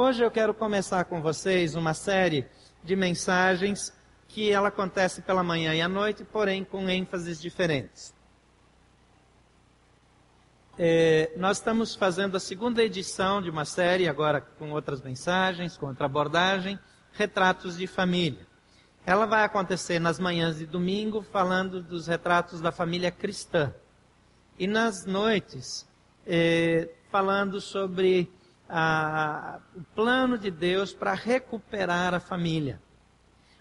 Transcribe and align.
Hoje 0.00 0.22
eu 0.22 0.30
quero 0.30 0.54
começar 0.54 1.04
com 1.06 1.20
vocês 1.20 1.74
uma 1.74 1.92
série 1.92 2.46
de 2.84 2.94
mensagens 2.94 3.92
que 4.28 4.48
ela 4.48 4.68
acontece 4.68 5.22
pela 5.22 5.42
manhã 5.42 5.74
e 5.74 5.82
à 5.82 5.88
noite, 5.88 6.22
porém 6.22 6.62
com 6.62 6.88
ênfases 6.88 7.40
diferentes. 7.40 8.14
É, 10.78 11.32
nós 11.36 11.56
estamos 11.56 11.96
fazendo 11.96 12.36
a 12.36 12.38
segunda 12.38 12.80
edição 12.80 13.42
de 13.42 13.50
uma 13.50 13.64
série, 13.64 14.08
agora 14.08 14.40
com 14.40 14.70
outras 14.70 15.02
mensagens, 15.02 15.76
com 15.76 15.86
outra 15.86 16.06
abordagem, 16.06 16.78
Retratos 17.10 17.76
de 17.76 17.88
Família. 17.88 18.46
Ela 19.04 19.26
vai 19.26 19.42
acontecer 19.42 19.98
nas 19.98 20.20
manhãs 20.20 20.58
de 20.58 20.66
domingo, 20.66 21.22
falando 21.22 21.82
dos 21.82 22.06
retratos 22.06 22.60
da 22.60 22.70
família 22.70 23.10
cristã. 23.10 23.74
E 24.56 24.68
nas 24.68 25.04
noites, 25.04 25.88
é, 26.24 26.88
falando 27.10 27.60
sobre 27.60 28.30
o 28.68 29.82
plano 29.94 30.36
de 30.36 30.50
Deus 30.50 30.92
para 30.92 31.14
recuperar 31.14 32.12
a 32.14 32.20
família. 32.20 32.80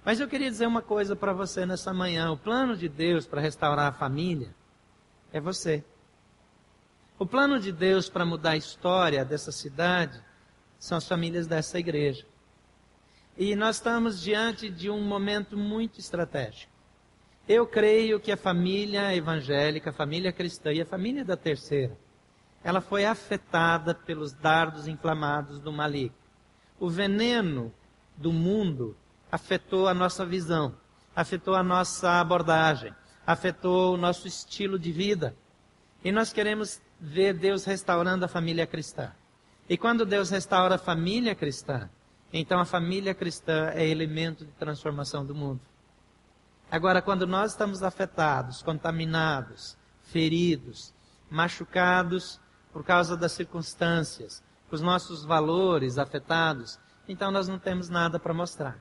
Mas 0.04 0.20
eu 0.20 0.28
queria 0.28 0.50
dizer 0.50 0.68
uma 0.68 0.82
coisa 0.82 1.16
para 1.16 1.34
você 1.34 1.66
nessa 1.66 1.94
manhã: 1.94 2.32
o 2.32 2.38
plano 2.38 2.76
de 2.76 2.90
Deus 2.90 3.26
para 3.26 3.42
restaurar 3.42 3.88
a 3.88 3.94
família 3.94 4.54
é 5.32 5.40
você. 5.40 5.84
O 7.20 7.26
plano 7.26 7.60
de 7.60 7.72
Deus 7.72 8.10
para 8.10 8.26
mudar 8.26 8.52
a 8.52 8.58
história 8.58 9.26
dessa 9.26 9.52
cidade 9.52 10.22
são 10.78 10.98
as 10.98 11.08
famílias 11.08 11.48
dessa 11.48 11.80
igreja. 11.80 12.26
E 13.38 13.56
nós 13.56 13.78
estamos 13.78 14.22
diante 14.22 14.70
de 14.70 14.90
um 14.90 15.02
momento 15.02 15.58
muito 15.58 16.00
estratégico. 16.00 16.72
Eu 17.48 17.66
creio 17.66 18.20
que 18.20 18.32
a 18.32 18.38
família 18.38 19.16
evangélica, 19.16 19.90
a 19.90 19.94
família 19.94 20.34
cristã 20.34 20.72
e 20.74 20.82
a 20.82 20.86
família 20.86 21.24
da 21.24 21.38
terceira, 21.38 21.98
ela 22.64 22.82
foi 22.82 23.06
afetada 23.06 23.94
pelos 23.94 24.34
dardos 24.34 24.88
inflamados 24.88 25.60
do 25.60 25.72
maligno. 25.72 26.16
O 26.80 26.90
veneno 26.90 27.74
do 28.16 28.32
mundo 28.32 28.96
afetou 29.32 29.88
a 29.88 29.94
nossa 29.94 30.26
visão, 30.26 30.76
afetou 31.16 31.56
a 31.56 31.64
nossa 31.64 32.20
abordagem, 32.20 32.94
afetou 33.26 33.94
o 33.94 33.98
nosso 33.98 34.28
estilo 34.28 34.78
de 34.78 34.92
vida. 34.92 35.36
E 36.04 36.12
nós 36.12 36.32
queremos 36.32 36.82
ver 37.00 37.34
Deus 37.34 37.66
restaurando 37.66 38.26
a 38.26 38.28
família 38.28 38.66
cristã. 38.66 39.12
E 39.70 39.78
quando 39.78 40.06
Deus 40.06 40.30
restaura 40.30 40.76
a 40.76 40.80
família 40.80 41.36
cristã, 41.36 41.90
então 42.32 42.60
a 42.60 42.66
família 42.66 43.14
cristã 43.14 43.72
é 43.74 43.88
elemento 43.88 44.46
de 44.46 44.52
transformação 44.54 45.26
do 45.26 45.36
mundo. 45.36 45.62
Agora, 46.70 47.02
quando 47.02 47.26
nós 47.26 47.52
estamos 47.52 47.82
afetados, 47.82 48.62
contaminados, 48.62 49.78
feridos, 50.04 50.94
machucados 51.30 52.40
por 52.78 52.84
causa 52.84 53.18
das 53.18 53.32
circunstâncias, 53.32 54.44
os 54.70 54.82
nossos 54.82 55.26
valores 55.26 55.98
afetados, 55.98 56.80
então 57.08 57.32
nós 57.32 57.48
não 57.48 57.58
temos 57.58 57.90
nada 57.90 58.20
para 58.20 58.36
mostrar. 58.36 58.80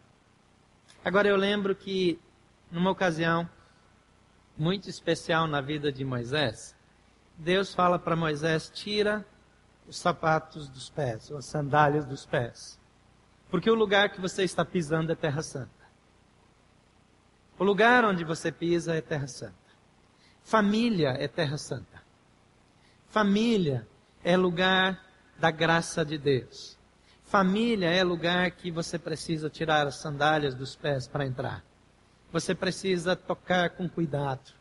Agora 1.03 1.29
eu 1.29 1.35
lembro 1.35 1.75
que 1.75 2.21
numa 2.71 2.91
ocasião 2.91 3.49
muito 4.55 4.91
especial 4.91 5.47
na 5.47 5.63
vida 5.63 5.91
de 5.91 6.05
Moisés, 6.05 6.77
Deus 7.39 7.73
fala 7.73 7.99
para 7.99 8.15
Moisés: 8.15 8.69
tira 8.69 9.25
os 9.89 9.97
sapatos 9.97 10.69
dos 10.69 10.91
pés, 10.91 11.31
ou 11.31 11.39
as 11.39 11.47
sandálias 11.47 12.05
dos 12.05 12.27
pés. 12.27 12.79
Porque 13.49 13.71
o 13.71 13.75
lugar 13.75 14.11
que 14.11 14.21
você 14.21 14.45
está 14.45 14.63
pisando 14.63 15.11
é 15.11 15.15
terra 15.15 15.41
santa. 15.41 15.71
O 17.59 17.65
lugar 17.65 18.05
onde 18.05 18.25
você 18.25 18.53
pisa 18.53 18.95
é 18.95 19.01
terra 19.01 19.27
santa. 19.27 19.55
Família 20.45 21.17
é 21.19 21.27
terra 21.27 21.57
santa. 21.57 22.05
Família 23.09 23.87
é 24.23 24.37
lugar 24.37 25.03
da 25.39 25.51
graça 25.51 26.05
de 26.05 26.19
Deus. 26.19 26.77
Família 27.25 27.91
é 27.91 28.05
lugar 28.05 28.51
que 28.53 28.71
você 28.71 28.99
precisa 28.99 29.51
tirar 29.51 29.87
as 29.87 29.97
sandálias 29.97 30.55
dos 30.55 30.77
pés 30.77 31.09
para 31.09 31.27
entrar. 31.27 31.65
Você 32.33 32.55
precisa 32.55 33.17
tocar 33.17 33.71
com 33.71 33.89
cuidado. 33.89 34.53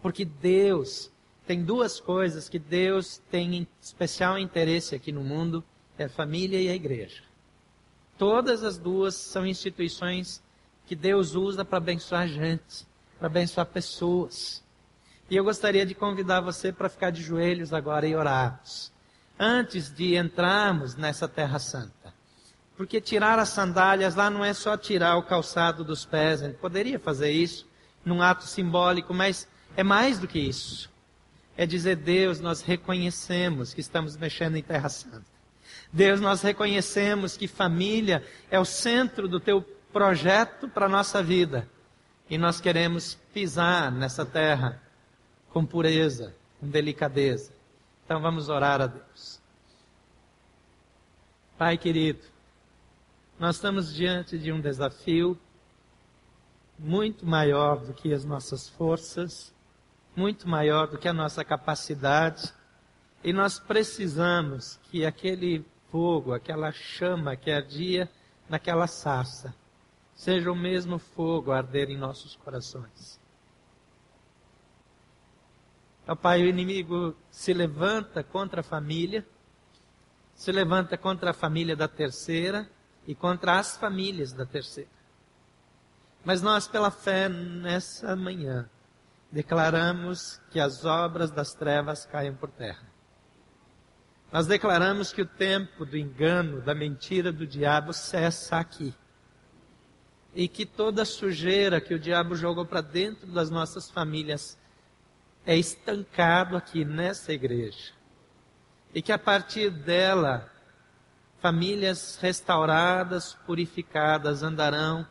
Porque 0.00 0.24
Deus 0.24 1.10
tem 1.46 1.64
duas 1.64 1.98
coisas 1.98 2.48
que 2.48 2.58
Deus 2.58 3.18
tem 3.30 3.66
especial 3.80 4.38
interesse 4.38 4.94
aqui 4.94 5.10
no 5.10 5.24
mundo: 5.24 5.64
é 5.98 6.04
a 6.04 6.08
família 6.08 6.60
e 6.60 6.68
a 6.68 6.74
igreja. 6.74 7.22
Todas 8.16 8.62
as 8.64 8.78
duas 8.78 9.14
são 9.14 9.46
instituições 9.46 10.42
que 10.86 10.94
Deus 10.94 11.34
usa 11.34 11.64
para 11.64 11.78
abençoar 11.78 12.26
gente, 12.26 12.86
para 13.18 13.26
abençoar 13.26 13.66
pessoas. 13.66 14.64
E 15.30 15.36
eu 15.36 15.44
gostaria 15.44 15.84
de 15.84 15.94
convidar 15.94 16.40
você 16.40 16.72
para 16.72 16.88
ficar 16.88 17.10
de 17.10 17.22
joelhos 17.22 17.74
agora 17.74 18.06
e 18.06 18.16
orarmos. 18.16 18.90
Antes 19.38 19.94
de 19.94 20.16
entrarmos 20.16 20.94
nessa 20.94 21.28
terra 21.28 21.58
santa. 21.58 22.14
Porque 22.76 23.00
tirar 23.00 23.38
as 23.38 23.50
sandálias 23.50 24.14
lá 24.14 24.30
não 24.30 24.44
é 24.44 24.54
só 24.54 24.76
tirar 24.76 25.16
o 25.16 25.22
calçado 25.22 25.84
dos 25.84 26.06
pés. 26.06 26.42
A 26.42 26.46
gente 26.46 26.58
poderia 26.58 26.98
fazer 26.98 27.30
isso 27.30 27.68
num 28.04 28.22
ato 28.22 28.44
simbólico, 28.44 29.12
mas 29.12 29.46
é 29.76 29.82
mais 29.82 30.18
do 30.18 30.26
que 30.26 30.38
isso. 30.38 30.90
É 31.56 31.66
dizer, 31.66 31.96
Deus, 31.96 32.40
nós 32.40 32.62
reconhecemos 32.62 33.74
que 33.74 33.80
estamos 33.80 34.16
mexendo 34.16 34.56
em 34.56 34.62
terra 34.62 34.88
santa. 34.88 35.26
Deus, 35.92 36.20
nós 36.20 36.40
reconhecemos 36.40 37.36
que 37.36 37.46
família 37.46 38.24
é 38.50 38.58
o 38.58 38.64
centro 38.64 39.28
do 39.28 39.40
teu 39.40 39.60
projeto 39.92 40.68
para 40.68 40.86
a 40.86 40.88
nossa 40.88 41.22
vida. 41.22 41.68
E 42.30 42.38
nós 42.38 42.60
queremos 42.60 43.18
pisar 43.34 43.90
nessa 43.92 44.24
terra 44.24 44.80
com 45.50 45.64
pureza, 45.64 46.34
com 46.60 46.68
delicadeza. 46.68 47.52
Então 48.04 48.20
vamos 48.20 48.48
orar 48.48 48.80
a 48.80 48.86
Deus. 48.86 49.40
Pai 51.56 51.76
querido, 51.76 52.24
nós 53.38 53.56
estamos 53.56 53.92
diante 53.92 54.38
de 54.38 54.52
um 54.52 54.60
desafio 54.60 55.38
muito 56.78 57.26
maior 57.26 57.78
do 57.78 57.92
que 57.92 58.12
as 58.12 58.24
nossas 58.24 58.68
forças, 58.68 59.52
muito 60.14 60.48
maior 60.48 60.86
do 60.86 60.98
que 60.98 61.08
a 61.08 61.12
nossa 61.12 61.44
capacidade, 61.44 62.52
e 63.22 63.32
nós 63.32 63.58
precisamos 63.58 64.78
que 64.84 65.04
aquele 65.04 65.64
fogo, 65.90 66.32
aquela 66.32 66.70
chama 66.70 67.36
que 67.36 67.50
ardia 67.50 68.08
naquela 68.48 68.86
sarça, 68.86 69.54
seja 70.14 70.50
o 70.50 70.56
mesmo 70.56 70.98
fogo 70.98 71.52
arder 71.52 71.90
em 71.90 71.96
nossos 71.96 72.36
corações. 72.36 73.20
Ó 76.08 76.16
Pai, 76.16 76.42
o 76.42 76.46
inimigo 76.46 77.14
se 77.30 77.52
levanta 77.52 78.24
contra 78.24 78.62
a 78.62 78.64
família, 78.64 79.26
se 80.34 80.50
levanta 80.50 80.96
contra 80.96 81.32
a 81.32 81.34
família 81.34 81.76
da 81.76 81.86
terceira 81.86 82.66
e 83.06 83.14
contra 83.14 83.58
as 83.58 83.76
famílias 83.76 84.32
da 84.32 84.46
terceira. 84.46 84.88
Mas 86.24 86.40
nós, 86.40 86.66
pela 86.66 86.90
fé, 86.90 87.28
nessa 87.28 88.16
manhã, 88.16 88.70
declaramos 89.30 90.40
que 90.50 90.58
as 90.58 90.86
obras 90.86 91.30
das 91.30 91.52
trevas 91.52 92.06
caem 92.06 92.34
por 92.34 92.50
terra. 92.50 92.88
Nós 94.32 94.46
declaramos 94.46 95.12
que 95.12 95.20
o 95.20 95.26
tempo 95.26 95.84
do 95.84 95.96
engano, 95.96 96.62
da 96.62 96.74
mentira 96.74 97.30
do 97.30 97.46
diabo 97.46 97.92
cessa 97.92 98.56
aqui. 98.56 98.94
E 100.34 100.48
que 100.48 100.64
toda 100.64 101.04
sujeira 101.04 101.82
que 101.82 101.92
o 101.92 101.98
diabo 101.98 102.34
jogou 102.34 102.64
para 102.64 102.80
dentro 102.80 103.26
das 103.26 103.50
nossas 103.50 103.90
famílias 103.90 104.57
é 105.46 105.56
estancado 105.56 106.56
aqui 106.56 106.84
nessa 106.84 107.32
igreja. 107.32 107.92
E 108.94 109.02
que 109.02 109.12
a 109.12 109.18
partir 109.18 109.70
dela, 109.70 110.50
famílias 111.40 112.18
restauradas, 112.20 113.34
purificadas, 113.46 114.42
andarão 114.42 115.06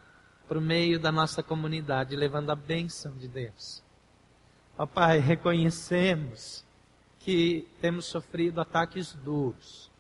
para 0.48 0.58
o 0.58 0.62
meio 0.62 1.00
da 1.00 1.12
nossa 1.12 1.44
comunidade, 1.44 2.16
levando 2.16 2.52
a 2.52 2.56
bênção 2.56 3.16
de 3.18 3.28
Deus. 3.28 3.84
Ó 4.78 4.86
Pai, 4.86 5.20
reconhecemos 5.20 6.64
que 7.20 7.68
temos 7.82 8.06
sofrido 8.06 8.62
ataques 8.62 9.14
duros. 9.14 9.92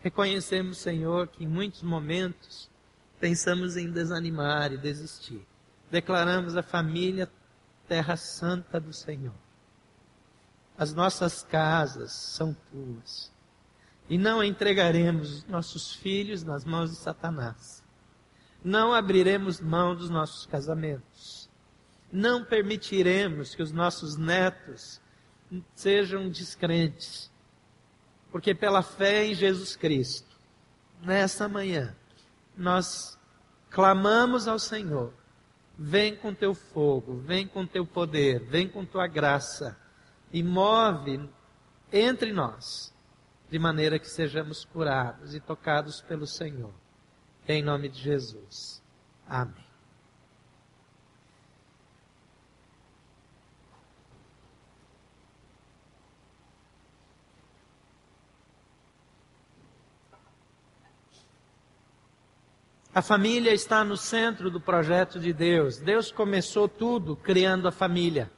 Reconhecemos, 0.00 0.78
Senhor, 0.78 1.28
que 1.28 1.44
em 1.44 1.46
muitos 1.46 1.82
momentos 1.82 2.68
pensamos 3.18 3.76
em 3.76 3.90
desanimar 3.90 4.72
e 4.72 4.78
desistir. 4.78 5.46
Declaramos 5.90 6.56
a 6.56 6.62
família 6.62 7.30
terra 7.88 8.16
santa 8.16 8.78
do 8.78 8.92
Senhor. 8.92 9.34
As 10.80 10.94
nossas 10.94 11.42
casas 11.42 12.10
são 12.10 12.56
tuas. 12.72 13.30
E 14.08 14.16
não 14.16 14.42
entregaremos 14.42 15.44
nossos 15.44 15.92
filhos 15.92 16.42
nas 16.42 16.64
mãos 16.64 16.88
de 16.88 16.96
Satanás. 16.96 17.84
Não 18.64 18.94
abriremos 18.94 19.60
mão 19.60 19.94
dos 19.94 20.08
nossos 20.08 20.46
casamentos. 20.46 21.50
Não 22.10 22.42
permitiremos 22.42 23.54
que 23.54 23.62
os 23.62 23.72
nossos 23.72 24.16
netos 24.16 25.02
sejam 25.74 26.30
descrentes. 26.30 27.30
Porque 28.32 28.54
pela 28.54 28.82
fé 28.82 29.26
em 29.26 29.34
Jesus 29.34 29.76
Cristo, 29.76 30.34
nessa 31.02 31.46
manhã, 31.46 31.94
nós 32.56 33.18
clamamos 33.68 34.48
ao 34.48 34.58
Senhor: 34.58 35.12
vem 35.78 36.16
com 36.16 36.32
teu 36.32 36.54
fogo, 36.54 37.18
vem 37.18 37.46
com 37.46 37.66
teu 37.66 37.84
poder, 37.84 38.40
vem 38.46 38.66
com 38.66 38.82
tua 38.82 39.06
graça 39.06 39.76
e 40.32 40.42
move 40.42 41.28
entre 41.92 42.32
nós 42.32 42.94
de 43.50 43.58
maneira 43.58 43.98
que 43.98 44.08
sejamos 44.08 44.64
curados 44.64 45.34
e 45.34 45.40
tocados 45.40 46.00
pelo 46.00 46.26
Senhor. 46.26 46.72
Em 47.48 47.62
nome 47.62 47.88
de 47.88 48.00
Jesus. 48.00 48.80
Amém. 49.26 49.70
A 62.92 63.02
família 63.02 63.52
está 63.52 63.84
no 63.84 63.96
centro 63.96 64.50
do 64.50 64.60
projeto 64.60 65.20
de 65.20 65.32
Deus. 65.32 65.78
Deus 65.78 66.10
começou 66.10 66.68
tudo 66.68 67.14
criando 67.16 67.68
a 67.68 67.72
família. 67.72 68.30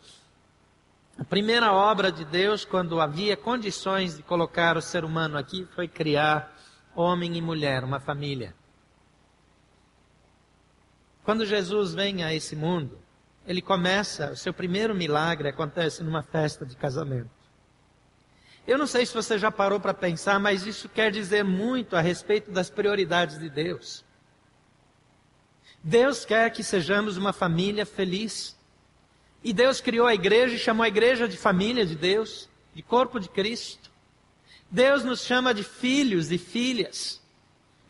A 1.18 1.24
primeira 1.24 1.72
obra 1.72 2.10
de 2.10 2.24
Deus, 2.24 2.64
quando 2.64 3.00
havia 3.00 3.36
condições 3.36 4.16
de 4.16 4.22
colocar 4.22 4.76
o 4.76 4.82
ser 4.82 5.04
humano 5.04 5.36
aqui, 5.36 5.66
foi 5.74 5.86
criar 5.86 6.56
homem 6.94 7.36
e 7.36 7.42
mulher, 7.42 7.84
uma 7.84 8.00
família. 8.00 8.54
Quando 11.24 11.46
Jesus 11.46 11.94
vem 11.94 12.24
a 12.24 12.34
esse 12.34 12.56
mundo, 12.56 12.98
ele 13.46 13.62
começa, 13.62 14.32
o 14.32 14.36
seu 14.36 14.52
primeiro 14.52 14.94
milagre 14.94 15.48
acontece 15.48 16.02
numa 16.02 16.22
festa 16.22 16.64
de 16.64 16.76
casamento. 16.76 17.30
Eu 18.66 18.78
não 18.78 18.86
sei 18.86 19.04
se 19.04 19.14
você 19.14 19.38
já 19.38 19.50
parou 19.50 19.80
para 19.80 19.92
pensar, 19.92 20.38
mas 20.38 20.66
isso 20.66 20.88
quer 20.88 21.10
dizer 21.10 21.42
muito 21.42 21.96
a 21.96 22.00
respeito 22.00 22.50
das 22.50 22.70
prioridades 22.70 23.38
de 23.38 23.50
Deus. 23.50 24.04
Deus 25.82 26.24
quer 26.24 26.50
que 26.50 26.62
sejamos 26.62 27.16
uma 27.16 27.32
família 27.32 27.84
feliz. 27.84 28.56
E 29.44 29.52
Deus 29.52 29.80
criou 29.80 30.06
a 30.06 30.14
igreja 30.14 30.54
e 30.54 30.58
chamou 30.58 30.84
a 30.84 30.88
igreja 30.88 31.28
de 31.28 31.36
família 31.36 31.84
de 31.84 31.96
Deus, 31.96 32.48
de 32.74 32.82
corpo 32.82 33.18
de 33.18 33.28
Cristo. 33.28 33.90
Deus 34.70 35.04
nos 35.04 35.22
chama 35.22 35.52
de 35.52 35.62
filhos 35.62 36.30
e 36.30 36.38
filhas. 36.38 37.20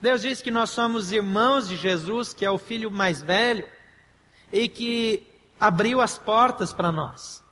Deus 0.01 0.23
diz 0.23 0.43
que 0.43 0.51
nós 0.51 0.71
somos 0.71 1.13
irmãos 1.13 1.69
de 1.69 1.77
Jesus, 1.77 2.33
que 2.33 2.45
é 2.45 2.51
o 2.51 2.59
filho 2.59 2.91
mais 2.91 3.23
velho, 3.23 3.65
e 4.53 4.69
que 4.69 5.27
abriu 5.61 6.01
as 6.01 6.19
portas 6.19 6.73
para 6.73 6.91
nós. 6.91 7.43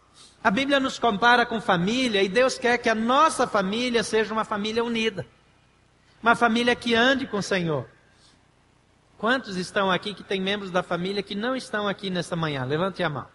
A 0.42 0.50
Bíblia 0.50 0.80
nos 0.80 0.98
compara 0.98 1.44
com 1.44 1.60
família 1.60 2.22
e 2.22 2.28
Deus 2.28 2.58
quer 2.58 2.78
que 2.78 2.88
a 2.88 2.94
nossa 2.94 3.46
família 3.46 4.02
seja 4.02 4.32
uma 4.32 4.44
família 4.44 4.82
unida. 4.82 5.26
Uma 6.22 6.34
família 6.34 6.74
que 6.74 6.94
ande 6.94 7.26
com 7.26 7.36
o 7.36 7.42
Senhor. 7.42 7.86
Quantos 9.18 9.56
estão 9.56 9.90
aqui 9.90 10.14
que 10.14 10.24
têm 10.24 10.40
membros 10.40 10.70
da 10.70 10.82
família 10.82 11.22
que 11.22 11.34
não 11.34 11.54
estão 11.54 11.86
aqui 11.86 12.08
nessa 12.08 12.34
manhã? 12.34 12.64
Levante 12.64 13.02
a 13.02 13.08
mão. 13.08 13.26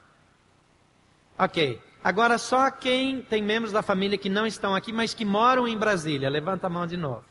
Ok. 1.38 1.82
Agora 2.04 2.38
só 2.38 2.70
quem 2.70 3.22
tem 3.22 3.42
membros 3.42 3.74
da 3.74 3.82
família 3.82 4.18
que 4.18 4.30
não 4.30 4.46
estão 4.46 4.76
aqui, 4.76 4.94
mas 4.94 5.14
que 5.14 5.26
moram 5.26 5.68
em 5.68 5.78
Brasília. 5.78 6.30
Levanta 6.30 6.68
a 6.68 6.70
mão 6.70 6.86
de 6.86 6.96
novo. 6.96 7.26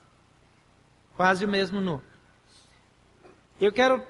Quase 1.16 1.44
o 1.44 1.48
mesmo 1.48 1.80
número. 1.80 2.04
Eu 3.60 3.72
quero 3.72 4.04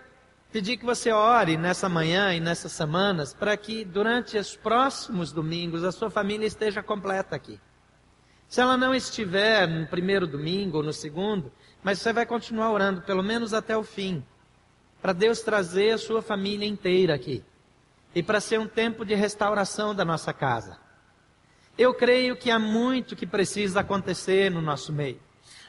pedir 0.50 0.79
que 0.79 0.87
você 0.87 1.12
ore 1.12 1.56
nessa 1.56 1.88
manhã 1.88 2.35
e 2.35 2.41
nessas 2.41 2.73
semanas 2.73 3.35
para 3.35 3.56
que 3.56 3.85
durante 3.85 4.38
os 4.38 4.56
próximos 4.56 5.32
domingos 5.32 5.85
a 5.85 5.93
sua 5.93 6.11
família 6.11 6.47
esteja 6.47 6.82
completa 6.82 7.37
aqui. 7.37 7.61
Se 8.49 8.61
ela 8.61 8.76
não 8.76 8.94
estiver 8.94 9.69
no 9.69 9.87
primeiro 9.87 10.26
domingo 10.26 10.79
ou 10.79 10.82
no 10.82 10.93
segundo, 10.93 11.52
mas 11.82 11.99
você 12.00 12.12
vai 12.12 12.25
continuar 12.25 12.70
orando 12.73 13.02
pelo 13.02 13.23
menos 13.23 13.52
até 13.52 13.76
o 13.76 13.82
fim 13.82 14.25
para 15.02 15.12
Deus 15.12 15.40
trazer 15.40 15.90
a 15.90 15.99
sua 15.99 16.23
família 16.23 16.67
inteira 16.67 17.14
aqui 17.14 17.44
e 18.14 18.22
para 18.22 18.40
ser 18.40 18.61
um 18.61 18.66
tempo 18.66 19.05
de 19.05 19.14
restauração 19.14 19.94
da 19.94 20.05
nossa 20.05 20.32
casa. 20.32 20.78
Eu 21.76 21.93
creio 21.93 22.37
que 22.37 22.50
há 22.50 22.58
muito 22.58 23.16
que 23.16 23.26
precisa 23.26 23.81
acontecer 23.81 24.50
no 24.50 24.62
nosso 24.62 24.93
meio. 24.93 25.20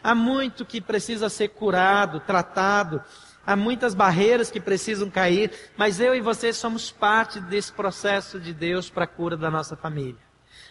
Há 0.04 0.14
muito 0.14 0.64
que 0.64 0.80
precisa 0.80 1.30
ser 1.30 1.50
curado, 1.50 2.20
tratado. 2.20 3.02
Há 3.46 3.56
muitas 3.56 3.96
barreiras 3.96 4.52
que 4.52 4.60
precisam 4.60 5.10
cair, 5.10 5.52
mas 5.78 6.00
eu 6.00 6.16
e 6.16 6.22
você 6.22 6.54
somos 6.54 6.92
parte 6.92 7.40
desse 7.40 7.72
processo 7.72 8.40
de 8.40 8.54
Deus 8.54 8.90
para 8.90 9.04
a 9.06 9.08
cura 9.08 9.36
da 9.36 9.50
nossa 9.50 9.76
família. 9.76 10.22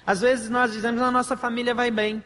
Às 0.06 0.20
vezes 0.20 0.50
nós 0.50 0.72
dizemos, 0.72 1.00
a 1.00 1.10
nossa 1.10 1.36
família 1.36 1.74
vai 1.74 1.90
bem. 1.90 2.22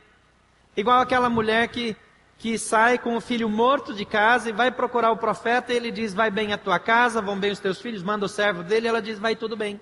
Igual 0.77 1.01
aquela 1.01 1.29
mulher 1.29 1.69
que 1.69 1.97
que 2.39 2.57
sai 2.57 2.99
com 2.99 3.17
o 3.17 3.21
filho 3.21 3.49
morto 3.49 3.93
de 3.93 4.05
casa 4.05 4.49
e 4.49 4.53
vai 4.53 4.71
procurar 4.71 5.11
o 5.11 5.17
profeta, 5.17 5.73
e 5.73 5.77
ele 5.77 5.91
diz: 5.91 6.15
Vai 6.15 6.31
bem 6.31 6.53
a 6.53 6.59
tua 6.59 6.79
casa, 6.79 7.21
vão 7.21 7.39
bem 7.39 7.51
os 7.51 7.59
teus 7.59 7.81
filhos, 7.81 8.03
manda 8.03 8.25
o 8.25 8.29
servo 8.29 8.63
dele, 8.63 8.87
ela 8.87 9.03
diz: 9.03 9.19
Vai 9.19 9.35
tudo 9.35 9.57
bem. 9.57 9.81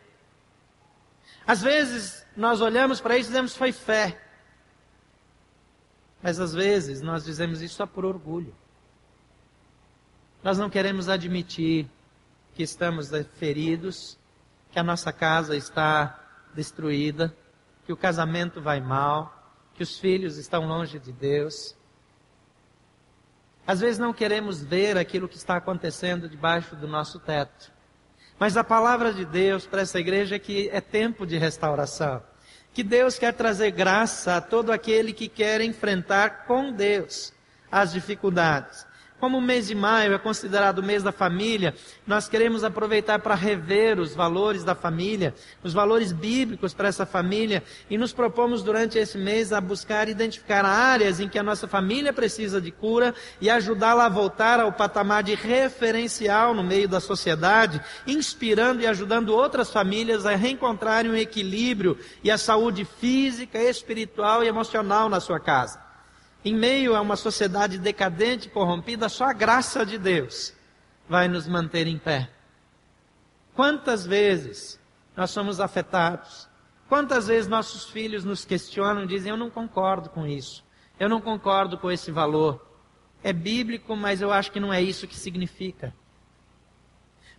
Às 1.47 1.63
vezes 1.63 2.27
nós 2.35 2.63
olhamos 2.63 3.01
para 3.01 3.19
isso 3.19 3.29
e 3.29 3.33
dizemos: 3.33 3.55
Foi 3.55 3.73
fé. 3.73 4.21
Mas 6.23 6.41
às 6.41 6.55
vezes 6.55 7.03
nós 7.03 7.25
dizemos 7.25 7.61
isso 7.61 7.77
só 7.77 7.87
por 7.87 8.07
orgulho. 8.07 8.55
Nós 10.43 10.59
não 10.59 10.71
queremos 10.71 11.09
admitir 11.09 11.89
que 12.55 12.63
estamos 12.63 13.11
feridos, 13.35 14.19
que 14.73 14.79
a 14.79 14.83
nossa 14.83 15.13
casa 15.13 15.55
está 15.55 16.19
destruída, 16.55 17.37
que 17.85 17.93
o 17.93 17.97
casamento 17.97 18.63
vai 18.63 18.81
mal, 18.81 19.53
que 19.75 19.83
os 19.83 19.99
filhos 19.99 20.39
estão 20.39 20.67
longe 20.67 20.99
de 20.99 21.13
Deus. 21.13 21.77
Às 23.67 23.81
vezes 23.81 23.99
não 23.99 24.13
queremos 24.13 24.63
ver 24.63 24.97
aquilo 24.97 25.29
que 25.29 25.37
está 25.37 25.57
acontecendo 25.57 26.29
debaixo 26.29 26.77
do 26.77 26.87
nosso 26.87 27.19
teto. 27.19 27.73
Mas 28.39 28.57
a 28.57 28.63
palavra 28.63 29.13
de 29.13 29.25
Deus 29.25 29.67
para 29.67 29.81
essa 29.81 29.99
igreja 29.99 30.37
é 30.37 30.39
que 30.39 30.69
é 30.71 30.81
tempo 30.81 31.27
de 31.27 31.37
restauração. 31.37 32.23
Que 32.73 32.85
Deus 32.85 33.19
quer 33.19 33.33
trazer 33.33 33.73
graça 33.73 34.37
a 34.37 34.41
todo 34.41 34.71
aquele 34.71 35.13
que 35.13 35.29
quer 35.29 35.61
enfrentar 35.63 36.45
com 36.47 36.71
Deus 36.71 37.33
as 37.73 37.93
dificuldades. 37.93 38.86
Como 39.19 39.39
o 39.39 39.43
mês 39.43 39.67
de 39.67 39.75
maio 39.75 40.13
é 40.13 40.19
considerado 40.19 40.81
o 40.81 40.83
mês 40.83 41.03
da 41.03 41.11
família, 41.11 41.75
nós 42.07 42.29
queremos 42.29 42.63
aproveitar 42.63 43.19
para 43.19 43.35
rever 43.35 43.99
os 43.99 44.15
valores 44.15 44.63
da 44.63 44.75
família, 44.75 45.35
os 45.65 45.73
valores 45.73 46.13
bíblicos 46.13 46.75
para 46.75 46.89
essa 46.89 47.07
família, 47.07 47.63
e 47.89 47.97
nos 47.97 48.13
propomos 48.13 48.63
durante 48.63 48.99
esse 48.99 49.17
mês 49.17 49.55
a 49.55 49.61
buscar 49.61 50.07
identificar 50.07 50.67
áreas 50.67 51.19
em 51.19 51.31
que 51.31 51.39
a 51.39 51.43
nossa 51.43 51.67
família 51.67 52.13
precisa 52.13 52.61
de 52.61 52.71
cura 52.71 53.15
e 53.41 53.49
ajudá-la 53.49 54.05
a 54.05 54.11
voltar 54.11 54.61
ao 54.61 54.71
patamar 54.71 55.23
de 55.23 55.35
referencial 55.35 56.53
no 56.53 56.63
meio 56.63 56.87
da 56.87 57.01
sociedade, 57.01 57.81
inspirando 58.07 58.83
e 58.83 58.87
ajudando 58.87 59.31
outras 59.31 59.73
famílias 59.73 60.27
a 60.27 60.37
reencontrarem 60.37 61.11
o 61.11 61.17
equilíbrio 61.17 61.99
e 62.23 62.31
a 62.31 62.37
saúde 62.37 62.85
física, 62.85 63.59
espiritual 63.59 64.45
e 64.45 64.49
emocional 64.49 65.09
na 65.09 65.21
sua 65.21 65.41
casa. 65.41 65.86
Em 66.47 66.55
meio 66.55 66.95
a 66.95 67.01
uma 67.01 67.17
sociedade 67.17 67.77
decadente, 67.77 68.49
corrompida, 68.49 69.09
só 69.09 69.25
a 69.25 69.33
graça 69.33 69.85
de 69.85 69.99
Deus 69.99 70.55
vai 71.09 71.27
nos 71.27 71.49
manter 71.49 71.89
em 71.89 71.99
pé. 71.99 72.31
Quantas 73.53 74.07
vezes 74.07 74.79
nós 75.17 75.33
somos 75.33 75.59
afetados? 75.59 76.49
Quantas 76.89 77.27
vezes 77.27 77.49
nossos 77.49 77.87
filhos 77.87 78.25
nos 78.25 78.45
questionam 78.45 79.07
dizem: 79.07 79.31
Eu 79.31 79.37
não 79.37 79.51
concordo 79.51 80.09
com 80.09 80.25
isso, 80.25 80.65
eu 81.01 81.09
não 81.09 81.21
concordo 81.21 81.77
com 81.79 81.91
esse 81.91 82.13
valor. 82.13 82.65
É 83.25 83.33
bíblico, 83.33 83.97
mas 83.97 84.23
eu 84.23 84.33
acho 84.33 84.53
que 84.53 84.61
não 84.61 84.73
é 84.73 84.81
isso 84.81 85.09
que 85.09 85.17
significa. 85.17 85.93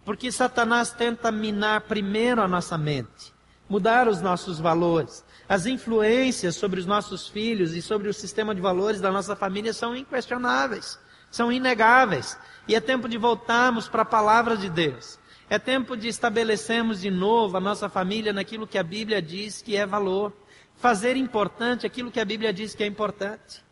Porque 0.04 0.30
Satanás 0.34 0.92
tenta 0.92 1.32
minar 1.32 1.80
primeiro 1.80 2.42
a 2.42 2.48
nossa 2.48 2.78
mente, 2.78 3.34
mudar 3.70 4.06
os 4.10 4.20
nossos 4.20 4.60
valores, 4.60 5.24
as 5.48 5.66
influências 5.66 6.56
sobre 6.56 6.80
os 6.80 6.86
nossos 6.86 7.28
filhos 7.28 7.74
e 7.74 7.82
sobre 7.82 8.10
o 8.10 8.14
sistema 8.14 8.54
de 8.54 8.62
valores 8.62 9.00
da 9.00 9.12
nossa 9.12 9.36
família 9.36 9.74
são 9.74 9.96
inquestionáveis, 9.96 11.00
são 11.32 11.52
inegáveis. 11.52 12.38
E 12.68 12.76
é 12.76 12.82
tempo 12.82 13.08
de 13.08 13.18
voltarmos 13.18 13.88
para 13.88 14.02
a 14.02 14.06
palavra 14.06 14.58
de 14.58 14.70
Deus. 14.70 15.18
É 15.50 15.58
tempo 15.58 15.96
de 15.96 16.10
estabelecermos 16.10 17.00
de 17.00 17.10
novo 17.10 17.56
a 17.56 17.62
nossa 17.62 17.88
família 17.88 18.34
naquilo 18.34 18.68
que 18.68 18.78
a 18.78 18.84
Bíblia 18.84 19.22
diz 19.22 19.62
que 19.62 19.78
é 19.78 19.86
valor. 19.86 20.34
Fazer 20.76 21.16
importante 21.16 21.86
aquilo 21.86 22.12
que 22.12 22.20
a 22.20 22.26
Bíblia 22.26 22.52
diz 22.52 22.76
que 22.76 22.84
é 22.84 22.88
importante. 22.88 23.64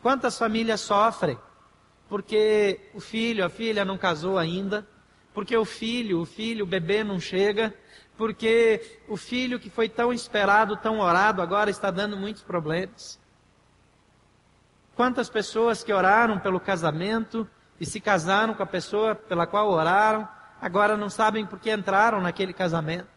Quantas 0.00 0.38
famílias 0.38 0.80
sofrem 0.80 1.36
porque 2.08 2.80
o 2.94 3.00
filho, 3.00 3.44
a 3.44 3.48
filha 3.48 3.84
não 3.84 3.98
casou 3.98 4.38
ainda, 4.38 4.86
porque 5.34 5.56
o 5.56 5.64
filho, 5.64 6.20
o 6.20 6.24
filho, 6.24 6.64
o 6.64 6.68
bebê 6.68 7.02
não 7.02 7.18
chega, 7.18 7.74
porque 8.16 8.98
o 9.08 9.16
filho 9.16 9.58
que 9.58 9.68
foi 9.68 9.88
tão 9.88 10.12
esperado, 10.12 10.76
tão 10.76 10.98
orado, 11.00 11.42
agora 11.42 11.70
está 11.70 11.90
dando 11.90 12.16
muitos 12.16 12.42
problemas. 12.42 13.20
Quantas 14.94 15.28
pessoas 15.28 15.84
que 15.84 15.92
oraram 15.92 16.38
pelo 16.38 16.58
casamento 16.58 17.46
e 17.78 17.84
se 17.84 18.00
casaram 18.00 18.54
com 18.54 18.62
a 18.62 18.66
pessoa 18.66 19.14
pela 19.14 19.46
qual 19.46 19.70
oraram, 19.70 20.26
agora 20.60 20.96
não 20.96 21.10
sabem 21.10 21.44
por 21.44 21.60
que 21.60 21.70
entraram 21.70 22.20
naquele 22.20 22.54
casamento. 22.54 23.08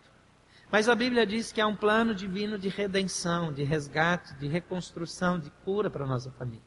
Mas 0.72 0.90
a 0.90 0.94
Bíblia 0.94 1.26
diz 1.26 1.52
que 1.52 1.62
há 1.62 1.66
um 1.66 1.76
plano 1.76 2.14
divino 2.14 2.60
de 2.60 2.70
redenção, 2.70 3.52
de 3.52 3.64
resgate, 3.64 4.36
de 4.36 4.48
reconstrução, 4.48 5.40
de 5.40 5.50
cura 5.64 5.90
para 5.90 6.04
a 6.04 6.08
nossa 6.08 6.30
família. 6.32 6.62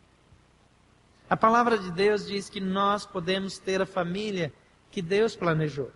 A 1.29 1.37
palavra 1.37 1.79
de 1.79 1.91
Deus 1.91 2.27
diz 2.27 2.49
que 2.49 2.61
nós 2.61 3.07
podemos 3.07 3.59
ter 3.59 3.81
a 3.81 3.87
família 3.87 4.53
que 4.91 5.01
Deus 5.01 5.37
planejou. 5.37 5.93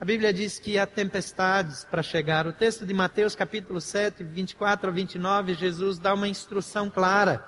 A 0.00 0.04
Bíblia 0.04 0.32
diz 0.32 0.60
que 0.60 0.78
há 0.78 0.86
tempestades 0.86 1.84
para 1.84 2.04
chegar. 2.04 2.46
O 2.46 2.52
texto 2.52 2.86
de 2.86 2.94
Mateus 2.94 3.34
capítulo 3.34 3.80
7, 3.80 4.22
24 4.22 4.90
a 4.90 4.92
29, 4.92 5.54
Jesus 5.54 5.98
dá 5.98 6.14
uma 6.14 6.28
instrução 6.28 6.88
clara. 6.88 7.44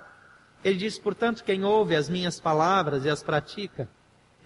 Ele 0.65 0.77
diz, 0.77 0.99
portanto, 0.99 1.45
quem 1.45 1.65
ouve 1.65 1.95
as 1.95 2.09
minhas 2.09 2.41
palavras 2.41 3.05
e 3.05 3.09
as 3.09 3.23
pratica, 3.23 3.89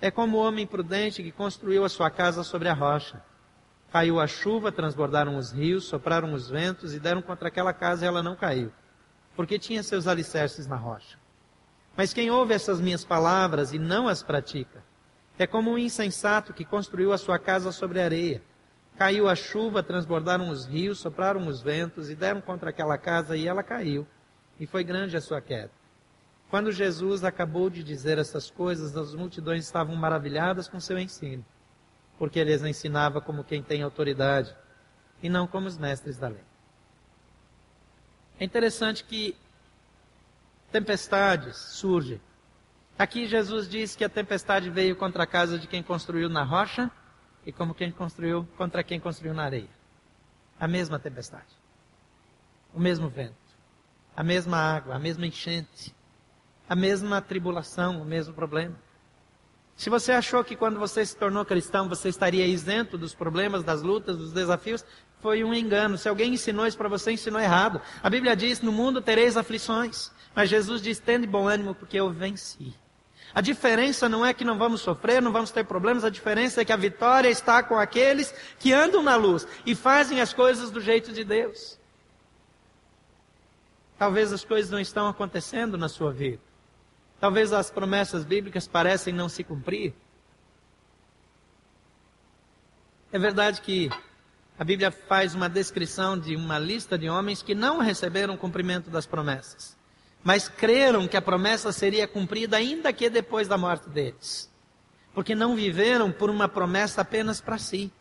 é 0.02 0.10
como 0.10 0.36
o 0.36 0.40
homem 0.40 0.66
prudente 0.66 1.22
que 1.22 1.32
construiu 1.32 1.82
a 1.82 1.88
sua 1.88 2.10
casa 2.10 2.44
sobre 2.44 2.68
a 2.68 2.74
rocha. 2.74 3.24
Caiu 3.90 4.20
a 4.20 4.26
chuva, 4.26 4.70
transbordaram 4.70 5.38
os 5.38 5.50
rios, 5.50 5.84
sopraram 5.84 6.34
os 6.34 6.50
ventos 6.50 6.92
e 6.92 7.00
deram 7.00 7.22
contra 7.22 7.48
aquela 7.48 7.72
casa 7.72 8.04
e 8.04 8.08
ela 8.08 8.22
não 8.22 8.36
caiu, 8.36 8.70
porque 9.34 9.58
tinha 9.58 9.82
seus 9.82 10.06
alicerces 10.06 10.66
na 10.66 10.76
rocha. 10.76 11.18
Mas 11.96 12.12
quem 12.12 12.30
ouve 12.30 12.52
essas 12.52 12.82
minhas 12.82 13.02
palavras 13.02 13.72
e 13.72 13.78
não 13.78 14.08
as 14.08 14.22
pratica, 14.22 14.84
é 15.38 15.46
como 15.46 15.72
um 15.72 15.78
insensato 15.78 16.52
que 16.52 16.64
construiu 16.64 17.12
a 17.12 17.18
sua 17.18 17.38
casa 17.38 17.72
sobre 17.72 18.00
areia. 18.00 18.42
Caiu 18.96 19.28
a 19.28 19.34
chuva, 19.34 19.82
transbordaram 19.82 20.48
os 20.48 20.66
rios, 20.66 21.00
sopraram 21.00 21.48
os 21.48 21.60
ventos 21.60 22.08
e 22.08 22.14
deram 22.14 22.40
contra 22.40 22.70
aquela 22.70 22.96
casa 22.96 23.36
e 23.36 23.48
ela 23.48 23.62
caiu. 23.62 24.06
E 24.60 24.66
foi 24.66 24.84
grande 24.84 25.16
a 25.16 25.20
sua 25.20 25.40
queda. 25.40 25.70
Quando 26.48 26.70
Jesus 26.70 27.24
acabou 27.24 27.68
de 27.68 27.82
dizer 27.82 28.18
essas 28.18 28.48
coisas, 28.48 28.96
as 28.96 29.12
multidões 29.14 29.64
estavam 29.64 29.96
maravilhadas 29.96 30.68
com 30.68 30.78
seu 30.78 30.96
ensino, 30.96 31.44
porque 32.16 32.38
ele 32.38 32.52
as 32.52 32.62
ensinava 32.62 33.20
como 33.20 33.42
quem 33.42 33.60
tem 33.60 33.82
autoridade 33.82 34.54
e 35.20 35.28
não 35.28 35.48
como 35.48 35.66
os 35.66 35.76
mestres 35.76 36.16
da 36.16 36.28
lei. 36.28 36.44
É 38.38 38.44
interessante 38.44 39.02
que 39.02 39.36
tempestades 40.70 41.56
surgem 41.56 42.20
Aqui 42.98 43.26
Jesus 43.26 43.68
diz 43.68 43.96
que 43.96 44.04
a 44.04 44.08
tempestade 44.08 44.70
veio 44.70 44.94
contra 44.94 45.24
a 45.24 45.26
casa 45.26 45.58
de 45.58 45.66
quem 45.66 45.82
construiu 45.82 46.28
na 46.28 46.44
rocha 46.44 46.90
e 47.44 47.52
como 47.52 47.74
quem 47.74 47.90
construiu 47.90 48.48
contra 48.56 48.84
quem 48.84 49.00
construiu 49.00 49.34
na 49.34 49.44
areia. 49.44 49.68
A 50.58 50.68
mesma 50.68 50.98
tempestade. 50.98 51.58
O 52.72 52.78
mesmo 52.78 53.08
vento. 53.08 53.34
A 54.16 54.22
mesma 54.22 54.56
água, 54.58 54.94
a 54.94 54.98
mesma 54.98 55.26
enchente. 55.26 55.94
A 56.68 56.76
mesma 56.76 57.20
tribulação, 57.20 58.00
o 58.00 58.04
mesmo 58.04 58.32
problema. 58.32 58.76
Se 59.76 59.90
você 59.90 60.12
achou 60.12 60.44
que 60.44 60.54
quando 60.54 60.78
você 60.78 61.04
se 61.04 61.16
tornou 61.16 61.44
cristão 61.44 61.88
você 61.88 62.08
estaria 62.08 62.46
isento 62.46 62.96
dos 62.96 63.12
problemas, 63.12 63.64
das 63.64 63.82
lutas, 63.82 64.16
dos 64.16 64.32
desafios, 64.32 64.84
foi 65.20 65.42
um 65.42 65.52
engano. 65.52 65.98
Se 65.98 66.08
alguém 66.08 66.34
ensinou 66.34 66.64
isso 66.64 66.78
para 66.78 66.88
você, 66.88 67.10
ensinou 67.10 67.40
errado. 67.40 67.80
A 68.00 68.08
Bíblia 68.08 68.36
diz: 68.36 68.60
no 68.60 68.70
mundo 68.70 69.02
tereis 69.02 69.36
aflições. 69.36 70.12
Mas 70.32 70.48
Jesus 70.48 70.80
diz: 70.80 71.00
tende 71.00 71.26
bom 71.26 71.48
ânimo, 71.48 71.74
porque 71.74 71.98
eu 71.98 72.08
venci. 72.10 72.83
A 73.34 73.40
diferença 73.40 74.08
não 74.08 74.24
é 74.24 74.32
que 74.32 74.44
não 74.44 74.56
vamos 74.56 74.80
sofrer, 74.80 75.20
não 75.20 75.32
vamos 75.32 75.50
ter 75.50 75.64
problemas, 75.64 76.04
a 76.04 76.10
diferença 76.10 76.60
é 76.60 76.64
que 76.64 76.72
a 76.72 76.76
vitória 76.76 77.28
está 77.28 77.64
com 77.64 77.76
aqueles 77.76 78.32
que 78.60 78.72
andam 78.72 79.02
na 79.02 79.16
luz 79.16 79.46
e 79.66 79.74
fazem 79.74 80.20
as 80.20 80.32
coisas 80.32 80.70
do 80.70 80.80
jeito 80.80 81.12
de 81.12 81.24
Deus. 81.24 81.76
Talvez 83.98 84.32
as 84.32 84.44
coisas 84.44 84.70
não 84.70 84.78
estão 84.78 85.08
acontecendo 85.08 85.76
na 85.76 85.88
sua 85.88 86.12
vida. 86.12 86.40
Talvez 87.18 87.52
as 87.52 87.70
promessas 87.70 88.24
bíblicas 88.24 88.68
parecem 88.68 89.12
não 89.12 89.28
se 89.28 89.42
cumprir. 89.42 89.92
É 93.10 93.18
verdade 93.18 93.60
que 93.60 93.90
a 94.56 94.62
Bíblia 94.62 94.92
faz 94.92 95.34
uma 95.34 95.48
descrição 95.48 96.16
de 96.16 96.36
uma 96.36 96.58
lista 96.58 96.96
de 96.96 97.08
homens 97.08 97.42
que 97.42 97.54
não 97.54 97.78
receberam 97.78 98.34
o 98.34 98.38
cumprimento 98.38 98.90
das 98.90 99.06
promessas 99.06 99.76
mas 100.24 100.48
creram 100.48 101.06
que 101.06 101.18
a 101.18 101.22
promessa 101.22 101.70
seria 101.70 102.08
cumprida 102.08 102.56
ainda 102.56 102.92
que 102.94 103.10
depois 103.10 103.46
da 103.46 103.58
morte 103.58 103.90
deles. 103.90 104.50
Porque 105.12 105.34
não 105.34 105.54
viveram 105.54 106.10
por 106.10 106.30
uma 106.30 106.48
promessa 106.48 107.02
apenas 107.02 107.42
para 107.42 107.58
si, 107.58 107.92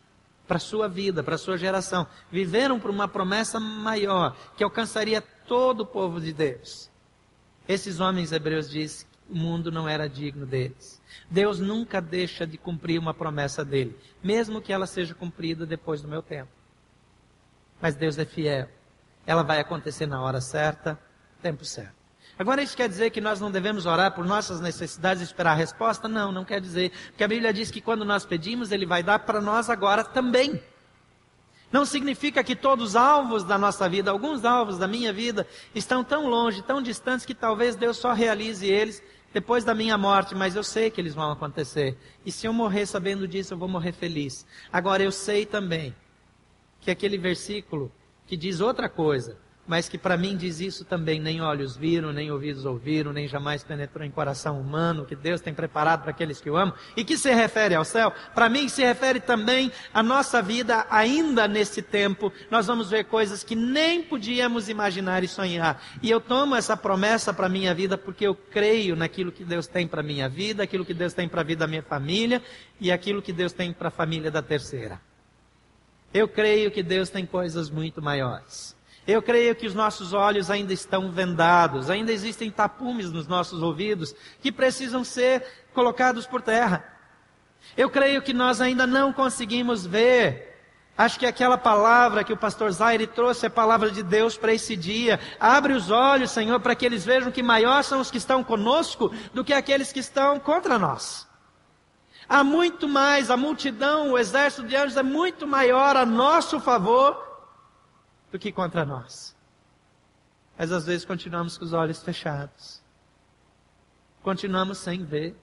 para 0.48 0.58
sua 0.58 0.88
vida, 0.88 1.22
para 1.22 1.36
sua 1.36 1.58
geração. 1.58 2.06
Viveram 2.32 2.80
por 2.80 2.90
uma 2.90 3.06
promessa 3.06 3.60
maior, 3.60 4.34
que 4.56 4.64
alcançaria 4.64 5.20
todo 5.20 5.82
o 5.82 5.86
povo 5.86 6.18
de 6.18 6.32
Deus. 6.32 6.90
Esses 7.68 8.00
homens 8.00 8.32
hebreus 8.32 8.70
dizem 8.70 9.06
que 9.06 9.32
o 9.32 9.36
mundo 9.36 9.70
não 9.70 9.86
era 9.86 10.08
digno 10.08 10.46
deles. 10.46 11.00
Deus 11.30 11.60
nunca 11.60 12.00
deixa 12.00 12.46
de 12.46 12.56
cumprir 12.56 12.98
uma 12.98 13.12
promessa 13.12 13.64
dele, 13.64 13.96
mesmo 14.22 14.62
que 14.62 14.72
ela 14.72 14.86
seja 14.86 15.14
cumprida 15.14 15.66
depois 15.66 16.00
do 16.00 16.08
meu 16.08 16.22
tempo. 16.22 16.50
Mas 17.80 17.94
Deus 17.94 18.18
é 18.18 18.24
fiel. 18.24 18.68
Ela 19.26 19.42
vai 19.42 19.60
acontecer 19.60 20.06
na 20.06 20.22
hora 20.22 20.40
certa, 20.40 20.98
tempo 21.42 21.64
certo. 21.64 22.03
Agora, 22.38 22.62
isso 22.62 22.76
quer 22.76 22.88
dizer 22.88 23.10
que 23.10 23.20
nós 23.20 23.40
não 23.40 23.50
devemos 23.50 23.86
orar 23.86 24.12
por 24.12 24.24
nossas 24.24 24.60
necessidades 24.60 25.22
e 25.22 25.24
esperar 25.24 25.52
a 25.52 25.56
resposta? 25.56 26.08
Não, 26.08 26.32
não 26.32 26.44
quer 26.44 26.60
dizer. 26.60 26.90
Porque 27.08 27.22
a 27.22 27.28
Bíblia 27.28 27.52
diz 27.52 27.70
que 27.70 27.80
quando 27.80 28.04
nós 28.04 28.26
pedimos, 28.26 28.72
Ele 28.72 28.84
vai 28.84 29.02
dar 29.02 29.20
para 29.20 29.40
nós 29.40 29.70
agora 29.70 30.02
também. 30.02 30.60
Não 31.70 31.84
significa 31.84 32.42
que 32.44 32.54
todos 32.56 32.90
os 32.90 32.96
alvos 32.96 33.44
da 33.44 33.58
nossa 33.58 33.88
vida, 33.88 34.10
alguns 34.10 34.44
alvos 34.44 34.78
da 34.78 34.86
minha 34.86 35.12
vida, 35.12 35.46
estão 35.74 36.04
tão 36.04 36.28
longe, 36.28 36.62
tão 36.62 36.80
distantes, 36.82 37.26
que 37.26 37.34
talvez 37.34 37.76
Deus 37.76 37.96
só 37.96 38.12
realize 38.12 38.66
eles 38.66 39.02
depois 39.32 39.64
da 39.64 39.74
minha 39.74 39.98
morte, 39.98 40.34
mas 40.34 40.54
eu 40.54 40.62
sei 40.62 40.88
que 40.88 41.00
eles 41.00 41.14
vão 41.14 41.32
acontecer. 41.32 41.98
E 42.24 42.30
se 42.30 42.46
eu 42.46 42.52
morrer 42.52 42.86
sabendo 42.86 43.26
disso, 43.26 43.54
eu 43.54 43.58
vou 43.58 43.68
morrer 43.68 43.90
feliz. 43.90 44.46
Agora, 44.72 45.02
eu 45.02 45.10
sei 45.10 45.44
também 45.44 45.92
que 46.80 46.90
aquele 46.90 47.18
versículo 47.18 47.90
que 48.26 48.36
diz 48.36 48.60
outra 48.60 48.88
coisa, 48.88 49.36
mas 49.66 49.88
que 49.88 49.96
para 49.96 50.16
mim 50.16 50.36
diz 50.36 50.60
isso 50.60 50.84
também: 50.84 51.18
nem 51.18 51.40
olhos 51.40 51.76
viram, 51.76 52.12
nem 52.12 52.30
ouvidos 52.30 52.64
ouviram, 52.64 53.12
nem 53.12 53.26
jamais 53.26 53.64
penetrou 53.64 54.04
em 54.04 54.10
coração 54.10 54.60
humano, 54.60 55.06
que 55.06 55.16
Deus 55.16 55.40
tem 55.40 55.54
preparado 55.54 56.02
para 56.02 56.10
aqueles 56.10 56.40
que 56.40 56.50
o 56.50 56.56
amam, 56.56 56.74
e 56.96 57.04
que 57.04 57.16
se 57.16 57.32
refere 57.32 57.74
ao 57.74 57.84
céu, 57.84 58.12
para 58.34 58.48
mim 58.48 58.68
se 58.68 58.82
refere 58.82 59.20
também 59.20 59.72
à 59.92 60.02
nossa 60.02 60.42
vida 60.42 60.86
ainda 60.90 61.48
nesse 61.48 61.80
tempo. 61.80 62.32
Nós 62.50 62.66
vamos 62.66 62.90
ver 62.90 63.04
coisas 63.04 63.42
que 63.42 63.56
nem 63.56 64.02
podíamos 64.02 64.68
imaginar 64.68 65.24
e 65.24 65.28
sonhar. 65.28 65.82
E 66.02 66.10
eu 66.10 66.20
tomo 66.20 66.54
essa 66.54 66.76
promessa 66.76 67.32
para 67.32 67.48
minha 67.48 67.74
vida 67.74 67.96
porque 67.96 68.26
eu 68.26 68.34
creio 68.34 68.96
naquilo 68.96 69.32
que 69.32 69.44
Deus 69.44 69.66
tem 69.66 69.86
para 69.86 70.02
minha 70.02 70.28
vida, 70.28 70.62
aquilo 70.62 70.84
que 70.84 70.94
Deus 70.94 71.12
tem 71.12 71.28
para 71.28 71.40
a 71.40 71.44
vida 71.44 71.60
da 71.60 71.66
minha 71.66 71.82
família 71.82 72.42
e 72.80 72.92
aquilo 72.92 73.22
que 73.22 73.32
Deus 73.32 73.52
tem 73.52 73.72
para 73.72 73.88
a 73.88 73.90
família 73.90 74.30
da 74.30 74.42
terceira. 74.42 75.00
Eu 76.12 76.28
creio 76.28 76.70
que 76.70 76.82
Deus 76.82 77.10
tem 77.10 77.26
coisas 77.26 77.70
muito 77.70 78.00
maiores. 78.00 78.73
Eu 79.06 79.20
creio 79.20 79.54
que 79.54 79.66
os 79.66 79.74
nossos 79.74 80.12
olhos 80.12 80.50
ainda 80.50 80.72
estão 80.72 81.10
vendados, 81.10 81.90
ainda 81.90 82.10
existem 82.10 82.50
tapumes 82.50 83.12
nos 83.12 83.26
nossos 83.26 83.62
ouvidos 83.62 84.14
que 84.40 84.50
precisam 84.50 85.04
ser 85.04 85.44
colocados 85.74 86.26
por 86.26 86.40
terra. 86.40 86.84
Eu 87.76 87.90
creio 87.90 88.22
que 88.22 88.32
nós 88.32 88.60
ainda 88.60 88.86
não 88.86 89.12
conseguimos 89.12 89.84
ver. 89.84 90.52
Acho 90.96 91.18
que 91.18 91.26
aquela 91.26 91.58
palavra 91.58 92.22
que 92.22 92.32
o 92.32 92.36
pastor 92.36 92.70
Zaire 92.70 93.06
trouxe 93.06 93.44
é 93.44 93.48
a 93.48 93.50
palavra 93.50 93.90
de 93.90 94.02
Deus 94.02 94.36
para 94.36 94.54
esse 94.54 94.76
dia. 94.76 95.20
Abre 95.40 95.72
os 95.72 95.90
olhos, 95.90 96.30
Senhor, 96.30 96.60
para 96.60 96.74
que 96.74 96.86
eles 96.86 97.04
vejam 97.04 97.32
que 97.32 97.42
maior 97.42 97.82
são 97.82 98.00
os 98.00 98.10
que 98.10 98.18
estão 98.18 98.44
conosco 98.44 99.12
do 99.34 99.44
que 99.44 99.52
aqueles 99.52 99.92
que 99.92 99.98
estão 99.98 100.38
contra 100.38 100.78
nós. 100.78 101.26
Há 102.28 102.42
muito 102.42 102.88
mais, 102.88 103.30
a 103.30 103.36
multidão, 103.36 104.12
o 104.12 104.18
exército 104.18 104.66
de 104.66 104.76
anjos 104.76 104.96
é 104.96 105.02
muito 105.02 105.46
maior 105.46 105.96
a 105.96 106.06
nosso 106.06 106.58
favor 106.58 107.33
do 108.34 108.38
que 108.38 108.50
contra 108.50 108.84
nós. 108.84 109.32
Mas 110.58 110.72
às 110.72 110.84
vezes 110.84 111.04
continuamos 111.04 111.56
com 111.56 111.64
os 111.64 111.72
olhos 111.72 112.02
fechados. 112.02 112.82
Continuamos 114.24 114.78
sem 114.78 115.04
ver. 115.04 115.36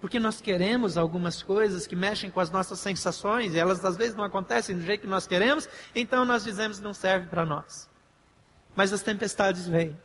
Porque 0.00 0.18
nós 0.18 0.40
queremos 0.40 0.98
algumas 0.98 1.40
coisas 1.40 1.86
que 1.86 1.94
mexem 1.94 2.32
com 2.32 2.40
as 2.40 2.50
nossas 2.50 2.80
sensações 2.80 3.54
e 3.54 3.60
elas 3.60 3.84
às 3.84 3.96
vezes 3.96 4.16
não 4.16 4.24
acontecem 4.24 4.74
do 4.76 4.82
jeito 4.82 5.02
que 5.02 5.06
nós 5.06 5.28
queremos, 5.28 5.68
então 5.94 6.24
nós 6.24 6.42
dizemos 6.42 6.80
não 6.80 6.92
serve 6.92 7.28
para 7.28 7.46
nós. 7.46 7.88
Mas 8.74 8.92
as 8.92 9.00
tempestades 9.00 9.68
vêm. 9.68 9.96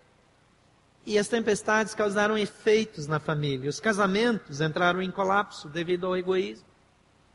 E 1.07 1.17
as 1.17 1.27
tempestades 1.27 1.95
causaram 1.95 2.37
efeitos 2.37 3.07
na 3.07 3.19
família. 3.19 3.67
Os 3.67 3.79
casamentos 3.79 4.61
entraram 4.61 5.01
em 5.01 5.09
colapso 5.09 5.67
devido 5.67 6.05
ao 6.05 6.15
egoísmo. 6.15 6.67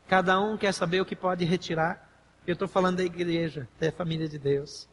Cada 0.07 0.39
um 0.39 0.55
quer 0.55 0.73
saber 0.73 1.01
o 1.01 1.05
que 1.05 1.15
pode 1.15 1.43
retirar. 1.43 2.04
Eu 2.47 2.53
estou 2.53 2.67
falando 2.67 2.97
da 2.97 3.03
igreja, 3.03 3.67
da 3.79 3.91
família 3.91 4.29
de 4.29 4.37
Deus. 4.37 4.87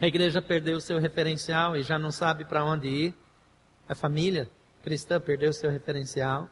A 0.00 0.06
igreja 0.08 0.42
perdeu 0.42 0.76
o 0.76 0.80
seu 0.80 0.98
referencial 0.98 1.76
e 1.76 1.84
já 1.84 1.98
não 1.98 2.10
sabe 2.10 2.44
para 2.44 2.64
onde 2.64 2.88
ir. 2.88 3.14
A 3.88 3.94
família 3.94 4.50
cristã 4.82 5.20
perdeu 5.20 5.50
o 5.50 5.52
seu 5.52 5.70
referencial. 5.70 6.50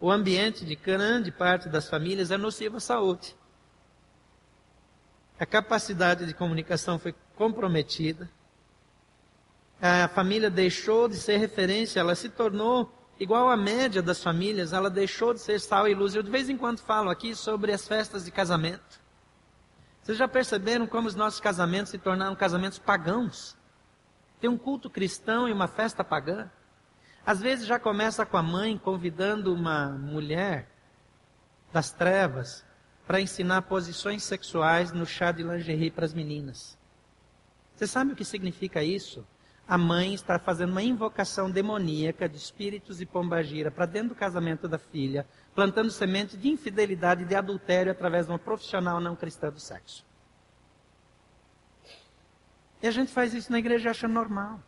O 0.00 0.10
ambiente 0.10 0.64
de 0.64 0.74
grande 0.74 1.30
parte 1.30 1.68
das 1.68 1.88
famílias 1.88 2.32
é 2.32 2.36
nocivo 2.36 2.78
à 2.78 2.80
saúde. 2.80 3.36
A 5.38 5.46
capacidade 5.46 6.26
de 6.26 6.34
comunicação 6.34 6.98
foi 6.98 7.14
comprometida. 7.36 8.28
A 9.80 10.08
família 10.08 10.50
deixou 10.50 11.06
de 11.06 11.16
ser 11.16 11.36
referência, 11.36 12.00
ela 12.00 12.16
se 12.16 12.28
tornou 12.28 12.92
igual 13.18 13.50
à 13.50 13.56
média 13.56 14.02
das 14.02 14.22
famílias, 14.22 14.72
ela 14.72 14.90
deixou 14.90 15.32
de 15.32 15.40
ser 15.40 15.60
sal 15.60 15.88
e 15.88 15.94
luz. 15.94 16.14
Eu 16.14 16.22
de 16.22 16.30
vez 16.30 16.48
em 16.48 16.56
quando 16.56 16.80
falo 16.80 17.10
aqui 17.10 17.34
sobre 17.34 17.72
as 17.72 17.86
festas 17.86 18.24
de 18.24 18.30
casamento. 18.30 19.00
Vocês 20.02 20.18
já 20.18 20.28
perceberam 20.28 20.86
como 20.86 21.08
os 21.08 21.14
nossos 21.14 21.40
casamentos 21.40 21.90
se 21.90 21.98
tornaram 21.98 22.36
casamentos 22.36 22.78
pagãos? 22.78 23.56
Tem 24.40 24.48
um 24.48 24.58
culto 24.58 24.88
cristão 24.88 25.48
e 25.48 25.52
uma 25.52 25.66
festa 25.66 26.04
pagã. 26.04 26.50
Às 27.24 27.40
vezes 27.40 27.66
já 27.66 27.78
começa 27.78 28.24
com 28.24 28.36
a 28.36 28.42
mãe 28.42 28.78
convidando 28.78 29.52
uma 29.52 29.88
mulher 29.88 30.68
das 31.72 31.90
trevas 31.90 32.64
para 33.06 33.20
ensinar 33.20 33.62
posições 33.62 34.22
sexuais 34.22 34.92
no 34.92 35.06
chá 35.06 35.32
de 35.32 35.42
lingerie 35.42 35.90
para 35.90 36.04
as 36.04 36.14
meninas. 36.14 36.78
Você 37.74 37.86
sabe 37.86 38.12
o 38.12 38.16
que 38.16 38.24
significa 38.24 38.82
isso? 38.82 39.26
A 39.68 39.76
mãe 39.76 40.14
está 40.14 40.38
fazendo 40.38 40.70
uma 40.70 40.82
invocação 40.82 41.50
demoníaca 41.50 42.28
de 42.28 42.36
espíritos 42.36 43.00
e 43.00 43.06
pombagira 43.06 43.68
para 43.68 43.84
dentro 43.84 44.10
do 44.10 44.14
casamento 44.14 44.68
da 44.68 44.78
filha, 44.78 45.26
plantando 45.54 45.90
semente 45.90 46.36
de 46.36 46.48
infidelidade 46.48 47.22
e 47.22 47.26
de 47.26 47.34
adultério 47.34 47.90
através 47.90 48.26
de 48.26 48.32
uma 48.32 48.38
profissional 48.38 49.00
não 49.00 49.16
cristã 49.16 49.50
do 49.50 49.58
sexo. 49.58 50.06
E 52.80 52.86
a 52.86 52.90
gente 52.92 53.10
faz 53.10 53.34
isso 53.34 53.50
na 53.50 53.58
igreja 53.58 53.88
e 53.88 53.90
acha 53.90 54.06
normal. 54.06 54.60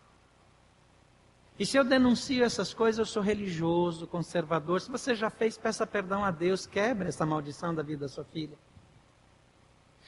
E 1.58 1.66
se 1.66 1.76
eu 1.76 1.84
denuncio 1.84 2.44
essas 2.44 2.74
coisas, 2.74 2.98
eu 2.98 3.06
sou 3.06 3.22
religioso, 3.22 4.06
conservador. 4.06 4.80
Se 4.80 4.90
você 4.90 5.14
já 5.14 5.30
fez, 5.30 5.56
peça 5.56 5.86
perdão 5.86 6.24
a 6.24 6.30
Deus, 6.30 6.66
quebre 6.66 7.08
essa 7.08 7.24
maldição 7.24 7.72
da 7.72 7.82
vida 7.82 8.02
da 8.02 8.08
sua 8.08 8.24
filha. 8.24 8.56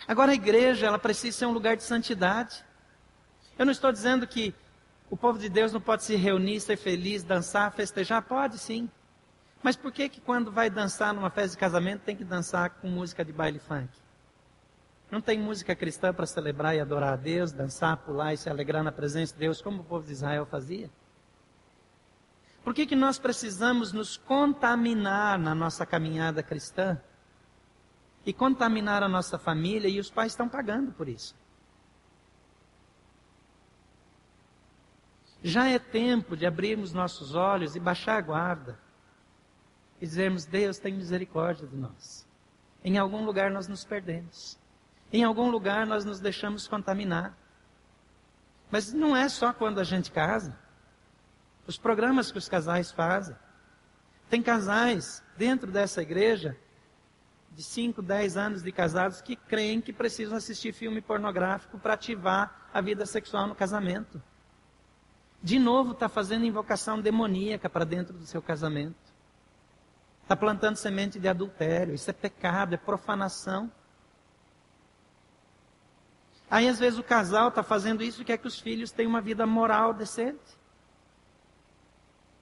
Agora 0.09 0.33
a 0.33 0.35
igreja, 0.35 0.87
ela 0.87 0.99
precisa 0.99 1.39
ser 1.39 1.47
um 1.47 1.53
lugar 1.53 1.77
de 1.77 1.83
santidade. 1.83 2.65
Eu 3.59 3.65
não 3.65 3.73
estou 3.73 3.93
dizendo 3.93 4.27
que 4.27 4.55
o 5.11 5.17
povo 5.17 5.39
de 5.39 5.49
Deus 5.49 5.73
não 5.73 5.81
pode 5.81 6.05
se 6.05 6.15
reunir, 6.15 6.61
ser 6.61 6.77
feliz, 6.77 7.25
dançar, 7.25 7.73
festejar. 7.73 8.23
Pode 8.23 8.59
sim. 8.59 8.89
Mas 9.61 9.77
por 9.77 9.93
que 9.93 10.09
que 10.09 10.21
quando 10.21 10.53
vai 10.53 10.71
dançar 10.71 11.13
numa 11.13 11.29
festa 11.29 11.51
de 11.51 11.59
casamento 11.59 12.03
tem 12.03 12.17
que 12.17 12.25
dançar 12.25 12.71
com 12.71 12.89
música 12.89 13.25
de 13.25 13.33
baile 13.33 13.59
funk? 13.59 13.91
Não 15.11 15.21
tem 15.21 15.39
música 15.39 15.75
cristã 15.75 16.15
para 16.15 16.25
celebrar 16.25 16.77
e 16.77 16.81
adorar 16.81 17.15
a 17.15 17.17
Deus, 17.17 17.51
dançar, 17.51 17.97
pular 17.97 18.33
e 18.33 18.37
se 18.37 18.49
alegrar 18.49 18.85
na 18.85 18.93
presença 18.93 19.33
de 19.33 19.41
Deus, 19.41 19.61
como 19.61 19.81
o 19.81 19.85
povo 19.85 20.07
de 20.07 20.13
Israel 20.13 20.47
fazia? 20.47 20.89
Por 22.63 22.73
que, 22.73 22.87
que 22.87 22.95
nós 22.95 23.19
precisamos 23.19 23.93
nos 23.93 24.17
contaminar 24.17 25.39
na 25.39 25.55
nossa 25.55 25.85
caminhada 25.85 26.43
cristã? 26.43 27.01
E 28.25 28.33
contaminar 28.33 29.03
a 29.03 29.09
nossa 29.09 29.39
família, 29.39 29.89
e 29.89 29.99
os 29.99 30.11
pais 30.11 30.33
estão 30.33 30.49
pagando 30.49 30.93
por 30.93 31.09
isso. 31.09 31.35
Já 35.43 35.69
é 35.69 35.79
tempo 35.79 36.37
de 36.37 36.45
abrirmos 36.47 36.93
nossos 36.93 37.35
olhos 37.35 37.75
e 37.75 37.81
baixar 37.81 38.19
a 38.19 38.21
guarda. 38.21 38.79
E 40.01 40.07
dizermos: 40.07 40.45
Deus 40.45 40.79
tem 40.79 40.95
misericórdia 40.95 41.67
de 41.67 41.77
nós. 41.77 42.27
Em 42.85 42.99
algum 42.99 43.25
lugar 43.25 43.51
nós 43.51 43.67
nos 43.69 43.85
perdemos. 43.85 44.59
Em 45.13 45.25
algum 45.25 45.51
lugar 45.51 45.87
nós 45.87 46.05
nos 46.05 46.21
deixamos 46.21 46.69
contaminar. 46.69 47.37
Mas 48.71 48.93
não 48.93 49.17
é 49.17 49.29
só 49.29 49.53
quando 49.53 49.81
a 49.81 49.85
gente 49.85 50.11
casa. 50.11 50.57
Os 51.67 51.79
programas 51.79 52.31
que 52.31 52.39
os 52.39 52.49
casais 52.49 52.93
fazem. 52.93 53.37
Tem 54.29 54.43
casais 54.43 55.23
dentro 55.37 55.71
dessa 55.71 56.03
igreja 56.03 56.57
de 57.51 57.63
5, 57.63 58.01
10 58.01 58.37
anos 58.37 58.63
de 58.63 58.71
casados 58.71 59.21
que 59.21 59.35
creem 59.35 59.81
que 59.81 59.93
precisam 59.93 60.37
assistir 60.37 60.73
filme 60.73 61.01
pornográfico 61.01 61.79
para 61.79 61.95
ativar 61.95 62.69
a 62.73 62.81
vida 62.81 63.05
sexual 63.05 63.49
no 63.49 63.55
casamento. 63.55 64.23
De 65.43 65.59
novo 65.59 65.93
está 65.93 66.09
fazendo 66.09 66.45
invocação 66.45 67.01
demoníaca 67.01 67.69
para 67.69 67.85
dentro 67.85 68.17
do 68.17 68.27
seu 68.27 68.43
casamento. 68.43 69.11
Está 70.23 70.37
plantando 70.37 70.77
semente 70.77 71.19
de 71.19 71.29
adultério. 71.29 71.95
Isso 71.95 72.11
é 72.11 72.13
pecado, 72.13 72.75
é 72.75 72.77
profanação. 72.77 73.71
Aí 76.51 76.69
às 76.69 76.79
vezes 76.79 76.99
o 76.99 77.03
casal 77.03 77.49
está 77.49 77.63
fazendo 77.63 78.03
isso 78.03 78.23
e 78.23 78.25
quer 78.25 78.37
que 78.37 78.47
os 78.47 78.59
filhos 78.59 78.91
tenham 78.91 79.11
uma 79.11 79.21
vida 79.21 79.47
moral 79.47 79.95
decente. 79.95 80.59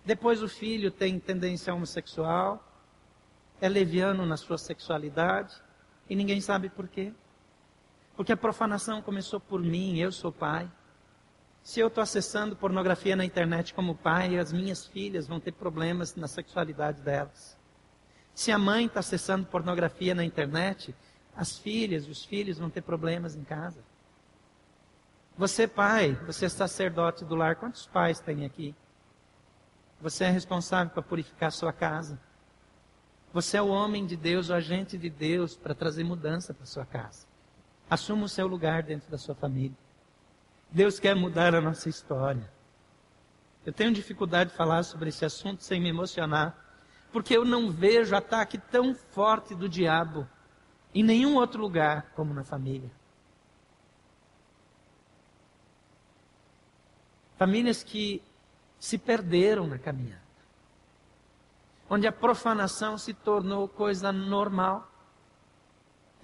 Depois 0.05 0.43
o 0.43 0.49
filho 0.49 0.90
tem 0.90 1.21
tendência 1.21 1.75
homossexual, 1.75 2.64
é 3.61 3.69
leviano 3.69 4.25
na 4.25 4.38
sua 4.38 4.57
sexualidade 4.57 5.55
e 6.09 6.17
ninguém 6.17 6.40
sabe 6.40 6.71
por 6.71 6.88
quê. 6.88 7.12
Porque 8.17 8.33
a 8.33 8.37
profanação 8.37 9.02
começou 9.02 9.38
por 9.38 9.61
mim, 9.61 9.99
eu 9.99 10.11
sou 10.11 10.33
pai. 10.33 10.71
Se 11.62 11.81
eu 11.81 11.88
estou 11.88 12.03
acessando 12.03 12.57
pornografia 12.57 13.15
na 13.15 13.25
internet 13.25 13.75
como 13.75 13.95
pai, 13.95 14.38
as 14.38 14.53
minhas 14.53 14.87
filhas 14.87 15.27
vão 15.27 15.38
ter 15.38 15.53
problemas 15.53 16.15
na 16.15 16.27
sexualidade 16.27 17.03
delas. 17.03 17.56
Se 18.35 18.50
a 18.52 18.59
mãe 18.59 18.87
está 18.87 19.00
acessando 19.00 19.47
pornografia 19.47 20.15
na 20.15 20.25
internet, 20.25 20.95
as 21.37 21.59
filhas 21.59 22.06
e 22.06 22.11
os 22.11 22.25
filhos 22.25 22.59
vão 22.59 22.71
ter 22.71 22.82
problemas 22.82 23.37
em 23.37 23.45
casa. 23.45 23.80
Você, 25.37 25.69
pai, 25.69 26.15
você 26.26 26.47
é 26.47 26.49
sacerdote 26.49 27.25
do 27.25 27.35
lar, 27.35 27.56
quantos 27.56 27.87
pais 27.87 28.19
tem 28.19 28.45
aqui? 28.45 28.75
Você 30.00 30.25
é 30.25 30.30
responsável 30.30 30.93
para 30.93 31.02
purificar 31.02 31.52
sua 31.52 31.73
casa. 31.73 32.19
Você 33.32 33.56
é 33.56 33.63
o 33.63 33.69
homem 33.69 34.06
de 34.06 34.17
Deus, 34.17 34.49
o 34.49 34.54
agente 34.54 34.97
de 34.97 35.11
Deus 35.11 35.56
para 35.56 35.75
trazer 35.75 36.02
mudança 36.02 36.54
para 36.54 36.67
sua 36.67 36.87
casa. 36.87 37.26
Assuma 37.91 38.25
o 38.25 38.28
seu 38.28 38.47
lugar 38.47 38.82
dentro 38.82 39.11
da 39.11 39.19
sua 39.19 39.35
família. 39.35 39.76
Deus 40.71 40.99
quer 41.00 41.15
mudar 41.17 41.54
a 41.54 41.61
nossa 41.61 41.89
história. 41.89 42.50
Eu 43.65 43.73
tenho 43.73 43.93
dificuldade 43.93 44.50
de 44.50 44.57
falar 44.57 44.83
sobre 44.83 45.09
esse 45.09 45.25
assunto 45.25 45.63
sem 45.63 45.81
me 45.81 45.89
emocionar, 45.89 46.57
porque 47.13 47.37
eu 47.37 47.45
não 47.45 47.71
vejo 47.71 48.15
ataque 48.15 48.59
tão 48.59 48.95
forte 48.95 49.54
do 49.54 49.69
diabo 49.69 50.28
em 50.95 51.02
nenhum 51.02 51.37
outro 51.37 51.61
lugar 51.61 52.13
como 52.15 52.33
na 52.33 52.45
família. 52.45 52.91
Famílias 57.37 57.83
que 57.83 58.23
se 58.78 58.97
perderam 58.97 59.67
na 59.67 59.78
caminhada. 59.78 60.23
Onde 61.91 62.07
a 62.07 62.13
profanação 62.13 62.97
se 62.97 63.13
tornou 63.13 63.69
coisa 63.69 64.13
normal. 64.13 64.91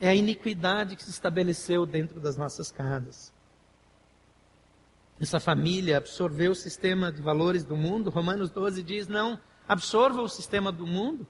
É 0.01 0.09
a 0.09 0.15
iniquidade 0.15 0.97
que 0.97 1.05
se 1.05 1.11
estabeleceu 1.11 1.85
dentro 1.85 2.21
das 2.21 2.37
nossas 2.37 2.71
casas. 2.71 3.34
Essa 5.25 5.41
família 5.41 5.97
absorveu 5.97 6.53
o 6.53 6.55
sistema 6.55 7.11
de 7.11 7.23
valores 7.23 7.65
do 7.65 7.75
mundo. 7.75 8.11
Romanos 8.11 8.51
12 8.51 8.83
diz: 8.83 9.09
não 9.09 9.41
absorva 9.67 10.21
o 10.21 10.29
sistema 10.29 10.71
do 10.71 10.87
mundo, 10.87 11.27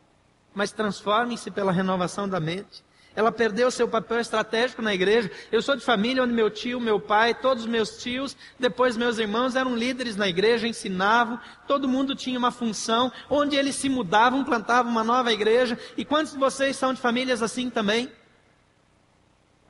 mas 0.53 0.73
transformem-se 0.73 1.49
pela 1.49 1.71
renovação 1.71 2.29
da 2.29 2.41
mente. 2.41 2.85
Ela 3.15 3.31
perdeu 3.31 3.71
seu 3.71 3.87
papel 3.87 4.19
estratégico 4.19 4.83
na 4.83 4.93
igreja. 4.93 5.31
Eu 5.53 5.63
sou 5.63 5.77
de 5.77 5.85
família 5.85 6.25
onde 6.25 6.33
meu 6.33 6.51
tio, 6.51 6.81
meu 6.81 6.99
pai, 6.99 7.35
todos 7.35 7.63
os 7.63 7.71
meus 7.71 8.03
tios, 8.03 8.37
depois 8.59 8.97
meus 8.97 9.19
irmãos 9.19 9.55
eram 9.55 9.77
líderes 9.77 10.17
na 10.17 10.27
igreja, 10.27 10.67
ensinavam, 10.67 11.39
todo 11.69 11.87
mundo 11.87 12.17
tinha 12.17 12.37
uma 12.37 12.51
função, 12.51 13.13
onde 13.31 13.55
eles 13.55 13.77
se 13.77 13.89
mudavam, 13.89 14.43
plantavam 14.43 14.91
uma 14.91 15.05
nova 15.05 15.33
igreja. 15.33 15.79
E 15.97 16.05
quantos 16.05 16.33
de 16.33 16.39
vocês 16.41 16.75
são 16.75 16.93
de 16.93 17.01
famílias 17.01 17.45
assim 17.45 17.71
também? 17.71 18.11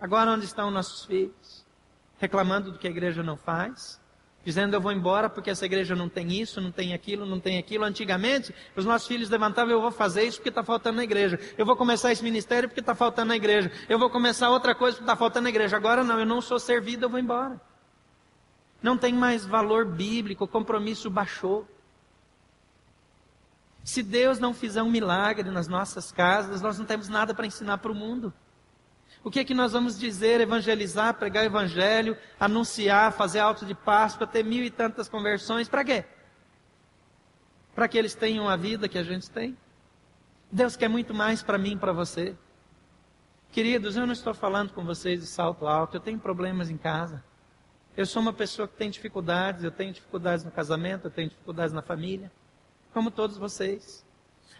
Agora 0.00 0.30
onde 0.30 0.46
estão 0.46 0.70
nossos 0.70 1.04
filhos? 1.04 1.66
Reclamando 2.16 2.72
do 2.72 2.78
que 2.78 2.86
a 2.86 2.90
igreja 2.90 3.22
não 3.22 3.36
faz? 3.36 4.02
Dizendo 4.44 4.74
eu 4.74 4.80
vou 4.80 4.92
embora 4.92 5.30
porque 5.30 5.50
essa 5.50 5.64
igreja 5.64 5.94
não 5.96 6.08
tem 6.08 6.32
isso, 6.32 6.60
não 6.60 6.70
tem 6.70 6.92
aquilo, 6.92 7.24
não 7.24 7.40
tem 7.40 7.58
aquilo. 7.58 7.84
Antigamente, 7.84 8.54
os 8.76 8.84
nossos 8.84 9.08
filhos 9.08 9.30
levantavam, 9.30 9.72
eu 9.72 9.80
vou 9.80 9.90
fazer 9.90 10.24
isso 10.24 10.38
porque 10.38 10.50
está 10.50 10.62
faltando 10.62 10.96
na 10.96 11.04
igreja. 11.04 11.38
Eu 11.56 11.64
vou 11.64 11.76
começar 11.76 12.12
esse 12.12 12.22
ministério 12.22 12.68
porque 12.68 12.80
está 12.80 12.94
faltando 12.94 13.28
na 13.28 13.36
igreja. 13.36 13.72
Eu 13.88 13.98
vou 13.98 14.10
começar 14.10 14.50
outra 14.50 14.74
coisa 14.74 14.96
porque 14.96 15.04
está 15.04 15.16
faltando 15.16 15.44
na 15.44 15.50
igreja. 15.50 15.76
Agora 15.76 16.04
não, 16.04 16.18
eu 16.18 16.26
não 16.26 16.40
sou 16.40 16.58
servido, 16.58 17.06
eu 17.06 17.10
vou 17.10 17.18
embora. 17.18 17.60
Não 18.82 18.98
tem 18.98 19.14
mais 19.14 19.46
valor 19.46 19.86
bíblico, 19.86 20.44
o 20.44 20.48
compromisso 20.48 21.08
baixou. 21.08 21.66
Se 23.82 24.02
Deus 24.02 24.38
não 24.38 24.52
fizer 24.52 24.82
um 24.82 24.90
milagre 24.90 25.50
nas 25.50 25.68
nossas 25.68 26.12
casas, 26.12 26.60
nós 26.60 26.78
não 26.78 26.84
temos 26.84 27.08
nada 27.08 27.34
para 27.34 27.46
ensinar 27.46 27.78
para 27.78 27.92
o 27.92 27.94
mundo. 27.94 28.32
O 29.24 29.30
que 29.30 29.40
é 29.40 29.44
que 29.44 29.54
nós 29.54 29.72
vamos 29.72 29.98
dizer, 29.98 30.42
evangelizar, 30.42 31.14
pregar 31.14 31.46
evangelho, 31.46 32.14
anunciar, 32.38 33.10
fazer 33.10 33.38
alto 33.38 33.64
de 33.64 33.74
Páscoa, 33.74 34.26
ter 34.26 34.44
mil 34.44 34.62
e 34.62 34.70
tantas 34.70 35.08
conversões? 35.08 35.66
Para 35.66 35.82
quê? 35.82 36.04
Para 37.74 37.88
que 37.88 37.96
eles 37.96 38.14
tenham 38.14 38.46
a 38.46 38.54
vida 38.54 38.86
que 38.86 38.98
a 38.98 39.02
gente 39.02 39.30
tem? 39.30 39.56
Deus 40.52 40.76
quer 40.76 40.88
muito 40.88 41.14
mais 41.14 41.42
para 41.42 41.56
mim 41.56 41.72
e 41.72 41.76
para 41.78 41.90
você. 41.90 42.36
Queridos, 43.50 43.96
eu 43.96 44.04
não 44.04 44.12
estou 44.12 44.34
falando 44.34 44.74
com 44.74 44.84
vocês 44.84 45.20
de 45.20 45.26
salto 45.26 45.66
alto, 45.66 45.96
eu 45.96 46.00
tenho 46.00 46.18
problemas 46.18 46.68
em 46.68 46.76
casa. 46.76 47.24
Eu 47.96 48.04
sou 48.04 48.20
uma 48.20 48.32
pessoa 48.32 48.68
que 48.68 48.76
tem 48.76 48.90
dificuldades, 48.90 49.64
eu 49.64 49.70
tenho 49.70 49.92
dificuldades 49.92 50.44
no 50.44 50.50
casamento, 50.50 51.06
eu 51.06 51.10
tenho 51.10 51.30
dificuldades 51.30 51.72
na 51.72 51.80
família, 51.80 52.30
como 52.92 53.10
todos 53.10 53.38
vocês. 53.38 54.04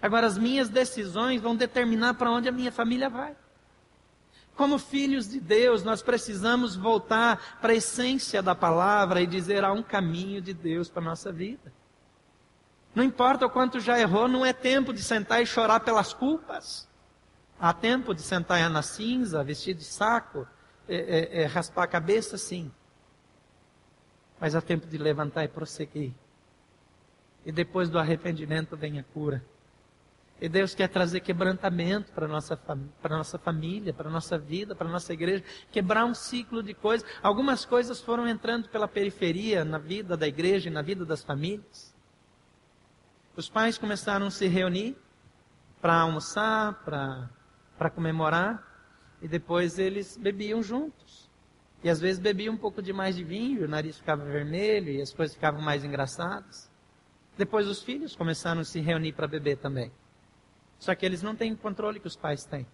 Agora, 0.00 0.27
as 0.27 0.38
minhas 0.38 0.70
decisões 0.70 1.42
vão 1.42 1.55
determinar 1.55 2.14
para 2.14 2.31
onde 2.31 2.48
a 2.48 2.53
minha 2.53 2.72
família 2.72 3.11
vai. 3.11 3.37
Como 4.57 4.79
filhos 4.79 5.29
de 5.29 5.40
Deus, 5.40 5.83
nós 5.83 6.01
precisamos 6.01 6.77
voltar 6.77 7.59
para 7.61 7.73
a 7.73 7.77
essência 7.77 8.40
da 8.40 8.55
palavra 8.55 9.21
e 9.21 9.27
dizer 9.27 9.64
há 9.64 9.73
um 9.73 9.83
caminho 9.83 10.40
de 10.40 10.55
Deus 10.55 10.88
para 10.88 11.03
a 11.03 11.07
nossa 11.07 11.33
vida. 11.33 11.73
Não 12.95 13.03
importa 13.03 13.47
o 13.47 13.51
quanto 13.51 13.81
já 13.81 13.99
errou, 13.99 14.29
não 14.29 14.47
é 14.47 14.53
tempo 14.53 14.93
de 14.93 15.03
sentar 15.03 15.43
e 15.43 15.47
chorar 15.47 15.81
pelas 15.81 16.12
culpas. 16.12 16.88
Há 17.59 17.73
tempo 17.73 18.14
de 18.14 18.23
sentar 18.23 18.71
na 18.71 18.83
cinza, 18.83 19.43
vestir 19.43 19.75
de 19.75 19.85
saco, 19.85 20.47
é, 20.88 20.97
é, 20.97 21.43
é, 21.43 21.47
raspar 21.47 21.85
a 21.85 21.88
cabeça, 21.88 22.38
sim. 22.38 22.71
Mas 24.38 24.55
há 24.55 24.61
tempo 24.61 24.87
de 24.87 24.99
levantar 24.99 25.43
e 25.45 25.49
prosseguir. 25.49 26.12
E 27.45 27.51
depois 27.51 27.88
do 27.88 27.99
arrependimento 27.99 28.77
vem 28.77 29.01
a 29.01 29.03
cura. 29.03 29.45
E 30.40 30.49
Deus 30.49 30.75
quer 30.75 30.88
trazer 30.88 31.20
quebrantamento 31.20 32.12
para 32.12 32.27
a 32.27 32.29
nossa, 32.29 32.57
para 32.57 33.16
nossa 33.16 33.38
família, 33.38 33.92
para 33.92 34.09
a 34.09 34.12
nossa 34.12 34.37
vida, 34.37 34.75
para 34.75 34.88
a 34.88 34.90
nossa 34.90 35.12
igreja, 35.12 35.44
quebrar 35.70 36.05
um 36.05 36.14
ciclo 36.14 36.62
de 36.62 36.75
coisas. 36.75 37.09
Algumas 37.23 37.64
coisas 37.64 38.01
foram 38.01 38.27
entrando 38.27 38.68
pela 38.68 38.88
periferia 38.88 39.64
na 39.64 39.79
vida 39.79 40.16
da 40.16 40.27
igreja 40.27 40.68
e 40.68 40.73
na 40.73 40.83
vida 40.83 41.05
das 41.05 41.23
famílias. 41.23 41.94
Os 43.37 43.49
pais 43.49 43.79
começaram 43.79 44.27
a 44.27 44.31
se 44.31 44.47
reunir 44.47 44.97
para 45.81 46.01
almoçar, 46.01 46.83
para 46.85 47.90
comemorar, 47.90 48.62
e 49.23 49.29
depois 49.29 49.79
eles 49.79 50.16
bebiam 50.16 50.62
juntos. 50.62 51.31
E 51.83 51.90
às 51.90 52.01
vezes 52.01 52.20
bebiam 52.20 52.55
um 52.55 52.59
pouco 52.59 52.83
de 52.83 52.92
mais 52.92 53.14
de 53.14 53.23
vinho, 53.23 53.64
o 53.64 53.68
nariz 53.68 53.99
ficava 53.99 54.25
vermelho 54.25 54.90
e 54.90 55.01
as 55.01 55.12
coisas 55.12 55.35
ficavam 55.35 55.61
mais 55.61 55.85
engraçadas. 55.85 56.70
Depois 57.37 57.68
os 57.68 57.83
filhos 57.83 58.16
começaram 58.16 58.61
a 58.62 58.64
se 58.64 58.81
reunir 58.81 59.12
para 59.12 59.27
beber 59.27 59.59
também. 59.59 59.92
Só 60.78 60.94
que 60.94 61.04
eles 61.04 61.22
não 61.22 61.34
têm 61.34 61.52
o 61.52 61.56
controle 61.56 62.00
que 62.00 62.06
os 62.06 62.16
pais 62.16 62.44
têm. 62.44 62.66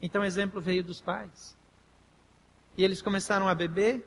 Então 0.00 0.22
o 0.22 0.24
exemplo 0.24 0.60
veio 0.60 0.82
dos 0.82 1.00
pais. 1.00 1.56
E 2.76 2.82
eles 2.82 3.02
começaram 3.02 3.48
a 3.48 3.54
beber. 3.54 4.06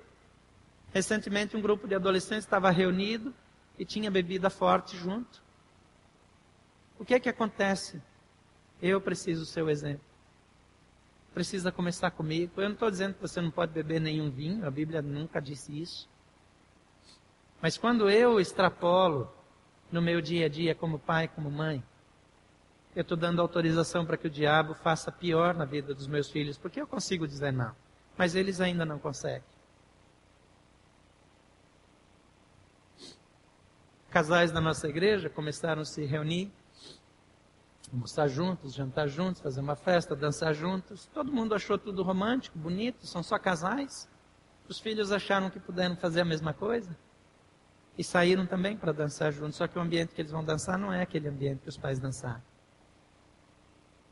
Recentemente 0.93 1.55
um 1.55 1.61
grupo 1.61 1.87
de 1.87 1.95
adolescentes 1.95 2.45
estava 2.45 2.69
reunido 2.69 3.33
e 3.77 3.85
tinha 3.85 4.09
bebida 4.09 4.49
forte 4.49 4.97
junto. 4.97 5.43
O 6.97 7.05
que 7.05 7.13
é 7.13 7.19
que 7.19 7.29
acontece? 7.29 8.01
Eu 8.81 9.01
preciso 9.01 9.45
ser 9.45 9.61
o 9.61 9.69
exemplo. 9.69 10.05
Precisa 11.33 11.71
começar 11.71 12.11
comigo. 12.11 12.53
Eu 12.61 12.69
não 12.69 12.73
estou 12.73 12.89
dizendo 12.89 13.15
que 13.15 13.21
você 13.21 13.41
não 13.41 13.51
pode 13.51 13.73
beber 13.73 13.99
nenhum 13.99 14.29
vinho, 14.29 14.65
a 14.65 14.71
Bíblia 14.71 15.01
nunca 15.01 15.41
disse 15.41 15.77
isso. 15.81 16.09
Mas 17.61 17.77
quando 17.77 18.09
eu 18.09 18.39
extrapolo 18.39 19.31
no 19.91 20.01
meu 20.01 20.21
dia 20.21 20.45
a 20.45 20.49
dia 20.49 20.73
como 20.73 20.99
pai, 20.99 21.27
como 21.27 21.51
mãe, 21.51 21.83
eu 22.95 23.01
estou 23.01 23.17
dando 23.17 23.41
autorização 23.41 24.05
para 24.05 24.15
que 24.15 24.27
o 24.27 24.29
diabo 24.29 24.73
faça 24.73 25.11
pior 25.11 25.53
na 25.53 25.65
vida 25.65 25.93
dos 25.93 26.07
meus 26.07 26.29
filhos, 26.29 26.57
porque 26.57 26.79
eu 26.79 26.87
consigo 26.87 27.27
dizer 27.27 27.51
não, 27.51 27.75
mas 28.17 28.35
eles 28.35 28.61
ainda 28.61 28.85
não 28.85 28.97
conseguem. 28.97 29.43
Casais 34.09 34.49
da 34.49 34.61
nossa 34.61 34.87
igreja 34.87 35.29
começaram 35.29 35.81
a 35.81 35.85
se 35.85 36.05
reunir, 36.05 36.49
almoçar 37.91 38.29
juntos, 38.29 38.73
jantar 38.73 39.09
juntos, 39.09 39.41
fazer 39.41 39.59
uma 39.59 39.75
festa, 39.75 40.15
dançar 40.15 40.53
juntos. 40.53 41.05
Todo 41.13 41.33
mundo 41.33 41.53
achou 41.53 41.77
tudo 41.77 42.01
romântico, 42.01 42.57
bonito, 42.57 43.05
são 43.05 43.21
só 43.21 43.37
casais. 43.37 44.09
Os 44.69 44.79
filhos 44.79 45.11
acharam 45.11 45.49
que 45.49 45.59
puderam 45.59 45.97
fazer 45.97 46.21
a 46.21 46.25
mesma 46.25 46.53
coisa 46.53 46.97
e 47.97 48.03
saíram 48.05 48.45
também 48.45 48.77
para 48.77 48.93
dançar 48.93 49.33
juntos. 49.33 49.57
Só 49.57 49.67
que 49.67 49.77
o 49.77 49.81
ambiente 49.81 50.15
que 50.15 50.21
eles 50.21 50.31
vão 50.31 50.45
dançar 50.45 50.77
não 50.77 50.93
é 50.93 51.01
aquele 51.01 51.27
ambiente 51.27 51.59
que 51.59 51.69
os 51.69 51.77
pais 51.77 51.99
dançaram. 51.99 52.41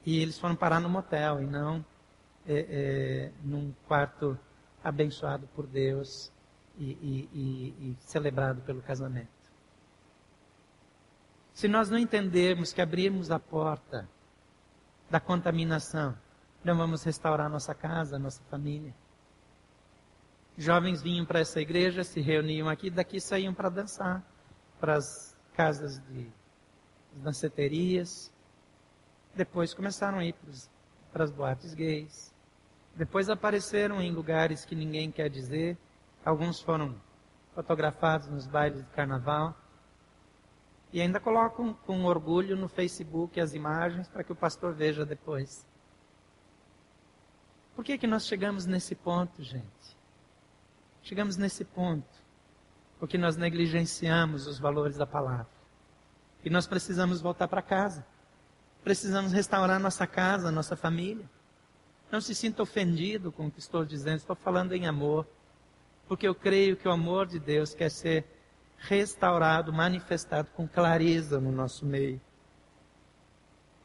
E 0.06 0.20
eles 0.20 0.38
foram 0.38 0.56
parar 0.56 0.80
no 0.80 0.90
motel 0.90 1.42
e 1.42 1.46
não 1.46 1.86
é, 2.46 2.66
é, 2.70 3.32
num 3.44 3.74
quarto 3.88 4.38
abençoado 4.84 5.48
por 5.56 5.66
Deus 5.66 6.32
e, 6.78 6.92
e, 6.92 7.30
e, 7.34 7.90
e 7.90 7.98
celebrado 8.02 8.62
pelo 8.62 8.82
casamento. 8.82 9.30
Se 11.54 11.68
nós 11.68 11.90
não 11.90 11.98
entendermos 11.98 12.74
que 12.74 12.82
abrirmos 12.82 13.32
a 13.32 13.40
porta 13.40 14.10
da 15.10 15.20
contaminação, 15.20 16.18
não 16.64 16.76
vamos 16.76 17.04
restaurar 17.04 17.50
nossa 17.50 17.76
casa, 17.76 18.18
nossa 18.18 18.42
família. 18.50 18.94
Jovens 20.58 21.02
vinham 21.02 21.26
para 21.26 21.40
essa 21.40 21.62
igreja, 21.62 22.04
se 22.04 22.20
reuniam 22.22 22.68
aqui, 22.68 22.90
daqui 22.90 23.20
saíam 23.20 23.54
para 23.54 23.70
dançar, 23.70 24.24
para 24.80 24.96
as 24.96 25.38
casas 25.54 26.00
de 26.08 26.28
danceterias, 27.14 28.33
depois 29.34 29.74
começaram 29.74 30.20
a 30.20 30.26
ir 30.26 30.36
para 31.12 31.24
as 31.24 31.32
boates 31.32 31.74
gays. 31.74 32.34
Depois 32.96 33.30
apareceram 33.30 34.02
em 34.02 34.12
lugares 34.12 34.66
que 34.66 34.76
ninguém 34.76 35.12
quer 35.12 35.30
dizer. 35.30 35.78
Alguns 36.24 36.60
foram 36.62 36.96
fotografados 37.56 38.28
nos 38.28 38.46
bailes 38.46 38.84
de 38.84 38.90
carnaval. 38.92 39.56
E 40.92 41.02
ainda 41.02 41.20
colocam 41.20 41.74
com 41.74 42.06
orgulho 42.06 42.56
no 42.56 42.68
Facebook 42.68 43.40
as 43.40 43.54
imagens 43.54 44.08
para 44.08 44.24
que 44.24 44.32
o 44.32 44.36
pastor 44.36 44.74
veja 44.74 45.06
depois. 45.06 45.66
Por 47.76 47.84
que, 47.84 47.98
que 47.98 48.06
nós 48.06 48.28
chegamos 48.28 48.68
nesse 48.68 48.94
ponto, 48.94 49.42
gente? 49.42 49.98
Chegamos 51.02 51.36
nesse 51.36 51.66
ponto 51.66 52.24
porque 53.04 53.18
nós 53.18 53.36
negligenciamos 53.36 54.48
os 54.48 54.58
valores 54.58 54.96
da 54.96 55.06
palavra. 55.06 55.50
E 56.42 56.50
nós 56.50 56.66
precisamos 56.66 57.20
voltar 57.20 57.50
para 57.50 57.62
casa. 57.62 58.06
Precisamos 58.84 59.32
restaurar 59.32 59.80
nossa 59.80 60.06
casa, 60.06 60.52
nossa 60.52 60.76
família. 60.76 61.26
Não 62.12 62.20
se 62.20 62.36
sinta 62.36 62.62
ofendido 62.62 63.32
com 63.32 63.48
o 63.48 63.52
que 63.52 63.60
estou 63.60 63.86
dizendo, 63.86 64.18
estou 64.18 64.36
falando 64.36 64.74
em 64.74 64.86
amor. 64.86 65.26
Porque 66.08 66.28
eu 66.28 66.36
creio 66.36 66.76
que 66.76 66.88
o 66.88 66.92
amor 66.92 67.26
de 67.26 67.40
Deus 67.40 67.74
quer 67.74 67.90
ser 67.90 68.26
restaurado, 68.78 69.72
manifestado 69.72 70.50
com 70.54 70.68
clareza 70.68 71.40
no 71.40 71.52
nosso 71.52 71.86
meio. 71.86 72.20